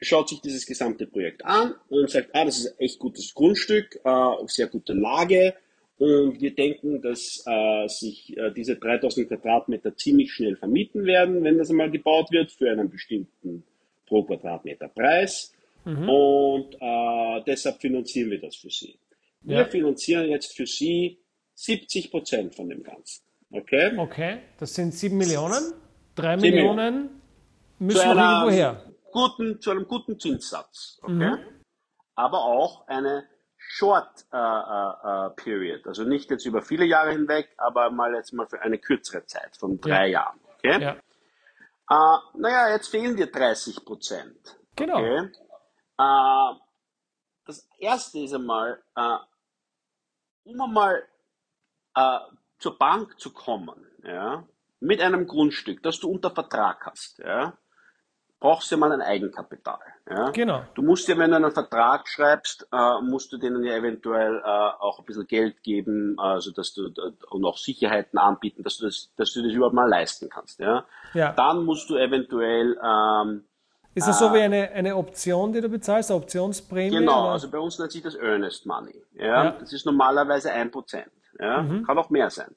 schaut 0.00 0.28
sich 0.28 0.40
dieses 0.40 0.66
gesamte 0.66 1.06
Projekt 1.06 1.44
an 1.44 1.74
und 1.88 2.10
sagt, 2.10 2.30
ah, 2.34 2.44
das 2.44 2.58
ist 2.58 2.72
ein 2.72 2.78
echt 2.80 2.98
gutes 2.98 3.32
Grundstück, 3.34 4.00
äh, 4.04 4.08
auf 4.08 4.50
sehr 4.50 4.66
gute 4.66 4.92
Lage 4.92 5.54
und 5.96 6.40
wir 6.40 6.54
denken, 6.54 7.00
dass 7.00 7.44
äh, 7.46 7.88
sich 7.88 8.36
äh, 8.36 8.50
diese 8.50 8.76
3000 8.76 9.28
Quadratmeter 9.28 9.96
ziemlich 9.96 10.32
schnell 10.32 10.56
vermieten 10.56 11.04
werden, 11.04 11.44
wenn 11.44 11.58
das 11.58 11.70
einmal 11.70 11.90
gebaut 11.90 12.32
wird, 12.32 12.50
für 12.50 12.70
einen 12.70 12.90
bestimmten 12.90 13.62
pro 14.06 14.24
Quadratmeter 14.24 14.88
Preis. 14.88 15.52
Mhm. 15.84 16.08
Und 16.08 16.74
äh, 16.80 17.42
deshalb 17.46 17.80
finanzieren 17.80 18.30
wir 18.30 18.40
das 18.40 18.56
für 18.56 18.70
Sie. 18.70 18.96
Wir 19.44 19.58
ja. 19.58 19.64
finanzieren 19.66 20.28
jetzt 20.28 20.56
für 20.56 20.66
Sie 20.66 21.20
70 21.54 22.10
Prozent 22.10 22.54
von 22.54 22.68
dem 22.68 22.82
Ganzen. 22.82 23.22
Okay? 23.50 23.96
Okay, 23.96 24.38
das 24.58 24.74
sind 24.74 24.94
7 24.94 25.16
Millionen. 25.16 25.74
3 26.16 26.36
Millionen 26.38 27.20
müssen 27.78 28.14
noch 28.14 28.16
irgendwo 28.16 28.50
her 28.50 28.94
guten, 29.14 29.60
zu 29.60 29.70
einem 29.70 29.86
guten 29.86 30.18
Zinssatz. 30.18 30.98
Okay? 31.02 31.12
Mhm. 31.12 31.38
Aber 32.16 32.44
auch 32.44 32.86
eine 32.88 33.26
Short 33.56 34.26
uh, 34.32 34.36
uh, 34.36 35.30
Period, 35.36 35.86
also 35.86 36.04
nicht 36.04 36.30
jetzt 36.30 36.44
über 36.44 36.60
viele 36.60 36.84
Jahre 36.84 37.12
hinweg, 37.12 37.48
aber 37.56 37.90
mal 37.90 38.14
jetzt 38.14 38.32
mal 38.34 38.46
für 38.46 38.60
eine 38.60 38.78
kürzere 38.78 39.24
Zeit 39.24 39.56
von 39.56 39.80
drei 39.80 40.08
ja. 40.08 40.20
Jahren. 40.20 40.40
Okay? 40.58 40.82
Ja. 40.82 40.96
Uh, 41.90 42.38
naja, 42.38 42.74
jetzt 42.74 42.88
fehlen 42.88 43.16
dir 43.16 43.30
30 43.30 43.84
Prozent. 43.84 44.58
Genau. 44.76 44.98
Okay? 44.98 45.30
Das 47.46 47.68
erste 47.78 48.18
ist 48.18 48.34
einmal, 48.34 48.82
um 50.44 50.60
einmal 50.60 51.02
zur 52.58 52.78
Bank 52.78 53.20
zu 53.20 53.32
kommen, 53.32 53.86
ja, 54.02 54.44
mit 54.80 55.00
einem 55.00 55.26
Grundstück, 55.26 55.82
das 55.82 56.00
du 56.00 56.10
unter 56.10 56.30
Vertrag 56.30 56.86
hast, 56.86 57.18
ja, 57.18 57.56
brauchst 58.40 58.70
du 58.70 58.74
ja 58.74 58.78
mal 58.78 58.92
ein 58.92 59.00
Eigenkapital. 59.00 59.78
Ja? 60.08 60.30
Genau. 60.30 60.62
Du 60.74 60.82
musst 60.82 61.08
ja, 61.08 61.16
wenn 61.16 61.30
du 61.30 61.36
einen 61.36 61.52
Vertrag 61.52 62.06
schreibst, 62.08 62.68
äh, 62.70 63.00
musst 63.00 63.32
du 63.32 63.38
denen 63.38 63.64
ja 63.64 63.74
eventuell 63.74 64.42
äh, 64.44 64.46
auch 64.46 64.98
ein 64.98 65.06
bisschen 65.06 65.26
Geld 65.26 65.62
geben, 65.62 66.18
also 66.18 66.52
dass 66.52 66.74
du 66.74 66.90
und 67.30 67.44
auch 67.46 67.56
Sicherheiten 67.56 68.18
anbieten, 68.18 68.62
dass 68.62 68.76
du 68.76 68.84
das, 68.84 69.12
dass 69.16 69.32
du 69.32 69.42
das 69.42 69.52
überhaupt 69.52 69.74
mal 69.74 69.88
leisten 69.88 70.28
kannst. 70.28 70.60
Ja? 70.60 70.84
Ja. 71.14 71.32
Dann 71.32 71.64
musst 71.64 71.88
du 71.88 71.96
eventuell 71.96 72.78
ähm, 72.84 73.44
ist 73.94 74.08
das 74.08 74.18
so 74.18 74.32
wie 74.32 74.40
eine, 74.40 74.70
eine 74.70 74.96
Option, 74.96 75.52
die 75.52 75.60
du 75.60 75.68
bezahlst, 75.68 76.10
eine 76.10 76.20
Optionsprämie? 76.20 76.96
Genau, 76.96 77.24
oder? 77.24 77.32
also 77.32 77.50
bei 77.50 77.58
uns 77.58 77.78
nennt 77.78 77.92
sich 77.92 78.02
das 78.02 78.16
Earnest 78.16 78.66
Money. 78.66 79.02
Ja? 79.14 79.44
ja. 79.44 79.50
Das 79.52 79.72
ist 79.72 79.86
normalerweise 79.86 80.52
ein 80.52 80.70
Prozent. 80.70 81.12
Ja? 81.38 81.62
Mhm. 81.62 81.84
Kann 81.84 81.98
auch 81.98 82.10
mehr 82.10 82.30
sein. 82.30 82.54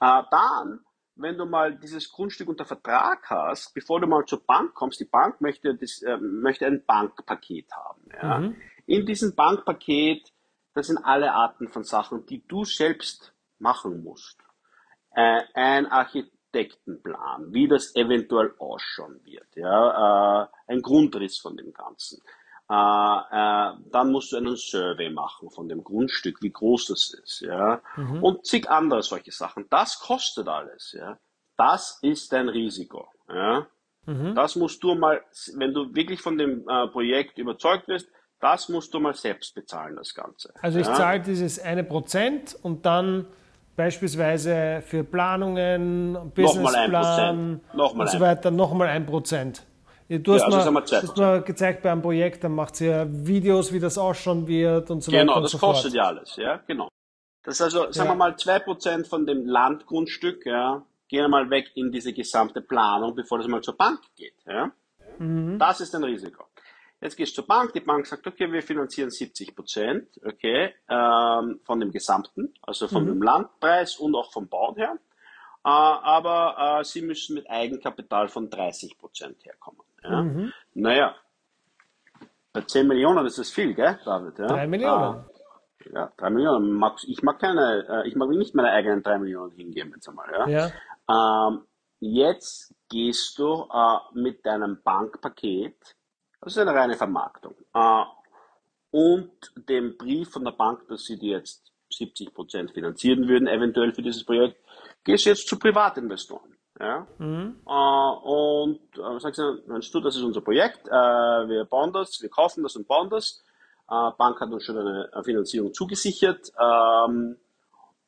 Äh, 0.00 0.22
dann 0.30 0.80
wenn 1.16 1.38
du 1.38 1.46
mal 1.46 1.76
dieses 1.76 2.10
Grundstück 2.10 2.48
unter 2.48 2.64
Vertrag 2.64 3.30
hast, 3.30 3.72
bevor 3.74 4.00
du 4.00 4.06
mal 4.06 4.24
zur 4.26 4.44
Bank 4.44 4.74
kommst, 4.74 5.00
die 5.00 5.04
Bank 5.04 5.40
möchte, 5.40 5.74
das, 5.74 6.02
äh, 6.02 6.16
möchte 6.16 6.66
ein 6.66 6.84
Bankpaket 6.84 7.70
haben. 7.72 8.02
Ja? 8.20 8.38
Mhm. 8.38 8.56
In 8.86 9.06
diesem 9.06 9.34
Bankpaket, 9.34 10.32
das 10.74 10.88
sind 10.88 10.98
alle 10.98 11.32
Arten 11.32 11.68
von 11.68 11.84
Sachen, 11.84 12.26
die 12.26 12.46
du 12.46 12.64
selbst 12.64 13.32
machen 13.58 14.02
musst. 14.02 14.38
Äh, 15.14 15.42
ein 15.54 15.86
Architektenplan, 16.54 17.52
wie 17.52 17.68
das 17.68 17.94
eventuell 17.96 18.54
ausschauen 18.58 19.20
wird, 19.24 19.56
ja? 19.56 20.44
Äh, 20.44 20.46
ein 20.68 20.82
Grundriss 20.82 21.38
von 21.38 21.56
dem 21.56 21.72
Ganzen. 21.72 22.22
Äh, 22.70 22.74
äh, 22.74 23.72
dann 23.90 24.10
musst 24.10 24.32
du 24.32 24.36
einen 24.36 24.56
Survey 24.56 25.10
machen 25.10 25.50
von 25.50 25.68
dem 25.68 25.84
Grundstück, 25.84 26.40
wie 26.40 26.50
groß 26.50 26.86
das 26.86 27.12
ist, 27.12 27.40
ja, 27.40 27.82
mhm. 27.96 28.22
und 28.22 28.46
zig 28.46 28.70
andere 28.70 29.02
solche 29.02 29.32
Sachen. 29.32 29.66
Das 29.70 29.98
kostet 30.00 30.48
alles, 30.48 30.92
ja. 30.98 31.18
Das 31.56 31.98
ist 32.02 32.32
dein 32.32 32.48
Risiko, 32.48 33.08
ja. 33.28 33.66
Mhm. 34.06 34.34
Das 34.34 34.56
musst 34.56 34.82
du 34.82 34.94
mal, 34.94 35.22
wenn 35.54 35.72
du 35.72 35.94
wirklich 35.94 36.20
von 36.20 36.38
dem 36.38 36.68
äh, 36.68 36.88
Projekt 36.88 37.38
überzeugt 37.38 37.88
wirst, 37.88 38.08
das 38.40 38.68
musst 38.68 38.92
du 38.92 39.00
mal 39.00 39.14
selbst 39.14 39.54
bezahlen, 39.54 39.96
das 39.96 40.14
Ganze. 40.14 40.52
Also 40.60 40.78
ich 40.78 40.86
ja? 40.86 40.94
zahle 40.94 41.20
dieses 41.20 41.58
eine 41.58 41.84
Prozent 41.84 42.56
und 42.62 42.84
dann 42.84 43.26
beispielsweise 43.76 44.82
für 44.86 45.04
Planungen, 45.04 46.32
Businessplan 46.34 47.60
und 47.72 48.10
so 48.10 48.20
weiter 48.20 48.50
nochmal 48.50 48.88
ein 48.88 49.06
Prozent. 49.06 49.64
Du 50.08 50.34
hast, 50.34 50.42
ja, 50.42 50.48
also 50.48 50.70
mal, 50.70 50.82
hast 50.82 51.16
mal 51.16 51.42
gezeigt 51.42 51.82
bei 51.82 51.90
einem 51.90 52.02
Projekt, 52.02 52.44
dann 52.44 52.54
macht 52.54 52.78
ihr 52.80 53.06
Videos, 53.10 53.72
wie 53.72 53.80
das 53.80 53.96
ausschauen 53.96 54.46
wird 54.46 54.90
und 54.90 55.02
so 55.02 55.10
genau, 55.10 55.22
weiter. 55.22 55.32
Genau, 55.32 55.40
das 55.40 55.50
so 55.52 55.58
kostet 55.58 55.92
fort. 55.92 55.94
ja 55.94 56.04
alles, 56.04 56.36
ja, 56.36 56.60
genau. 56.66 56.88
Das 57.42 57.54
ist 57.56 57.62
also, 57.62 57.90
sagen 57.90 58.08
ja. 58.08 58.12
wir 58.12 58.16
mal, 58.16 58.36
zwei 58.36 58.58
Prozent 58.58 59.06
von 59.06 59.26
dem 59.26 59.46
Landgrundstück, 59.46 60.44
ja, 60.44 60.82
gehen 61.08 61.30
mal 61.30 61.48
weg 61.48 61.70
in 61.74 61.90
diese 61.90 62.12
gesamte 62.12 62.60
Planung, 62.60 63.14
bevor 63.14 63.38
das 63.38 63.48
mal 63.48 63.62
zur 63.62 63.76
Bank 63.76 64.00
geht, 64.16 64.34
ja. 64.46 64.70
Mhm. 65.18 65.58
Das 65.58 65.80
ist 65.80 65.94
ein 65.94 66.04
Risiko. 66.04 66.44
Jetzt 67.04 67.16
gehst 67.16 67.36
du 67.36 67.42
zur 67.42 67.46
Bank, 67.46 67.74
die 67.74 67.80
Bank 67.80 68.06
sagt, 68.06 68.26
okay, 68.26 68.50
wir 68.50 68.62
finanzieren 68.62 69.10
70 69.10 69.54
Prozent, 69.54 70.08
okay, 70.24 70.72
ähm, 70.88 71.60
von 71.62 71.78
dem 71.78 71.92
Gesamten, 71.92 72.54
also 72.62 72.88
von 72.88 73.02
mhm. 73.02 73.08
dem 73.08 73.22
Landpreis 73.22 73.96
und 73.98 74.14
auch 74.14 74.32
vom 74.32 74.48
Bauen 74.48 74.76
her. 74.76 74.96
Äh, 75.64 75.68
aber 75.68 76.78
äh, 76.80 76.84
sie 76.84 77.02
müssen 77.02 77.34
mit 77.34 77.50
Eigenkapital 77.50 78.28
von 78.28 78.48
30 78.48 78.96
Prozent 78.96 79.44
herkommen. 79.44 79.82
Ja? 80.02 80.22
Mhm. 80.22 80.52
Naja, 80.72 81.14
bei 82.54 82.62
10 82.62 82.88
Millionen 82.88 83.26
ist 83.26 83.38
das 83.38 83.50
viel, 83.50 83.74
gell, 83.74 83.98
David? 84.02 84.38
Ja? 84.38 84.46
3 84.46 84.66
Millionen. 84.66 85.24
Äh, 85.84 85.92
ja, 85.92 86.12
3 86.16 86.30
Millionen. 86.30 86.82
Ich 87.06 87.22
mag 87.22 87.38
keine, 87.38 87.86
äh, 87.86 88.08
ich 88.08 88.16
mag 88.16 88.30
nicht 88.30 88.54
meine 88.54 88.70
eigenen 88.70 89.02
3 89.02 89.18
Millionen 89.18 89.52
hingeben 89.52 89.92
jetzt 89.94 90.08
einmal. 90.08 90.30
Ja? 90.32 90.70
ja. 91.06 91.48
Ähm, 91.48 91.66
jetzt 92.00 92.74
gehst 92.88 93.38
du 93.38 93.68
äh, 93.70 93.98
mit 94.14 94.46
deinem 94.46 94.80
Bankpaket, 94.82 95.96
das 96.44 96.52
ist 96.52 96.58
eine 96.58 96.74
reine 96.74 96.96
Vermarktung, 96.96 97.54
äh, 97.74 98.04
und 98.90 99.32
dem 99.68 99.96
Brief 99.96 100.30
von 100.30 100.44
der 100.44 100.52
Bank, 100.52 100.86
dass 100.88 101.04
sie 101.04 101.18
dir 101.18 101.38
jetzt 101.38 101.72
70 101.90 102.32
Prozent 102.32 102.70
finanzieren 102.70 103.26
würden, 103.26 103.48
eventuell 103.48 103.92
für 103.92 104.02
dieses 104.02 104.24
Projekt, 104.24 104.56
gehst 105.02 105.26
du 105.26 105.30
jetzt 105.30 105.48
zu 105.48 105.58
Privatinvestoren. 105.58 106.56
Ja? 106.78 107.06
Mhm. 107.18 107.60
Äh, 107.66 107.70
und 107.70 108.80
äh, 108.96 109.18
sagst 109.20 109.38
du, 109.38 109.62
meinst 109.66 109.92
du, 109.92 110.00
das 110.00 110.16
ist 110.16 110.22
unser 110.22 110.42
Projekt, 110.42 110.86
äh, 110.86 110.90
wir 110.92 111.64
bauen 111.64 111.92
das, 111.92 112.20
wir 112.20 112.28
kaufen 112.28 112.62
das 112.62 112.76
und 112.76 112.86
bauen 112.86 113.10
das. 113.10 113.42
Äh, 113.88 114.10
Bank 114.16 114.40
hat 114.40 114.50
uns 114.50 114.64
schon 114.64 114.78
eine, 114.78 115.10
Finanzierung 115.24 115.72
zugesichert 115.72 116.52
ähm, 116.60 117.36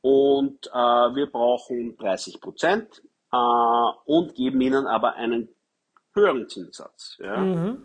und 0.03 0.67
äh, 0.69 0.71
wir 0.79 1.27
brauchen 1.27 1.97
30 1.97 2.41
Prozent 2.41 3.03
und 4.05 4.35
geben 4.35 4.61
ihnen 4.61 4.87
aber 4.87 5.15
einen 5.15 5.49
höheren 6.15 6.49
Zinssatz. 6.49 7.19
Ja? 7.19 7.37
Mhm. 7.37 7.85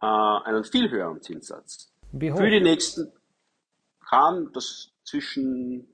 Äh, 0.00 0.06
einen 0.06 0.64
viel 0.64 0.90
höheren 0.90 1.20
Zinssatz. 1.22 1.92
Für 2.12 2.50
die 2.50 2.60
nächsten 2.60 3.12
kann 4.08 4.52
das 4.52 4.92
zwischen 5.04 5.88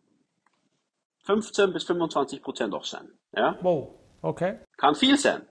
15 1.25 1.73
bis 1.73 1.85
25 1.85 2.43
Prozent 2.43 2.75
auch 2.75 2.85
sein. 2.85 3.11
Ja? 3.33 3.59
Wow. 3.63 3.95
Okay. 4.23 4.61
Kann 4.77 4.95
viel 4.95 5.19
sein. 5.19 5.47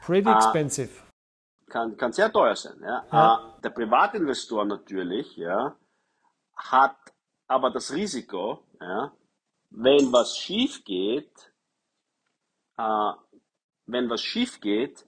Pretty 0.00 0.30
expensive. 0.30 0.90
Äh, 0.90 1.70
kann, 1.70 1.96
kann 1.96 2.12
sehr 2.12 2.32
teuer 2.32 2.56
sein. 2.56 2.80
Ja? 2.80 3.06
ja. 3.12 3.54
Äh, 3.58 3.60
der 3.62 3.70
Privatinvestor 3.70 4.64
natürlich 4.64 5.36
ja, 5.36 5.76
hat 6.56 6.96
aber 7.46 7.70
das 7.70 7.92
Risiko, 7.92 8.64
ja, 8.80 9.12
wenn 9.70 10.12
was 10.12 10.36
schief 10.36 10.84
geht, 10.84 11.52
äh, 12.76 13.12
wenn 13.86 14.10
was 14.10 14.22
schief 14.22 14.60
geht, 14.60 15.06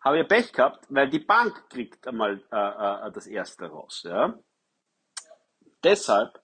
habe 0.00 0.20
ich 0.20 0.28
Pech 0.28 0.52
gehabt, 0.52 0.86
weil 0.88 1.08
die 1.10 1.18
Bank 1.18 1.68
kriegt 1.68 2.06
einmal 2.06 2.42
äh, 2.50 3.08
äh, 3.08 3.12
das 3.12 3.26
erste 3.26 3.66
raus. 3.66 4.02
Ja? 4.06 4.38
Deshalb 5.84 6.40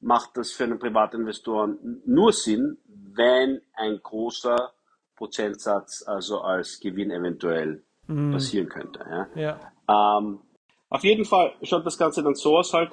macht 0.00 0.36
das 0.36 0.52
für 0.52 0.64
einen 0.64 0.78
Privatinvestoren 0.78 2.02
nur 2.06 2.32
Sinn, 2.32 2.78
wenn 2.86 3.60
ein 3.74 4.00
großer 4.02 4.72
Prozentsatz 5.16 6.04
also 6.06 6.40
als 6.40 6.80
Gewinn 6.80 7.10
eventuell 7.10 7.82
mm. 8.06 8.32
passieren 8.32 8.68
könnte. 8.68 9.00
Ja? 9.08 9.28
ja. 9.34 10.18
Ähm, 10.18 10.40
auf 10.88 11.02
jeden 11.04 11.24
Fall 11.24 11.54
schaut 11.62 11.86
das 11.86 11.98
Ganze 11.98 12.22
dann 12.22 12.34
so 12.34 12.58
aus 12.58 12.72
halt, 12.72 12.92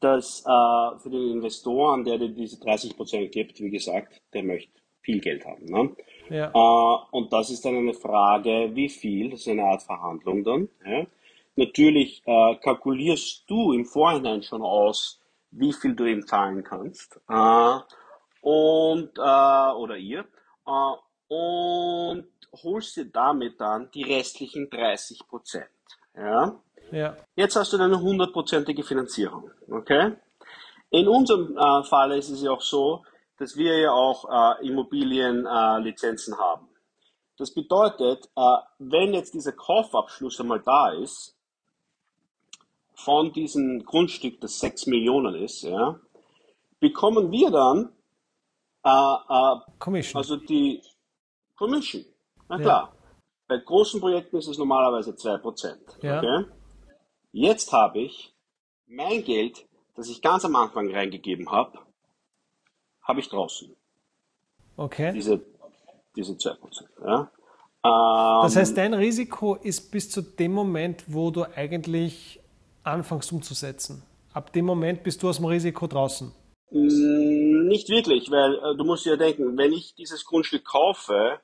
dass 0.00 0.40
äh, 0.40 0.98
für 0.98 1.10
den 1.10 1.32
Investoren, 1.32 2.04
der 2.04 2.18
dir 2.18 2.30
diese 2.30 2.58
30 2.60 2.96
Prozent 2.96 3.32
gibt, 3.32 3.60
wie 3.60 3.70
gesagt, 3.70 4.22
der 4.32 4.44
möchte 4.44 4.72
viel 5.02 5.20
Geld 5.20 5.44
haben. 5.44 5.64
Ne? 5.66 5.96
Ja. 6.30 6.50
Äh, 6.54 6.98
und 7.10 7.32
das 7.32 7.50
ist 7.50 7.64
dann 7.64 7.76
eine 7.76 7.94
Frage, 7.94 8.70
wie 8.74 8.88
viel, 8.88 9.30
das 9.30 9.40
ist 9.40 9.48
eine 9.48 9.64
Art 9.64 9.82
Verhandlung 9.82 10.44
dann. 10.44 10.68
Ja? 10.84 11.06
Natürlich 11.56 12.22
äh, 12.24 12.56
kalkulierst 12.56 13.44
du 13.48 13.72
im 13.72 13.84
Vorhinein 13.84 14.42
schon 14.42 14.62
aus, 14.62 15.20
wie 15.50 15.72
viel 15.72 15.94
du 15.94 16.04
ihm 16.04 16.26
zahlen 16.26 16.62
kannst. 16.62 17.20
Äh, 17.28 17.78
und, 18.42 19.10
äh, 19.18 19.72
oder 19.72 19.96
ihr. 19.96 20.24
Äh, 20.66 21.34
und 21.34 22.28
holst 22.62 22.96
dir 22.96 23.06
damit 23.06 23.60
dann 23.60 23.90
die 23.92 24.04
restlichen 24.04 24.70
30 24.70 25.26
Prozent. 25.28 25.68
Ja? 26.16 26.60
Ja. 26.90 27.16
Jetzt 27.36 27.56
hast 27.56 27.72
du 27.72 27.78
eine 27.78 28.00
hundertprozentige 28.00 28.82
Finanzierung. 28.82 29.50
Okay? 29.70 30.12
In 30.90 31.06
unserem 31.06 31.56
äh, 31.56 31.84
Fall 31.84 32.12
ist 32.12 32.30
es 32.30 32.42
ja 32.42 32.50
auch 32.50 32.62
so, 32.62 33.02
dass 33.38 33.56
wir 33.56 33.78
ja 33.78 33.92
auch 33.92 34.58
äh, 34.60 34.66
Immobilienlizenzen 34.66 36.34
äh, 36.34 36.36
haben. 36.36 36.68
Das 37.36 37.54
bedeutet, 37.54 38.28
äh, 38.36 38.56
wenn 38.78 39.14
jetzt 39.14 39.34
dieser 39.34 39.52
Kaufabschluss 39.52 40.40
einmal 40.40 40.60
da 40.60 40.90
ist, 40.90 41.36
von 42.94 43.32
diesem 43.32 43.84
Grundstück, 43.84 44.40
das 44.40 44.58
6 44.58 44.86
Millionen 44.86 45.36
ist, 45.36 45.62
ja, 45.62 46.00
bekommen 46.80 47.30
wir 47.30 47.50
dann 47.50 47.92
äh, 48.84 48.88
äh, 48.88 49.60
Commission. 49.78 50.18
also 50.18 50.36
die 50.36 50.82
Commission. 51.56 52.04
Na 52.48 52.58
klar. 52.58 52.92
Bei 53.46 53.56
großen 53.56 54.00
Projekten 54.00 54.36
ist 54.36 54.48
es 54.48 54.58
normalerweise 54.58 55.12
2%. 55.12 55.76
Ja. 56.02 56.18
Okay? 56.18 56.44
Jetzt 57.32 57.72
habe 57.72 58.00
ich 58.00 58.34
mein 58.86 59.22
Geld, 59.24 59.66
das 59.94 60.08
ich 60.08 60.20
ganz 60.20 60.44
am 60.44 60.56
Anfang 60.56 60.90
reingegeben 60.92 61.50
habe, 61.50 61.78
habe 63.08 63.20
ich 63.20 63.28
draußen. 63.28 63.74
Okay. 64.76 65.12
Diese, 65.12 65.40
diese 66.14 66.32
2%. 66.34 66.56
Ja? 67.04 67.30
Das 67.82 68.54
Ähm, 68.54 68.60
heißt, 68.60 68.76
dein 68.76 68.94
Risiko 68.94 69.54
ist 69.56 69.90
bis 69.90 70.10
zu 70.10 70.20
dem 70.22 70.52
Moment, 70.52 71.04
wo 71.08 71.30
du 71.30 71.44
eigentlich 71.44 72.40
anfängst 72.84 73.32
umzusetzen. 73.32 74.02
Ab 74.32 74.52
dem 74.52 74.66
Moment 74.66 75.02
bist 75.02 75.22
du 75.22 75.28
aus 75.28 75.36
dem 75.36 75.46
Risiko 75.46 75.86
draußen. 75.86 76.32
Mm, 76.70 77.66
Nicht 77.66 77.88
wirklich, 77.88 78.30
weil 78.30 78.54
äh, 78.56 78.76
du 78.76 78.84
musst 78.84 79.06
ja 79.06 79.16
denken, 79.16 79.56
wenn 79.56 79.72
ich 79.72 79.94
dieses 79.94 80.24
Grundstück 80.24 80.64
kaufe 80.64 81.40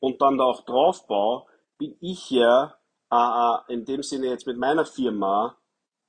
und 0.00 0.20
dann 0.20 0.38
da 0.38 0.44
auch 0.44 0.64
drauf 0.64 1.06
baue, 1.06 1.44
bin 1.78 1.96
ich 2.00 2.30
ja 2.30 2.74
äh, 3.10 3.16
äh, 3.16 3.72
in 3.74 3.84
dem 3.84 4.02
Sinne 4.02 4.26
jetzt 4.26 4.46
mit 4.46 4.58
meiner 4.58 4.84
Firma 4.84 5.56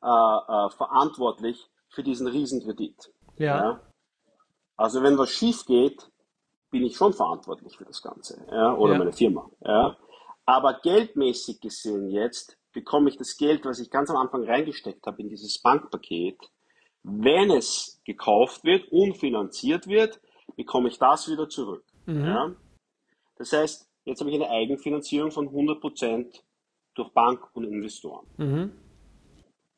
äh, 0.02 0.08
äh, 0.08 0.70
verantwortlich 0.72 1.66
für 1.90 2.04
diesen 2.04 2.28
Riesenkredit. 2.28 3.14
Ja. 3.38 3.80
Also 4.78 5.02
wenn 5.04 5.18
was 5.18 5.30
schief 5.32 5.66
geht, 5.66 6.10
bin 6.70 6.84
ich 6.84 6.96
schon 6.96 7.14
verantwortlich 7.14 7.78
für 7.78 7.86
das 7.86 8.02
Ganze, 8.02 8.46
ja, 8.52 8.76
oder 8.76 8.94
Ja. 8.94 9.00
meine 9.00 9.14
Firma, 9.14 9.50
ja. 9.62 9.98
Aber 10.46 10.80
geldmäßig 10.82 11.60
gesehen 11.60 12.10
jetzt 12.10 12.58
bekomme 12.72 13.10
ich 13.10 13.18
das 13.18 13.36
Geld, 13.38 13.66
was 13.66 13.80
ich 13.80 13.90
ganz 13.90 14.10
am 14.10 14.18
Anfang 14.18 14.44
reingesteckt 14.46 15.06
habe 15.08 15.22
in 15.22 15.30
dieses 15.30 15.60
Bankpaket, 15.62 16.38
wenn 17.04 17.52
es 17.52 18.02
gekauft 18.06 18.64
wird 18.64 18.92
und 18.92 19.18
finanziert 19.18 19.88
wird, 19.88 20.22
bekomme 20.56 20.90
ich 20.90 21.00
das 21.00 21.28
wieder 21.30 21.50
zurück. 21.50 21.84
Ja? 22.26 22.52
Das 23.38 23.52
heißt, 23.54 23.90
jetzt 24.06 24.20
habe 24.20 24.30
ich 24.30 24.36
eine 24.36 24.50
Eigenfinanzierung 24.50 25.32
von 25.32 25.50
100% 25.50 26.42
durch 26.96 27.10
Bank 27.14 27.48
und 27.54 27.64
Investoren. 27.66 28.26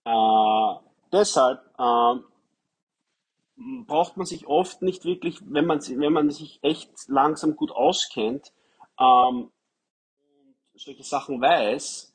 Äh, 0.06 0.76
deshalb 1.12 1.60
ähm, 1.80 2.24
braucht 3.88 4.18
man 4.18 4.26
sich 4.26 4.48
oft 4.48 4.82
nicht 4.82 5.06
wirklich, 5.06 5.40
wenn 5.46 5.66
man, 5.66 5.80
wenn 5.80 6.14
man 6.14 6.30
sich 6.30 6.60
echt 6.62 6.92
langsam 7.08 7.56
gut 7.56 7.72
auskennt 7.72 8.54
ähm, 9.00 9.52
und 10.74 10.82
solche 10.82 11.04
Sachen 11.04 11.42
weiß, 11.42 12.14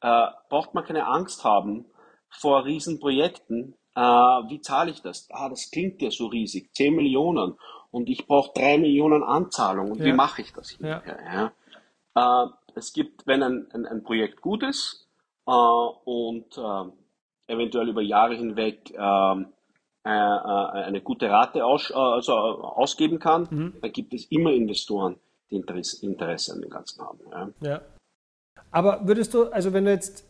äh, 0.00 0.26
braucht 0.48 0.74
man 0.74 0.84
keine 0.84 1.06
Angst 1.06 1.44
haben 1.44 1.86
vor 2.28 2.64
Riesenprojekten. 2.64 3.74
Äh, 3.96 4.00
wie 4.00 4.60
zahle 4.60 4.90
ich 4.90 5.02
das? 5.02 5.28
Ah, 5.30 5.48
das 5.48 5.70
klingt 5.70 6.02
ja 6.02 6.10
so 6.10 6.26
riesig, 6.26 6.72
10 6.74 6.94
Millionen 6.94 7.58
und 7.90 8.08
ich 8.08 8.26
brauche 8.26 8.52
3 8.54 8.78
Millionen 8.78 9.22
Anzahlung 9.22 9.90
und 9.92 10.04
wie 10.04 10.08
Ja. 10.08 10.14
mache 10.14 10.42
ich 10.42 10.52
das 10.52 10.76
Ja. 10.78 11.00
hinterher? 11.00 11.52
Ja? 12.14 12.44
Äh, 12.44 12.50
es 12.76 12.92
gibt, 12.92 13.26
wenn 13.26 13.42
ein, 13.42 13.68
ein, 13.72 13.86
ein 13.86 14.02
Projekt 14.04 14.40
gut 14.40 14.62
ist 14.62 15.08
äh, 15.46 15.50
und 15.52 16.56
äh, 16.58 17.52
eventuell 17.52 17.88
über 17.88 18.02
Jahre 18.02 18.36
hinweg 18.36 18.92
ähm, 18.96 18.98
äh, 18.98 19.50
äh, 19.50 19.53
eine 20.08 21.00
gute 21.00 21.30
Rate 21.30 21.64
aus, 21.64 21.90
äh, 21.90 21.94
also 21.94 22.32
äh, 22.32 22.36
ausgeben 22.36 23.18
kann, 23.18 23.48
Mhm. 23.50 23.74
dann 23.80 23.92
gibt 23.92 24.12
es 24.12 24.26
immer 24.26 24.50
Investoren, 24.52 25.16
die 25.50 25.56
Interesse, 25.56 26.04
Interesse 26.06 26.52
an 26.52 26.60
dem 26.60 26.70
Ganzen 26.70 27.02
haben. 27.02 27.20
Ja. 27.30 27.70
Ja. 27.70 27.80
Aber 28.70 29.00
würdest 29.06 29.32
du, 29.34 29.44
also 29.44 29.72
wenn 29.72 29.84
du 29.84 29.90
jetzt, 29.92 30.24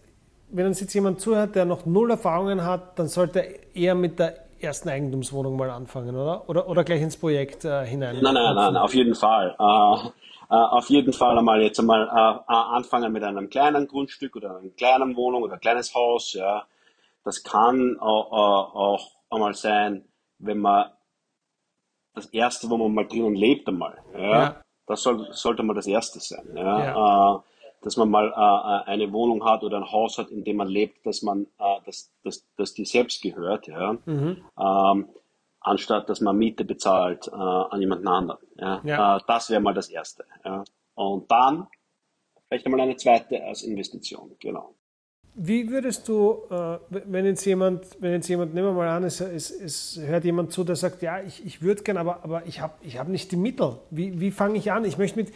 wenn 0.50 0.66
uns 0.66 0.80
jetzt 0.80 0.94
jemand 0.94 1.20
zuhört, 1.20 1.54
der 1.54 1.64
noch 1.64 1.86
null 1.86 2.10
Erfahrungen 2.10 2.64
hat, 2.64 2.98
dann 2.98 3.08
sollte 3.08 3.40
er 3.40 3.74
eher 3.76 3.94
mit 3.94 4.18
der 4.18 4.44
ersten 4.60 4.88
Eigentumswohnung 4.88 5.56
mal 5.56 5.70
anfangen, 5.70 6.14
oder? 6.14 6.48
Oder, 6.48 6.68
oder 6.68 6.84
gleich 6.84 7.02
ins 7.02 7.16
Projekt 7.16 7.64
äh, 7.64 7.84
hinein? 7.84 8.18
Nein, 8.22 8.34
nein, 8.34 8.54
nein, 8.54 8.76
auf 8.76 8.94
jeden 8.94 9.14
Fall. 9.14 9.56
Äh, 9.58 10.08
äh, 10.50 10.54
auf 10.54 10.88
jeden 10.88 11.12
Fall 11.12 11.36
einmal 11.36 11.60
jetzt 11.62 11.80
einmal 11.80 12.02
äh, 12.02 12.52
äh, 12.52 12.56
anfangen 12.56 13.12
mit 13.12 13.24
einem 13.24 13.50
kleinen 13.50 13.88
Grundstück 13.88 14.36
oder 14.36 14.58
einer 14.58 14.70
kleinen 14.70 15.16
Wohnung 15.16 15.42
oder 15.42 15.54
ein 15.54 15.60
kleines 15.60 15.94
Haus. 15.94 16.32
Ja, 16.34 16.64
das 17.24 17.42
kann 17.42 17.98
auch, 17.98 18.32
äh, 18.32 18.78
auch 18.78 19.10
einmal 19.34 19.54
sein, 19.54 20.04
wenn 20.38 20.58
man 20.58 20.90
das 22.14 22.26
erste, 22.26 22.68
wo 22.70 22.76
man 22.76 22.94
mal 22.94 23.06
drinnen 23.06 23.34
lebt, 23.34 23.68
einmal. 23.68 23.98
Ja, 24.14 24.20
Ja. 24.20 24.62
das 24.86 25.02
soll, 25.02 25.26
sollte 25.32 25.62
mal 25.62 25.74
das 25.74 25.86
erste 25.86 26.20
sein. 26.20 26.48
Ja, 26.56 27.36
Äh, 27.36 27.40
dass 27.82 27.96
man 27.98 28.08
mal 28.08 28.28
äh, 28.32 28.90
eine 28.90 29.12
Wohnung 29.12 29.44
hat 29.44 29.62
oder 29.62 29.76
ein 29.76 29.90
Haus 29.92 30.16
hat, 30.16 30.30
in 30.30 30.42
dem 30.44 30.56
man 30.56 30.68
lebt, 30.68 31.04
dass 31.04 31.20
man, 31.22 31.46
äh, 31.58 31.76
dass, 31.84 32.10
dass, 32.22 32.46
dass 32.56 32.72
die 32.72 32.84
selbst 32.86 33.20
gehört. 33.22 33.66
Ja. 33.66 33.96
Ähm, 34.06 35.08
anstatt 35.60 36.08
dass 36.08 36.20
man 36.20 36.36
Miete 36.38 36.64
bezahlt 36.64 37.28
äh, 37.28 37.34
an 37.34 37.80
jemanden 37.80 38.08
anderen. 38.08 38.38
Ja? 38.56 38.80
Ja. 38.84 39.16
Äh, 39.16 39.20
das 39.26 39.50
wäre 39.50 39.60
mal 39.60 39.74
das 39.74 39.88
Erste. 39.90 40.24
Ja? 40.44 40.64
Und 40.94 41.30
dann 41.30 41.66
vielleicht 42.48 42.64
einmal 42.66 42.80
eine 42.80 42.96
zweite 42.96 43.42
als 43.44 43.62
Investition, 43.62 44.34
genau. 44.38 44.74
Wie 45.36 45.68
würdest 45.68 46.06
du, 46.08 46.42
äh, 46.50 46.78
wenn 46.90 47.24
jetzt 47.26 47.44
jemand, 47.44 47.84
wenn 48.00 48.12
jetzt 48.12 48.28
jemand, 48.28 48.54
nehmen 48.54 48.68
wir 48.68 48.72
mal 48.72 48.88
an, 48.88 49.02
es, 49.04 49.20
es, 49.20 49.50
es 49.50 49.98
hört 50.00 50.24
jemand 50.24 50.52
zu, 50.52 50.62
der 50.62 50.76
sagt, 50.76 51.02
ja, 51.02 51.20
ich, 51.20 51.44
ich 51.44 51.60
würde 51.60 51.82
gern, 51.82 51.96
aber, 51.96 52.22
aber 52.22 52.46
ich 52.46 52.60
habe 52.60 52.74
ich 52.82 52.98
hab 52.98 53.08
nicht 53.08 53.32
die 53.32 53.36
Mittel. 53.36 53.78
Wie, 53.90 54.20
wie 54.20 54.30
fange 54.30 54.56
ich 54.58 54.70
an? 54.70 54.84
Ich 54.84 54.96
möchte 54.96 55.16
mit, 55.18 55.32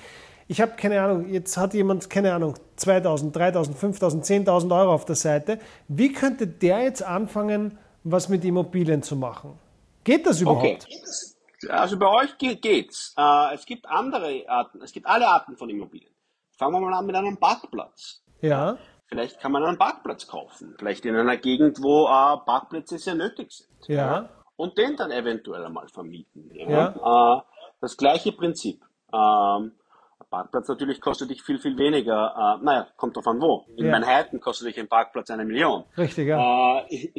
ich 0.47 0.61
habe 0.61 0.73
keine 0.77 1.01
Ahnung, 1.03 1.29
jetzt 1.29 1.57
hat 1.57 1.75
jemand, 1.75 2.09
keine 2.09 2.33
Ahnung, 2.33 2.55
2000, 2.77 3.35
3000, 3.35 3.77
5000, 3.77 4.25
10.000 4.25 4.79
Euro 4.81 4.93
auf 4.95 5.05
der 5.05 5.17
Seite. 5.17 5.59
Wie 5.89 6.13
könnte 6.13 6.47
der 6.47 6.81
jetzt 6.85 7.03
anfangen, 7.03 7.77
was 8.05 8.29
mit 8.29 8.45
Immobilien 8.45 9.03
zu 9.03 9.17
machen? 9.17 9.59
Geht 10.05 10.27
das 10.27 10.41
überhaupt? 10.41 10.65
Okay. 10.65 11.69
Also 11.71 11.99
bei 11.99 12.07
euch 12.07 12.39
ge- 12.39 12.55
geht's. 12.55 13.15
Äh, 13.19 13.55
es 13.57 13.67
gibt 13.67 13.85
andere 13.87 14.45
Arten, 14.49 14.81
es 14.81 14.93
gibt 14.93 15.07
alle 15.09 15.27
Arten 15.27 15.57
von 15.57 15.69
Immobilien. 15.69 16.13
Fangen 16.57 16.73
wir 16.75 16.81
mal 16.81 16.95
an 16.95 17.05
mit 17.05 17.17
einem 17.17 17.37
Parkplatz. 17.37 18.23
Ja, 18.41 18.79
Vielleicht 19.09 19.41
kann 19.41 19.53
man 19.53 19.65
einen 19.65 19.79
Parkplatz 19.79 20.27
kaufen. 20.27 20.75
Vielleicht 20.79 21.05
in 21.07 21.17
einer 21.17 21.37
Gegend, 21.37 21.79
wo 21.83 22.05
äh, 22.07 22.45
Parkplätze 22.45 22.99
sehr 22.99 23.15
nötig 23.15 23.53
sind. 23.53 23.89
ja, 23.89 24.29
und 24.57 24.77
den 24.77 24.97
dann 24.97 25.13
eventuell 25.13 25.65
einmal 25.65 25.87
vermieten. 25.89 26.51
Ja? 26.53 27.39
Äh, 27.39 27.43
das 27.81 27.97
gleiche 27.97 28.33
Prinzip. 28.33 28.83
Ähm, 29.13 29.73
ein 30.21 30.27
Parkplatz 30.31 30.69
natürlich 30.69 31.01
kostet 31.01 31.31
dich 31.31 31.43
viel, 31.43 31.59
viel 31.61 31.79
weniger. 31.79 32.59
Äh, 32.61 32.65
naja, 32.65 32.89
kommt 32.97 33.17
drauf 33.17 33.27
an 33.29 33.41
wo. 33.41 33.65
In 33.77 33.87
Ja. 33.87 33.93
Manhattan 33.93 34.41
kostet 34.41 34.67
dich 34.69 34.79
ein 34.81 34.89
Parkplatz 34.89 35.31
eine 35.31 35.45
Million. 35.45 35.85
richtig, 35.97 36.27
ja. 36.29 36.81
Äh, 36.81 37.07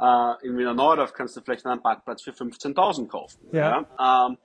äh, 0.00 0.46
in 0.46 0.56
Wiener 0.56 0.72
Neudorf 0.74 1.12
kannst 1.12 1.36
du 1.36 1.42
vielleicht 1.42 1.66
einen 1.66 1.82
Parkplatz 1.82 2.22
für 2.22 2.30
15.000 2.32 3.08
kaufen. 3.08 3.46
Ja. 3.52 3.84
Ja? 3.98 4.26
Ähm, 4.26 4.38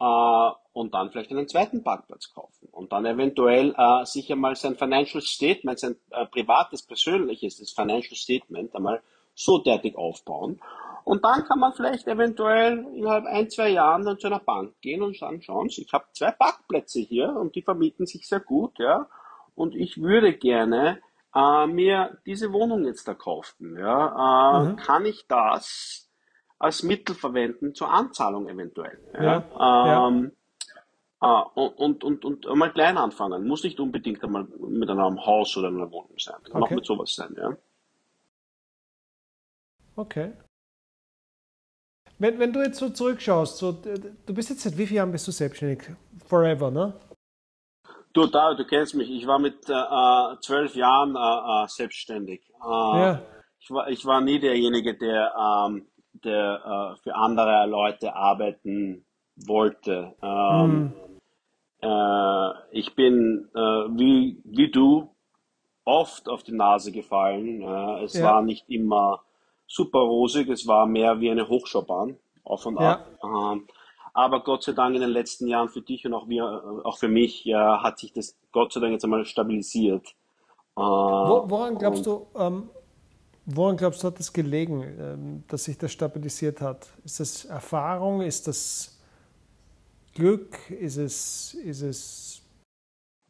äh, 0.00 0.54
und 0.74 0.92
dann 0.92 1.10
vielleicht 1.10 1.30
einen 1.30 1.48
zweiten 1.48 1.82
Parkplatz 1.82 2.34
kaufen 2.34 2.68
und 2.72 2.92
dann 2.92 3.06
eventuell 3.06 3.74
äh, 3.78 4.04
sich 4.04 4.30
einmal 4.30 4.56
sein 4.56 4.74
Financial 4.74 5.22
Statement, 5.22 5.78
sein 5.78 5.96
äh, 6.10 6.26
privates, 6.26 6.82
persönliches 6.82 7.58
das 7.58 7.70
Financial 7.70 8.16
Statement 8.16 8.74
einmal 8.74 9.00
so 9.34 9.58
derartig 9.58 9.96
aufbauen. 9.96 10.60
Und 11.04 11.24
dann 11.24 11.44
kann 11.44 11.60
man 11.60 11.74
vielleicht 11.74 12.08
eventuell 12.08 12.86
innerhalb 12.94 13.24
ein, 13.26 13.48
zwei 13.50 13.68
Jahren 13.68 14.04
dann 14.04 14.18
zu 14.18 14.26
einer 14.26 14.40
Bank 14.40 14.74
gehen 14.80 15.02
und 15.02 15.16
sagen, 15.16 15.42
schauen 15.42 15.68
Sie, 15.68 15.82
ich 15.82 15.92
habe 15.92 16.06
zwei 16.12 16.32
Parkplätze 16.32 17.00
hier 17.00 17.28
und 17.28 17.54
die 17.54 17.62
vermieten 17.62 18.06
sich 18.06 18.26
sehr 18.26 18.40
gut, 18.40 18.78
ja. 18.78 19.06
Und 19.54 19.76
ich 19.76 20.02
würde 20.02 20.32
gerne 20.32 21.00
äh, 21.34 21.66
mir 21.68 22.18
diese 22.26 22.52
Wohnung 22.52 22.84
jetzt 22.84 23.06
da 23.06 23.14
kaufen, 23.14 23.78
ja. 23.78 24.72
Äh, 24.72 24.76
Kann 24.76 25.06
ich 25.06 25.26
das 25.28 26.10
als 26.58 26.82
Mittel 26.82 27.14
verwenden 27.14 27.74
zur 27.74 27.90
Anzahlung 27.90 28.48
eventuell? 28.48 28.98
Ja. 29.12 29.44
Ja. 29.56 30.08
Ähm, 30.08 30.32
Ah, 31.24 31.40
und, 31.54 31.78
und, 31.78 32.04
und, 32.04 32.24
und 32.26 32.46
einmal 32.46 32.70
klein 32.70 32.98
anfangen. 32.98 33.46
Muss 33.46 33.64
nicht 33.64 33.80
unbedingt 33.80 34.22
einmal 34.22 34.44
mit 34.44 34.90
einem 34.90 35.24
Haus 35.24 35.56
oder 35.56 35.68
einer 35.68 35.90
Wohnung 35.90 36.18
sein. 36.18 36.36
Kann 36.44 36.62
Okay. 36.62 36.74
auch 36.74 36.76
mit 36.76 36.84
sowas 36.84 37.14
sein, 37.14 37.34
ja. 37.38 37.56
Okay. 39.96 40.32
Wenn, 42.18 42.38
wenn 42.38 42.52
du 42.52 42.62
jetzt 42.62 42.78
so 42.78 42.90
zurückschaust, 42.90 43.56
so, 43.56 43.72
du 43.72 44.34
bist 44.34 44.50
jetzt 44.50 44.62
seit 44.62 44.76
wie 44.76 44.86
vielen 44.86 44.96
Jahren 44.98 45.12
bist 45.12 45.26
du 45.26 45.32
selbstständig? 45.32 45.84
Forever, 46.26 46.70
ne? 46.70 46.92
Du, 48.12 48.26
da, 48.26 48.54
du 48.54 48.64
kennst 48.64 48.94
mich. 48.94 49.10
Ich 49.10 49.26
war 49.26 49.38
mit 49.38 49.68
äh, 49.68 49.72
äh, 49.72 50.36
zwölf 50.40 50.74
Jahren 50.76 51.16
äh, 51.16 51.64
äh, 51.64 51.68
selbstständig. 51.68 52.42
Äh, 52.62 52.98
Ja. 52.98 53.22
ich, 53.58 53.70
war, 53.70 53.88
ich 53.88 54.04
war 54.04 54.20
nie 54.20 54.38
derjenige, 54.38 54.94
der, 54.96 55.34
ähm, 55.36 55.86
der 56.12 56.94
äh, 56.96 57.02
für 57.02 57.14
andere 57.14 57.66
Leute 57.66 58.14
arbeiten 58.14 59.04
wollte. 59.36 60.14
Ähm, 60.22 60.92
äh, 60.96 61.13
ich 62.70 62.94
bin 62.94 63.48
äh, 63.54 63.58
wie, 63.58 64.40
wie 64.44 64.70
du 64.70 65.08
oft 65.84 66.28
auf 66.28 66.42
die 66.42 66.52
Nase 66.52 66.92
gefallen. 66.92 67.62
Äh, 67.62 68.04
es 68.04 68.14
Ja. 68.14 68.22
war 68.24 68.42
nicht 68.42 68.68
immer 68.68 69.22
super 69.66 70.00
rosig, 70.00 70.48
es 70.48 70.66
war 70.66 70.86
mehr 70.86 71.20
wie 71.20 71.30
eine 71.30 71.48
Hochschaubahn, 71.48 72.16
auf 72.44 72.66
und 72.66 72.78
Ja. 72.78 72.92
ab. 72.92 73.18
Ähm, 73.22 73.66
aber 74.12 74.44
Gott 74.44 74.62
sei 74.62 74.72
Dank 74.72 74.94
in 74.94 75.00
den 75.00 75.10
letzten 75.10 75.48
Jahren 75.48 75.68
für 75.68 75.82
dich 75.82 76.06
und 76.06 76.14
auch, 76.14 76.28
wir, 76.28 76.42
äh, 76.44 76.86
auch 76.86 76.98
für 76.98 77.08
mich 77.08 77.44
ja, 77.44 77.82
hat 77.82 77.98
sich 77.98 78.12
das 78.12 78.36
Gott 78.52 78.72
sei 78.72 78.80
Dank 78.80 78.92
jetzt 78.92 79.04
einmal 79.04 79.24
stabilisiert. 79.24 80.06
Äh, 80.76 80.80
Wo, 80.80 81.44
woran 81.48 81.76
glaubst 81.76 82.06
du, 82.06 82.26
ähm, 82.36 82.70
Woran 83.46 83.76
glaubst 83.76 84.02
du, 84.02 84.06
hat 84.06 84.18
das 84.18 84.32
gelegen, 84.32 84.82
ähm, 84.98 85.44
dass 85.48 85.64
sich 85.64 85.76
das 85.76 85.92
stabilisiert 85.92 86.62
hat? 86.62 86.88
Ist 87.04 87.20
das 87.20 87.44
Erfahrung? 87.44 88.22
Ist 88.22 88.48
das 88.48 88.93
Glück? 90.14 90.70
Ist 90.70 90.96
es, 90.96 91.54
ist 91.54 91.82
es 91.82 92.44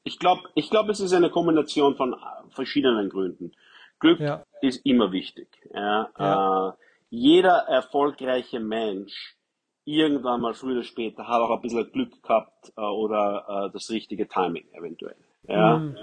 ich 0.05 0.19
glaube, 0.19 0.43
ich 0.55 0.71
glaub, 0.71 0.89
es 0.91 1.01
ist 1.01 1.15
eine 1.15 1.31
Kombination 1.31 1.97
von 1.97 2.15
verschiedenen 2.51 3.09
Gründen. 3.09 3.53
Glück 3.99 4.21
ja. 4.21 4.45
ist 4.61 4.85
immer 4.85 5.13
wichtig. 5.13 5.49
Ja. 5.73 6.11
Ja. 6.19 6.69
Äh, 6.69 6.73
jeder 7.09 7.57
erfolgreiche 7.69 8.61
Mensch 8.61 9.37
irgendwann 9.87 10.43
mal 10.43 10.55
früher 10.55 10.73
oder 10.73 10.83
später 10.83 11.27
hat 11.27 11.41
auch 11.41 11.51
ein 11.51 11.61
bisschen 11.63 11.91
Glück 11.91 12.23
gehabt 12.23 12.73
äh, 12.77 12.81
oder 12.83 13.67
äh, 13.67 13.71
das 13.73 13.91
richtige 13.91 14.29
Timing 14.29 14.67
eventuell. 14.73 15.17
Mhm. 15.49 15.97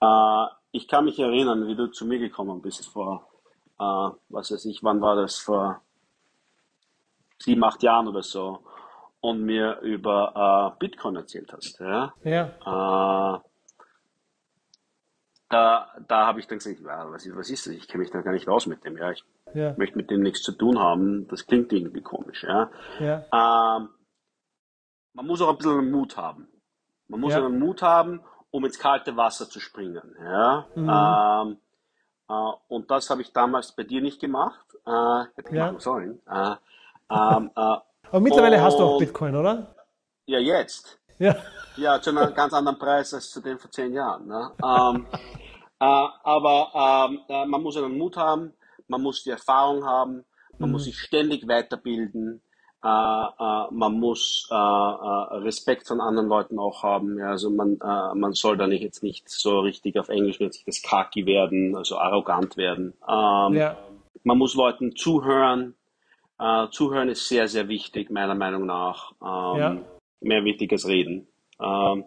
Äh, 0.00 0.46
ich 0.70 0.86
kann 0.86 1.04
mich 1.04 1.18
erinnern, 1.18 1.66
wie 1.66 1.74
du 1.74 1.88
zu 1.88 2.06
mir 2.06 2.18
gekommen 2.18 2.62
bist 2.62 2.86
vor, 2.86 3.28
äh, 3.80 4.10
was 4.28 4.52
weiß 4.52 4.64
ich, 4.66 4.84
wann 4.84 5.00
war 5.00 5.16
das, 5.16 5.38
vor 5.38 5.80
sieben, 7.38 7.64
acht 7.64 7.82
Jahren 7.82 8.06
oder 8.06 8.22
so 8.22 8.60
und 9.20 9.42
mir 9.42 9.80
über 9.80 10.74
äh, 10.74 10.78
Bitcoin 10.78 11.16
erzählt 11.16 11.52
hast. 11.52 11.80
Ja. 11.80 12.14
ja. 12.22 12.44
Äh, 12.44 13.40
da, 15.48 15.88
da 16.06 16.26
habe 16.26 16.40
ich 16.40 16.46
dann 16.46 16.58
gesagt, 16.58 16.80
ja, 16.80 17.10
was, 17.10 17.24
ist, 17.24 17.36
was 17.36 17.50
ist 17.50 17.66
das? 17.66 17.72
Ich 17.72 17.88
kenne 17.88 18.02
mich 18.02 18.12
da 18.12 18.20
gar 18.20 18.32
nicht 18.32 18.48
aus 18.48 18.66
mit 18.66 18.84
dem. 18.84 18.96
Ja, 18.96 19.10
ich 19.10 19.24
ja. 19.54 19.74
möchte 19.76 19.96
mit 19.96 20.10
dem 20.10 20.20
nichts 20.20 20.42
zu 20.42 20.52
tun 20.52 20.78
haben. 20.78 21.26
Das 21.28 21.46
klingt 21.46 21.72
irgendwie 21.72 22.02
komisch. 22.02 22.44
Ja. 22.44 22.70
ja. 23.00 23.24
Ähm, 23.32 23.88
man 25.14 25.26
muss 25.26 25.40
auch 25.40 25.50
ein 25.50 25.56
bisschen 25.56 25.90
Mut 25.90 26.16
haben. 26.16 26.48
Man 27.08 27.20
muss 27.20 27.32
ja. 27.32 27.44
einen 27.44 27.58
Mut 27.58 27.82
haben, 27.82 28.20
um 28.50 28.64
ins 28.64 28.78
kalte 28.78 29.16
Wasser 29.16 29.48
zu 29.48 29.58
springen. 29.58 30.14
Ja. 30.22 30.66
Mhm. 30.74 30.90
Ähm, 30.90 31.58
äh, 32.28 32.52
und 32.68 32.90
das 32.90 33.08
habe 33.08 33.22
ich 33.22 33.32
damals 33.32 33.72
bei 33.74 33.84
dir 33.84 34.02
nicht 34.02 34.20
gemacht. 34.20 34.66
Äh, 34.86 35.24
hätte 35.34 35.48
ich 35.50 35.56
ja. 35.56 35.66
machen 35.66 35.80
sollen. 35.80 36.20
Äh, 36.26 36.56
ähm, 37.10 37.50
äh, 37.56 37.76
Aber 38.10 38.20
mittlerweile 38.20 38.60
hast 38.60 38.78
du 38.78 38.84
auch 38.84 38.98
Bitcoin, 38.98 39.36
oder? 39.36 39.74
Ja, 40.26 40.38
jetzt. 40.38 40.98
Ja. 41.18 41.36
Ja, 41.76 42.00
zu 42.00 42.10
einem 42.10 42.34
ganz 42.34 42.52
anderen 42.52 42.78
Preis 42.78 43.14
als 43.14 43.30
zu 43.30 43.40
dem 43.40 43.58
vor 43.58 43.70
zehn 43.70 43.92
Jahren. 43.92 44.26
Ne? 44.26 44.50
Ähm, 44.62 45.06
äh, 45.80 46.08
aber 46.22 47.08
ähm, 47.08 47.20
äh, 47.28 47.46
man 47.46 47.62
muss 47.62 47.76
einen 47.76 47.96
Mut 47.96 48.16
haben, 48.16 48.52
man 48.88 49.02
muss 49.02 49.22
die 49.22 49.30
Erfahrung 49.30 49.84
haben, 49.84 50.24
man 50.58 50.70
mhm. 50.70 50.72
muss 50.72 50.84
sich 50.84 50.98
ständig 50.98 51.46
weiterbilden, 51.46 52.42
äh, 52.84 52.88
äh, 52.88 53.66
man 53.70 53.92
muss 53.98 54.48
äh, 54.50 54.54
äh, 54.54 55.36
Respekt 55.38 55.86
von 55.86 56.00
anderen 56.00 56.28
Leuten 56.28 56.58
auch 56.58 56.82
haben. 56.82 57.18
Ja, 57.18 57.30
also 57.30 57.50
man, 57.50 57.78
äh, 57.80 58.14
man 58.14 58.32
soll 58.32 58.56
da 58.56 58.66
nicht 58.66 58.82
jetzt 58.82 59.02
nicht 59.02 59.28
so 59.28 59.60
richtig 59.60 59.98
auf 59.98 60.08
Englisch 60.08 60.40
nennt 60.40 60.54
sich 60.54 60.64
das 60.64 60.82
Kaki 60.82 61.26
werden, 61.26 61.76
also 61.76 61.98
arrogant 61.98 62.56
werden. 62.56 62.94
Ähm, 63.08 63.54
ja. 63.54 63.76
Man 64.24 64.38
muss 64.38 64.54
Leuten 64.54 64.94
zuhören. 64.94 65.74
Äh, 66.38 66.68
zuhören 66.70 67.08
ist 67.08 67.28
sehr, 67.28 67.48
sehr 67.48 67.68
wichtig, 67.68 68.10
meiner 68.10 68.34
Meinung 68.34 68.66
nach. 68.66 69.12
Ähm, 69.22 69.60
ja. 69.60 69.76
Mehr 70.20 70.44
wichtig 70.44 70.72
als 70.72 70.86
reden. 70.86 71.28
Ähm, 71.60 72.04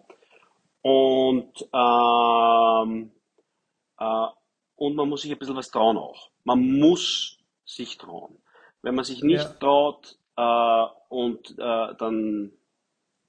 und 0.82 1.68
ähm, 1.72 3.10
äh, 3.98 4.26
und 4.76 4.96
man 4.96 5.08
muss 5.08 5.22
sich 5.22 5.30
ein 5.30 5.38
bisschen 5.38 5.56
was 5.56 5.70
trauen 5.70 5.96
auch. 5.96 6.30
Man 6.44 6.78
muss 6.78 7.38
sich 7.64 7.98
trauen. 7.98 8.38
Wenn 8.82 8.94
man 8.94 9.04
sich 9.04 9.22
nicht 9.22 9.44
ja. 9.44 9.48
traut 9.60 10.18
äh, 10.36 10.86
und 11.08 11.50
äh, 11.52 11.94
dann, 11.98 12.52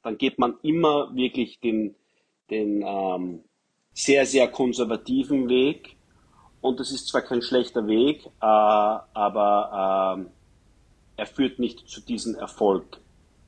dann 0.01 0.17
geht 0.17 0.39
man 0.39 0.57
immer 0.63 1.13
wirklich 1.15 1.59
den, 1.59 1.95
den 2.49 2.81
ähm, 2.81 3.43
sehr, 3.93 4.25
sehr 4.25 4.47
konservativen 4.47 5.47
Weg. 5.49 5.95
Und 6.61 6.79
das 6.79 6.91
ist 6.91 7.07
zwar 7.07 7.21
kein 7.21 7.41
schlechter 7.41 7.85
Weg, 7.87 8.25
äh, 8.25 8.31
aber 8.41 10.17
äh, 10.17 10.42
er 11.17 11.25
führt 11.25 11.59
nicht 11.59 11.87
zu 11.87 12.01
diesem 12.01 12.35
Erfolg, 12.35 12.97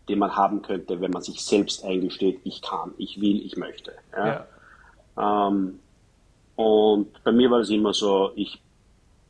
den 0.07 0.19
man 0.19 0.35
haben 0.35 0.61
könnte, 0.61 1.01
wenn 1.01 1.11
man 1.11 1.21
sich 1.21 1.43
selbst 1.43 1.83
eingesteht, 1.83 2.41
ich 2.43 2.61
kann, 2.61 2.93
ich 2.97 3.19
will, 3.19 3.43
ich 3.43 3.57
möchte. 3.57 3.93
Ja? 4.15 4.45
ja. 5.17 5.47
Ähm, 5.47 5.79
und 6.55 7.23
bei 7.23 7.31
mir 7.31 7.49
war 7.49 7.59
es 7.59 7.69
immer 7.69 7.93
so, 7.93 8.31
ich, 8.35 8.61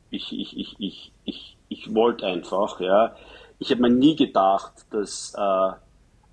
ich, 0.09 0.31
ich, 0.31 0.57
ich, 0.57 0.75
ich, 0.79 1.11
ich, 1.23 1.57
ich 1.69 1.95
wollte 1.95 2.27
einfach, 2.27 2.79
ja. 2.79 3.15
Ich 3.57 3.71
habe 3.71 3.81
mir 3.81 3.89
nie 3.89 4.15
gedacht, 4.15 4.86
dass, 4.91 5.33
äh, 5.38 5.69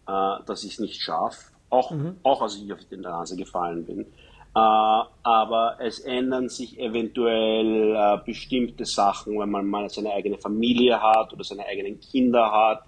äh, 0.07 0.45
dass 0.45 0.65
ich 0.65 0.73
es 0.73 0.81
nicht 0.81 1.01
schaffe, 1.01 1.53
auch, 1.71 1.93
mhm. 1.93 2.17
auch 2.25 2.43
als 2.43 2.57
ich 2.57 2.73
auf 2.73 2.81
die 2.91 2.97
Nase 2.97 3.37
gefallen 3.37 3.87
bin. 3.87 4.07
Äh, 4.55 4.59
aber 4.59 5.77
es 5.81 6.01
ändern 6.01 6.51
sich 6.51 6.79
eventuell 6.79 7.97
äh, 7.97 8.19
bestimmte 8.25 8.85
Sachen, 8.85 9.39
wenn 9.39 9.51
man 9.51 9.67
mal 9.67 9.89
seine 9.89 10.13
eigene 10.13 10.37
Familie 10.37 11.01
hat 11.01 11.33
oder 11.33 11.43
seine 11.43 11.65
eigenen 11.65 11.99
Kinder 12.01 12.53
hat, 12.53 12.83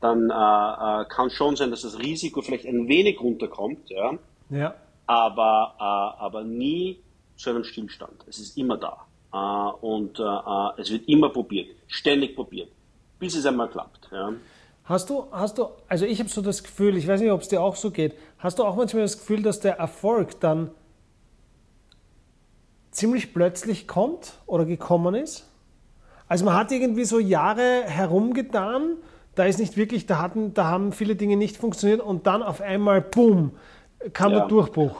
dann 0.00 0.30
äh, 0.30 1.04
kann 1.08 1.28
schon 1.28 1.56
sein, 1.56 1.70
dass 1.70 1.82
das 1.82 1.98
Risiko 1.98 2.40
vielleicht 2.40 2.66
ein 2.66 2.88
wenig 2.88 3.20
runterkommt, 3.20 3.90
ja. 3.90 4.12
ja. 4.48 4.74
Aber, 5.06 5.74
aber 5.78 6.44
nie 6.44 6.98
zu 7.36 7.50
einem 7.50 7.64
Stillstand. 7.64 8.24
Es 8.26 8.38
ist 8.38 8.56
immer 8.56 8.78
da. 8.78 9.04
Und 9.82 10.18
es 10.78 10.90
wird 10.90 11.06
immer 11.08 11.28
probiert, 11.28 11.68
ständig 11.88 12.34
probiert, 12.34 12.70
bis 13.18 13.36
es 13.36 13.44
einmal 13.44 13.68
klappt. 13.68 14.08
Ja. 14.10 14.32
Hast 14.84 15.10
du, 15.10 15.26
hast 15.30 15.58
du, 15.58 15.68
also 15.88 16.06
ich 16.06 16.20
habe 16.20 16.30
so 16.30 16.40
das 16.40 16.62
Gefühl, 16.62 16.96
ich 16.96 17.06
weiß 17.06 17.20
nicht, 17.20 17.30
ob 17.30 17.42
es 17.42 17.48
dir 17.48 17.60
auch 17.60 17.76
so 17.76 17.90
geht, 17.90 18.14
hast 18.38 18.58
du 18.58 18.64
auch 18.64 18.76
manchmal 18.76 19.02
das 19.02 19.18
Gefühl, 19.18 19.42
dass 19.42 19.60
der 19.60 19.76
Erfolg 19.76 20.40
dann 20.40 20.70
ziemlich 22.94 23.34
plötzlich 23.34 23.86
kommt 23.86 24.34
oder 24.46 24.64
gekommen 24.64 25.14
ist? 25.14 25.48
Also 26.28 26.44
man 26.44 26.54
hat 26.54 26.72
irgendwie 26.72 27.04
so 27.04 27.18
Jahre 27.18 27.82
herumgetan, 27.84 28.96
da 29.34 29.44
ist 29.44 29.58
nicht 29.58 29.76
wirklich, 29.76 30.06
da, 30.06 30.18
hatten, 30.18 30.54
da 30.54 30.64
haben 30.64 30.92
viele 30.92 31.16
Dinge 31.16 31.36
nicht 31.36 31.56
funktioniert 31.56 32.00
und 32.00 32.26
dann 32.26 32.42
auf 32.42 32.60
einmal, 32.60 33.00
boom, 33.02 33.52
kam 34.12 34.32
ja. 34.32 34.38
der 34.40 34.48
Durchbruch. 34.48 34.96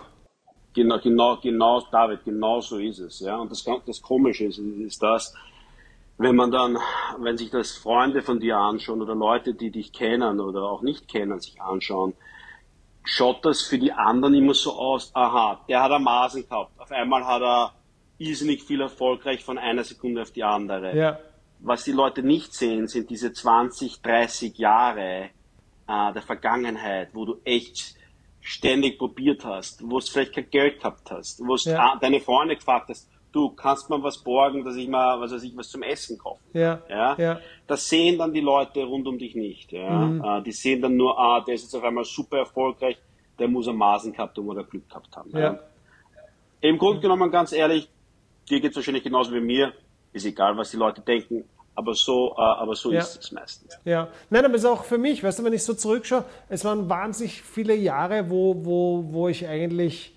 Genau, 0.74 0.98
genau, 0.98 1.38
genau, 1.40 1.82
David, 1.92 2.24
genau 2.24 2.60
so 2.60 2.78
ist 2.78 2.98
es. 2.98 3.20
Ja. 3.20 3.36
Und 3.36 3.50
das, 3.50 3.64
das 3.86 4.02
Komische 4.02 4.46
ist, 4.46 4.58
ist 4.58 5.02
das, 5.02 5.34
wenn 6.18 6.34
man 6.34 6.50
dann, 6.50 6.78
wenn 7.18 7.36
sich 7.36 7.50
das 7.50 7.72
Freunde 7.72 8.22
von 8.22 8.40
dir 8.40 8.56
anschauen 8.56 9.00
oder 9.00 9.14
Leute, 9.14 9.54
die 9.54 9.70
dich 9.70 9.92
kennen 9.92 10.40
oder 10.40 10.62
auch 10.62 10.82
nicht 10.82 11.08
kennen, 11.08 11.38
sich 11.40 11.60
anschauen, 11.62 12.14
schaut 13.04 13.44
das 13.44 13.62
für 13.62 13.78
die 13.78 13.92
anderen 13.92 14.34
immer 14.34 14.54
so 14.54 14.72
aus, 14.72 15.10
aha, 15.14 15.60
der 15.68 15.82
hat 15.82 15.92
eine 15.92 16.02
Masen 16.02 16.48
gehabt. 16.48 16.78
Auf 16.78 16.90
einmal 16.90 17.24
hat 17.24 17.42
er 17.42 17.72
irrsinnig 18.18 18.62
viel 18.62 18.80
erfolgreich 18.80 19.44
von 19.44 19.58
einer 19.58 19.84
Sekunde 19.84 20.22
auf 20.22 20.30
die 20.30 20.44
andere. 20.44 20.96
Ja. 20.96 21.18
Was 21.60 21.84
die 21.84 21.92
Leute 21.92 22.22
nicht 22.22 22.54
sehen, 22.54 22.88
sind 22.88 23.10
diese 23.10 23.32
20, 23.32 24.02
30 24.02 24.58
Jahre 24.58 25.30
äh, 25.88 26.12
der 26.12 26.22
Vergangenheit, 26.22 27.10
wo 27.12 27.24
du 27.24 27.40
echt 27.44 27.96
ständig 28.40 28.98
probiert 28.98 29.44
hast, 29.44 29.82
wo 29.82 29.98
du 29.98 30.06
vielleicht 30.06 30.34
kein 30.34 30.50
Geld 30.50 30.78
gehabt 30.78 31.10
hast, 31.10 31.40
wo 31.40 31.56
du 31.56 31.70
ja. 31.70 31.96
deine 32.00 32.20
Freunde 32.20 32.56
gefragt 32.56 32.90
hast, 32.90 33.08
du 33.32 33.50
kannst 33.50 33.90
mir 33.90 34.02
was 34.02 34.18
borgen, 34.18 34.64
dass 34.64 34.76
ich 34.76 34.88
mal, 34.88 35.20
was 35.20 35.32
weiß 35.32 35.42
ich, 35.42 35.56
was 35.56 35.68
zum 35.68 35.82
Essen 35.82 36.18
kaufe. 36.18 36.42
Ja. 36.52 36.82
Ja? 36.88 37.16
ja. 37.18 37.40
Das 37.66 37.88
sehen 37.88 38.18
dann 38.18 38.32
die 38.32 38.40
Leute 38.40 38.84
rund 38.84 39.08
um 39.08 39.18
dich 39.18 39.34
nicht. 39.34 39.72
Ja? 39.72 39.90
Mhm. 39.90 40.24
Äh, 40.24 40.42
die 40.42 40.52
sehen 40.52 40.82
dann 40.82 40.96
nur, 40.96 41.18
ah, 41.18 41.40
der 41.40 41.54
ist 41.54 41.62
jetzt 41.62 41.74
auf 41.74 41.82
einmal 41.82 42.04
super 42.04 42.38
erfolgreich, 42.38 42.98
der 43.38 43.48
muss 43.48 43.66
am 43.66 43.76
Masen 43.76 44.12
gehabt 44.12 44.36
haben 44.36 44.48
oder 44.48 44.62
Glück 44.62 44.88
gehabt 44.88 45.16
haben. 45.16 45.30
Ja. 45.32 45.40
ja. 45.40 45.58
Im 46.60 46.78
Grunde 46.78 47.00
genommen, 47.00 47.30
ganz 47.30 47.52
ehrlich, 47.52 47.88
dir 48.48 48.60
geht 48.60 48.70
es 48.70 48.76
wahrscheinlich 48.76 49.04
genauso 49.04 49.32
wie 49.32 49.40
mir, 49.40 49.72
ist 50.12 50.26
egal, 50.26 50.56
was 50.56 50.70
die 50.70 50.76
Leute 50.76 51.00
denken, 51.00 51.44
aber 51.74 51.94
so, 51.94 52.34
äh, 52.36 52.40
aber 52.40 52.74
so 52.74 52.92
ja. 52.92 53.00
ist 53.00 53.16
es 53.22 53.32
meistens. 53.32 53.78
Ja, 53.84 54.08
nein, 54.30 54.44
aber 54.44 54.54
es 54.54 54.62
ist 54.62 54.68
auch 54.68 54.84
für 54.84 54.98
mich, 54.98 55.22
weißt 55.22 55.40
du, 55.40 55.44
wenn 55.44 55.52
ich 55.52 55.64
so 55.64 55.74
zurückschaue, 55.74 56.24
es 56.48 56.64
waren 56.64 56.88
wahnsinnig 56.88 57.42
viele 57.42 57.74
Jahre, 57.74 58.30
wo, 58.30 58.64
wo, 58.64 59.04
wo 59.10 59.28
ich 59.28 59.46
eigentlich 59.46 60.14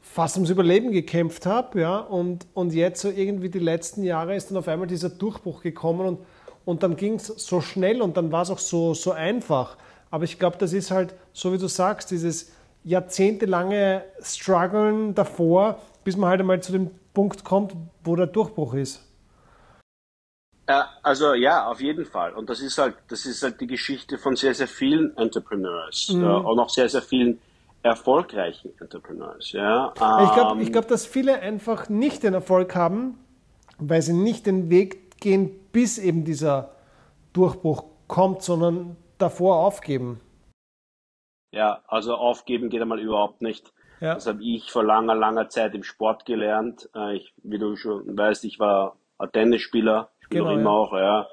fast 0.00 0.36
ums 0.36 0.50
Überleben 0.50 0.92
gekämpft 0.92 1.44
habe, 1.44 1.80
ja, 1.80 1.98
und, 1.98 2.46
und 2.54 2.72
jetzt 2.72 3.02
so 3.02 3.10
irgendwie 3.10 3.48
die 3.48 3.58
letzten 3.58 4.04
Jahre 4.04 4.36
ist 4.36 4.50
dann 4.50 4.56
auf 4.56 4.68
einmal 4.68 4.86
dieser 4.86 5.10
Durchbruch 5.10 5.62
gekommen 5.62 6.06
und, 6.06 6.18
und 6.64 6.82
dann 6.82 6.96
ging 6.96 7.14
es 7.14 7.26
so 7.26 7.60
schnell 7.60 8.00
und 8.00 8.16
dann 8.16 8.32
war 8.32 8.42
es 8.42 8.50
auch 8.50 8.58
so, 8.58 8.94
so 8.94 9.12
einfach. 9.12 9.76
Aber 10.10 10.24
ich 10.24 10.38
glaube, 10.38 10.56
das 10.58 10.72
ist 10.72 10.90
halt, 10.90 11.14
so 11.32 11.52
wie 11.52 11.58
du 11.58 11.66
sagst, 11.66 12.10
dieses 12.10 12.52
jahrzehntelange 12.84 14.04
Struggeln 14.22 15.14
davor, 15.14 15.80
bis 16.04 16.16
man 16.16 16.30
halt 16.30 16.40
einmal 16.40 16.62
zu 16.62 16.72
dem 16.72 16.90
Punkt 17.16 17.44
kommt, 17.44 17.74
wo 18.04 18.14
der 18.14 18.26
Durchbruch 18.26 18.74
ist. 18.74 19.02
Äh, 20.66 20.82
also 21.02 21.32
ja, 21.32 21.66
auf 21.66 21.80
jeden 21.80 22.04
Fall. 22.04 22.34
Und 22.34 22.50
das 22.50 22.60
ist 22.60 22.76
halt, 22.76 22.94
das 23.08 23.24
ist 23.24 23.42
halt 23.42 23.58
die 23.62 23.66
Geschichte 23.66 24.18
von 24.18 24.36
sehr, 24.36 24.52
sehr 24.52 24.68
vielen 24.68 25.16
Entrepreneurs 25.16 26.10
mhm. 26.10 26.24
und 26.24 26.58
auch 26.58 26.68
sehr, 26.68 26.90
sehr 26.90 27.00
vielen 27.00 27.40
erfolgreichen 27.82 28.70
Entrepreneurs. 28.78 29.52
Ja. 29.52 29.92
ich 29.94 30.32
glaube, 30.34 30.60
ich 30.60 30.66
ähm, 30.66 30.72
glaub, 30.72 30.88
dass 30.88 31.06
viele 31.06 31.40
einfach 31.40 31.88
nicht 31.88 32.22
den 32.22 32.34
Erfolg 32.34 32.74
haben, 32.74 33.18
weil 33.78 34.02
sie 34.02 34.12
nicht 34.12 34.44
den 34.44 34.68
Weg 34.68 35.18
gehen, 35.18 35.58
bis 35.72 35.96
eben 35.96 36.26
dieser 36.26 36.72
Durchbruch 37.32 37.84
kommt, 38.08 38.42
sondern 38.42 38.98
davor 39.16 39.60
aufgeben. 39.60 40.20
Ja, 41.50 41.80
also 41.86 42.14
aufgeben 42.14 42.68
geht 42.68 42.82
einmal 42.82 43.00
überhaupt 43.00 43.40
nicht. 43.40 43.72
Ja. 44.00 44.14
Das 44.14 44.26
habe 44.26 44.42
ich 44.42 44.70
vor 44.70 44.84
langer, 44.84 45.14
langer 45.14 45.48
Zeit 45.48 45.74
im 45.74 45.82
Sport 45.82 46.26
gelernt. 46.26 46.88
Äh, 46.94 47.16
ich, 47.16 47.34
wie 47.42 47.58
du 47.58 47.76
schon 47.76 48.16
weißt, 48.16 48.44
ich 48.44 48.58
war 48.58 48.96
ein 49.18 49.32
Tennisspieler, 49.32 50.10
spielt 50.20 50.44
Genau, 50.44 50.52
auch 50.52 50.58
immer 50.58 50.70
ja. 50.70 50.76
auch, 50.76 50.92
ja. 50.92 51.28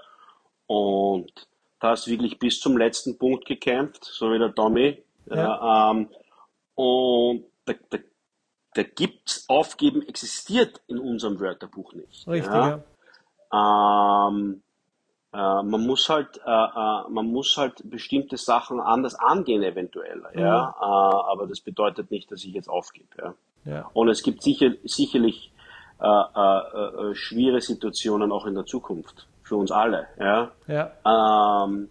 Und 0.68 1.47
da 1.80 1.89
hast 1.89 2.07
wirklich 2.07 2.39
bis 2.39 2.59
zum 2.59 2.78
letzten 2.78 3.18
Punkt 3.18 3.45
gekämpft, 3.45 4.05
so 4.05 4.32
wie 4.32 4.39
der 4.39 4.55
Tommy. 4.55 5.03
Ja. 5.26 5.91
Ähm, 5.91 6.09
und 6.76 7.45
da, 7.66 7.74
da, 7.89 7.97
da 8.74 8.84
gibt's 8.84 9.45
Aufgeben 9.49 10.01
existiert 10.07 10.82
in 10.88 10.99
unserem 10.99 11.39
Wörterbuch 11.39 11.93
nicht. 11.93 12.28
Richtig, 12.28 12.53
ja. 12.53 12.84
Ähm, 13.53 14.61
äh, 14.61 14.72
man 15.38 15.88
muss 15.88 16.09
halt, 16.09 16.39
äh, 16.45 16.49
äh, 16.49 17.09
man 17.09 17.27
muss 17.27 17.57
halt 17.57 17.81
bestimmte 17.89 18.38
Sachen 18.38 18.79
anders 18.79 19.15
angehen 19.15 19.63
eventuell, 19.63 20.21
ja. 20.36 20.69
Äh, 20.69 20.84
aber 20.84 21.47
das 21.47 21.61
bedeutet 21.61 22.11
nicht, 22.11 22.31
dass 22.31 22.43
ich 22.43 22.53
jetzt 22.53 22.69
aufgebe, 22.69 23.07
ja. 23.17 23.34
ja. 23.65 23.89
Und 23.93 24.09
es 24.09 24.21
gibt 24.21 24.43
sicher, 24.43 24.71
sicherlich 24.84 25.51
äh, 25.99 26.05
äh, 26.07 27.11
äh, 27.11 27.15
schwere 27.15 27.61
Situationen 27.61 28.31
auch 28.31 28.45
in 28.45 28.55
der 28.55 28.65
Zukunft 28.65 29.27
für 29.41 29.55
uns 29.55 29.71
alle, 29.71 30.07
ja. 30.19 30.51
Ja. 30.67 31.65
Ähm, 31.65 31.89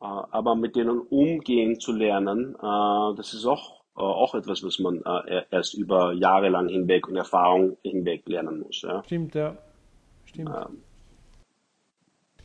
äh, 0.00 0.04
aber 0.04 0.54
mit 0.54 0.76
denen 0.76 1.00
umgehen 1.00 1.80
zu 1.80 1.92
lernen, 1.92 2.54
äh, 2.54 3.16
das 3.16 3.34
ist 3.34 3.44
auch, 3.44 3.80
äh, 3.96 4.00
auch 4.00 4.34
etwas, 4.36 4.62
was 4.62 4.78
man 4.78 5.02
äh, 5.02 5.42
erst 5.50 5.74
über 5.74 6.12
Jahre 6.12 6.48
lang 6.48 6.68
hinweg 6.68 7.08
und 7.08 7.16
Erfahrung 7.16 7.76
hinweg 7.82 8.28
lernen 8.28 8.60
muss. 8.60 8.82
Ja. 8.82 9.02
Stimmt, 9.02 9.34
ja. 9.34 9.56
Stimmt. 10.26 10.50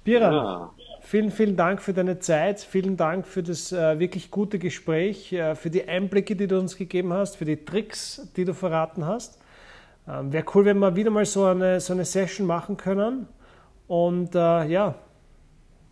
Biran, 0.04 0.34
Ja. 0.34 0.72
vielen, 1.02 1.30
vielen 1.32 1.56
Dank 1.56 1.82
für 1.82 1.94
deine 1.94 2.18
Zeit, 2.20 2.60
vielen 2.60 2.98
Dank 2.98 3.28
für 3.28 3.44
das 3.44 3.72
äh, 3.72 4.00
wirklich 4.00 4.32
gute 4.32 4.58
Gespräch, 4.58 5.32
äh, 5.32 5.56
für 5.56 5.70
die 5.70 5.88
Einblicke, 5.88 6.36
die 6.36 6.48
du 6.48 6.58
uns 6.60 6.76
gegeben 6.76 7.14
hast, 7.14 7.38
für 7.38 7.46
die 7.46 7.64
Tricks, 7.66 8.32
die 8.36 8.46
du 8.46 8.54
verraten 8.54 9.06
hast. 9.06 9.40
Ähm, 10.08 10.34
Wäre 10.34 10.46
cool, 10.56 10.66
wenn 10.66 10.80
wir 10.80 10.96
wieder 10.96 11.12
mal 11.12 11.26
so 11.26 11.46
eine, 11.46 11.80
so 11.80 11.94
eine 11.94 12.06
Session 12.06 12.48
machen 12.48 12.78
können. 12.78 13.28
Und 13.88 14.34
äh, 14.34 14.66
ja, 14.66 14.96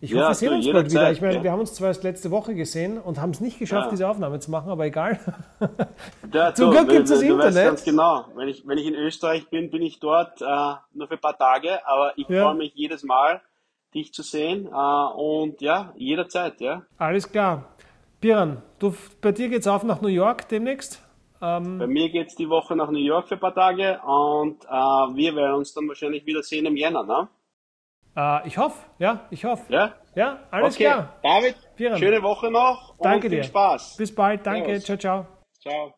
ich 0.02 0.12
hoffe, 0.14 0.22
Ja, 0.24 0.30
wir 0.30 0.34
sehen 0.36 0.54
uns 0.54 0.72
bald 0.72 0.90
wieder. 0.90 1.12
Ich 1.12 1.22
meine, 1.22 1.36
ja. 1.36 1.44
wir 1.44 1.52
haben 1.52 1.60
uns 1.60 1.74
zwar 1.76 1.90
erst 1.90 2.04
letzte 2.04 2.32
Woche 2.32 2.56
gesehen 2.56 2.98
und 2.98 3.20
haben 3.22 3.32
es 3.32 3.42
nicht 3.42 3.60
geschafft, 3.60 3.88
Ja. 3.88 3.92
diese 3.92 4.08
Aufnahme 4.08 4.40
zu 4.40 4.50
machen, 4.50 4.72
aber 4.72 4.86
egal. 4.86 5.20
Ja, 6.34 6.54
Zum 6.54 6.72
Glück 6.72 6.90
gibt's 6.90 7.10
das 7.12 7.20
du, 7.20 7.26
weißt 7.38 7.48
Internet. 7.48 7.66
ganz 7.68 7.84
genau, 7.84 8.26
wenn 8.36 8.48
ich, 8.48 8.66
wenn 8.68 8.78
ich 8.78 8.88
in 8.88 8.94
Österreich 8.96 9.50
bin, 9.50 9.70
bin 9.70 9.82
ich 9.82 10.00
dort 10.00 10.42
äh, 10.42 10.46
nur 10.94 11.08
für 11.08 11.16
ein 11.16 11.20
paar 11.22 11.38
Tage, 11.38 11.86
aber 11.88 12.14
ich 12.18 12.26
freue 12.28 12.56
mich 12.56 12.72
jedes 12.76 13.04
Mal, 13.04 13.42
dich 13.94 14.14
zu 14.14 14.24
sehen 14.24 14.68
äh, 14.68 15.14
und 15.16 15.62
ja, 15.62 15.94
jederzeit, 15.96 16.60
ja. 16.62 16.84
Alles 16.98 17.32
klar. 17.32 17.66
Biran, 18.22 18.62
du, 18.80 18.94
bei 19.22 19.32
dir 19.32 19.50
geht's 19.50 19.68
auf 19.68 19.84
nach 19.84 20.02
New 20.02 20.10
York 20.10 20.48
demnächst. 20.50 21.02
Bei 21.40 21.60
mir 21.62 22.10
geht's 22.10 22.36
die 22.36 22.50
Woche 22.50 22.76
nach 22.76 22.92
New 22.92 23.00
York 23.00 23.30
für 23.30 23.36
ein 23.36 23.40
paar 23.40 23.56
Tage 23.56 24.02
und 24.06 24.66
äh, 24.66 24.68
wir 24.68 25.36
werden 25.36 25.56
uns 25.56 25.74
dann 25.74 25.88
wahrscheinlich 25.88 26.26
wieder 26.26 26.44
sehen 26.44 26.66
im 26.66 26.76
Jänner, 26.76 27.04
ne? 27.04 27.30
Äh, 28.14 28.46
ich 28.46 28.58
hoffe, 28.58 28.78
ja, 28.98 29.26
ich 29.30 29.46
hoffe. 29.46 29.72
Ja? 29.72 29.94
Ja, 30.16 30.40
alles 30.52 30.76
okay, 30.76 30.84
klar. 30.84 31.16
David, 31.24 31.56
Vielen. 31.76 31.98
schöne 31.98 32.22
Woche 32.22 32.52
noch 32.52 32.96
und 32.98 33.06
Danke 33.06 33.30
viel 33.30 33.38
dir. 33.38 33.44
Spaß. 33.46 33.96
Bis 33.96 34.14
bald, 34.14 34.46
danke, 34.46 34.82
Servus. 34.82 34.84
ciao, 34.84 34.98
ciao. 34.98 35.28
Ciao. 35.62 35.94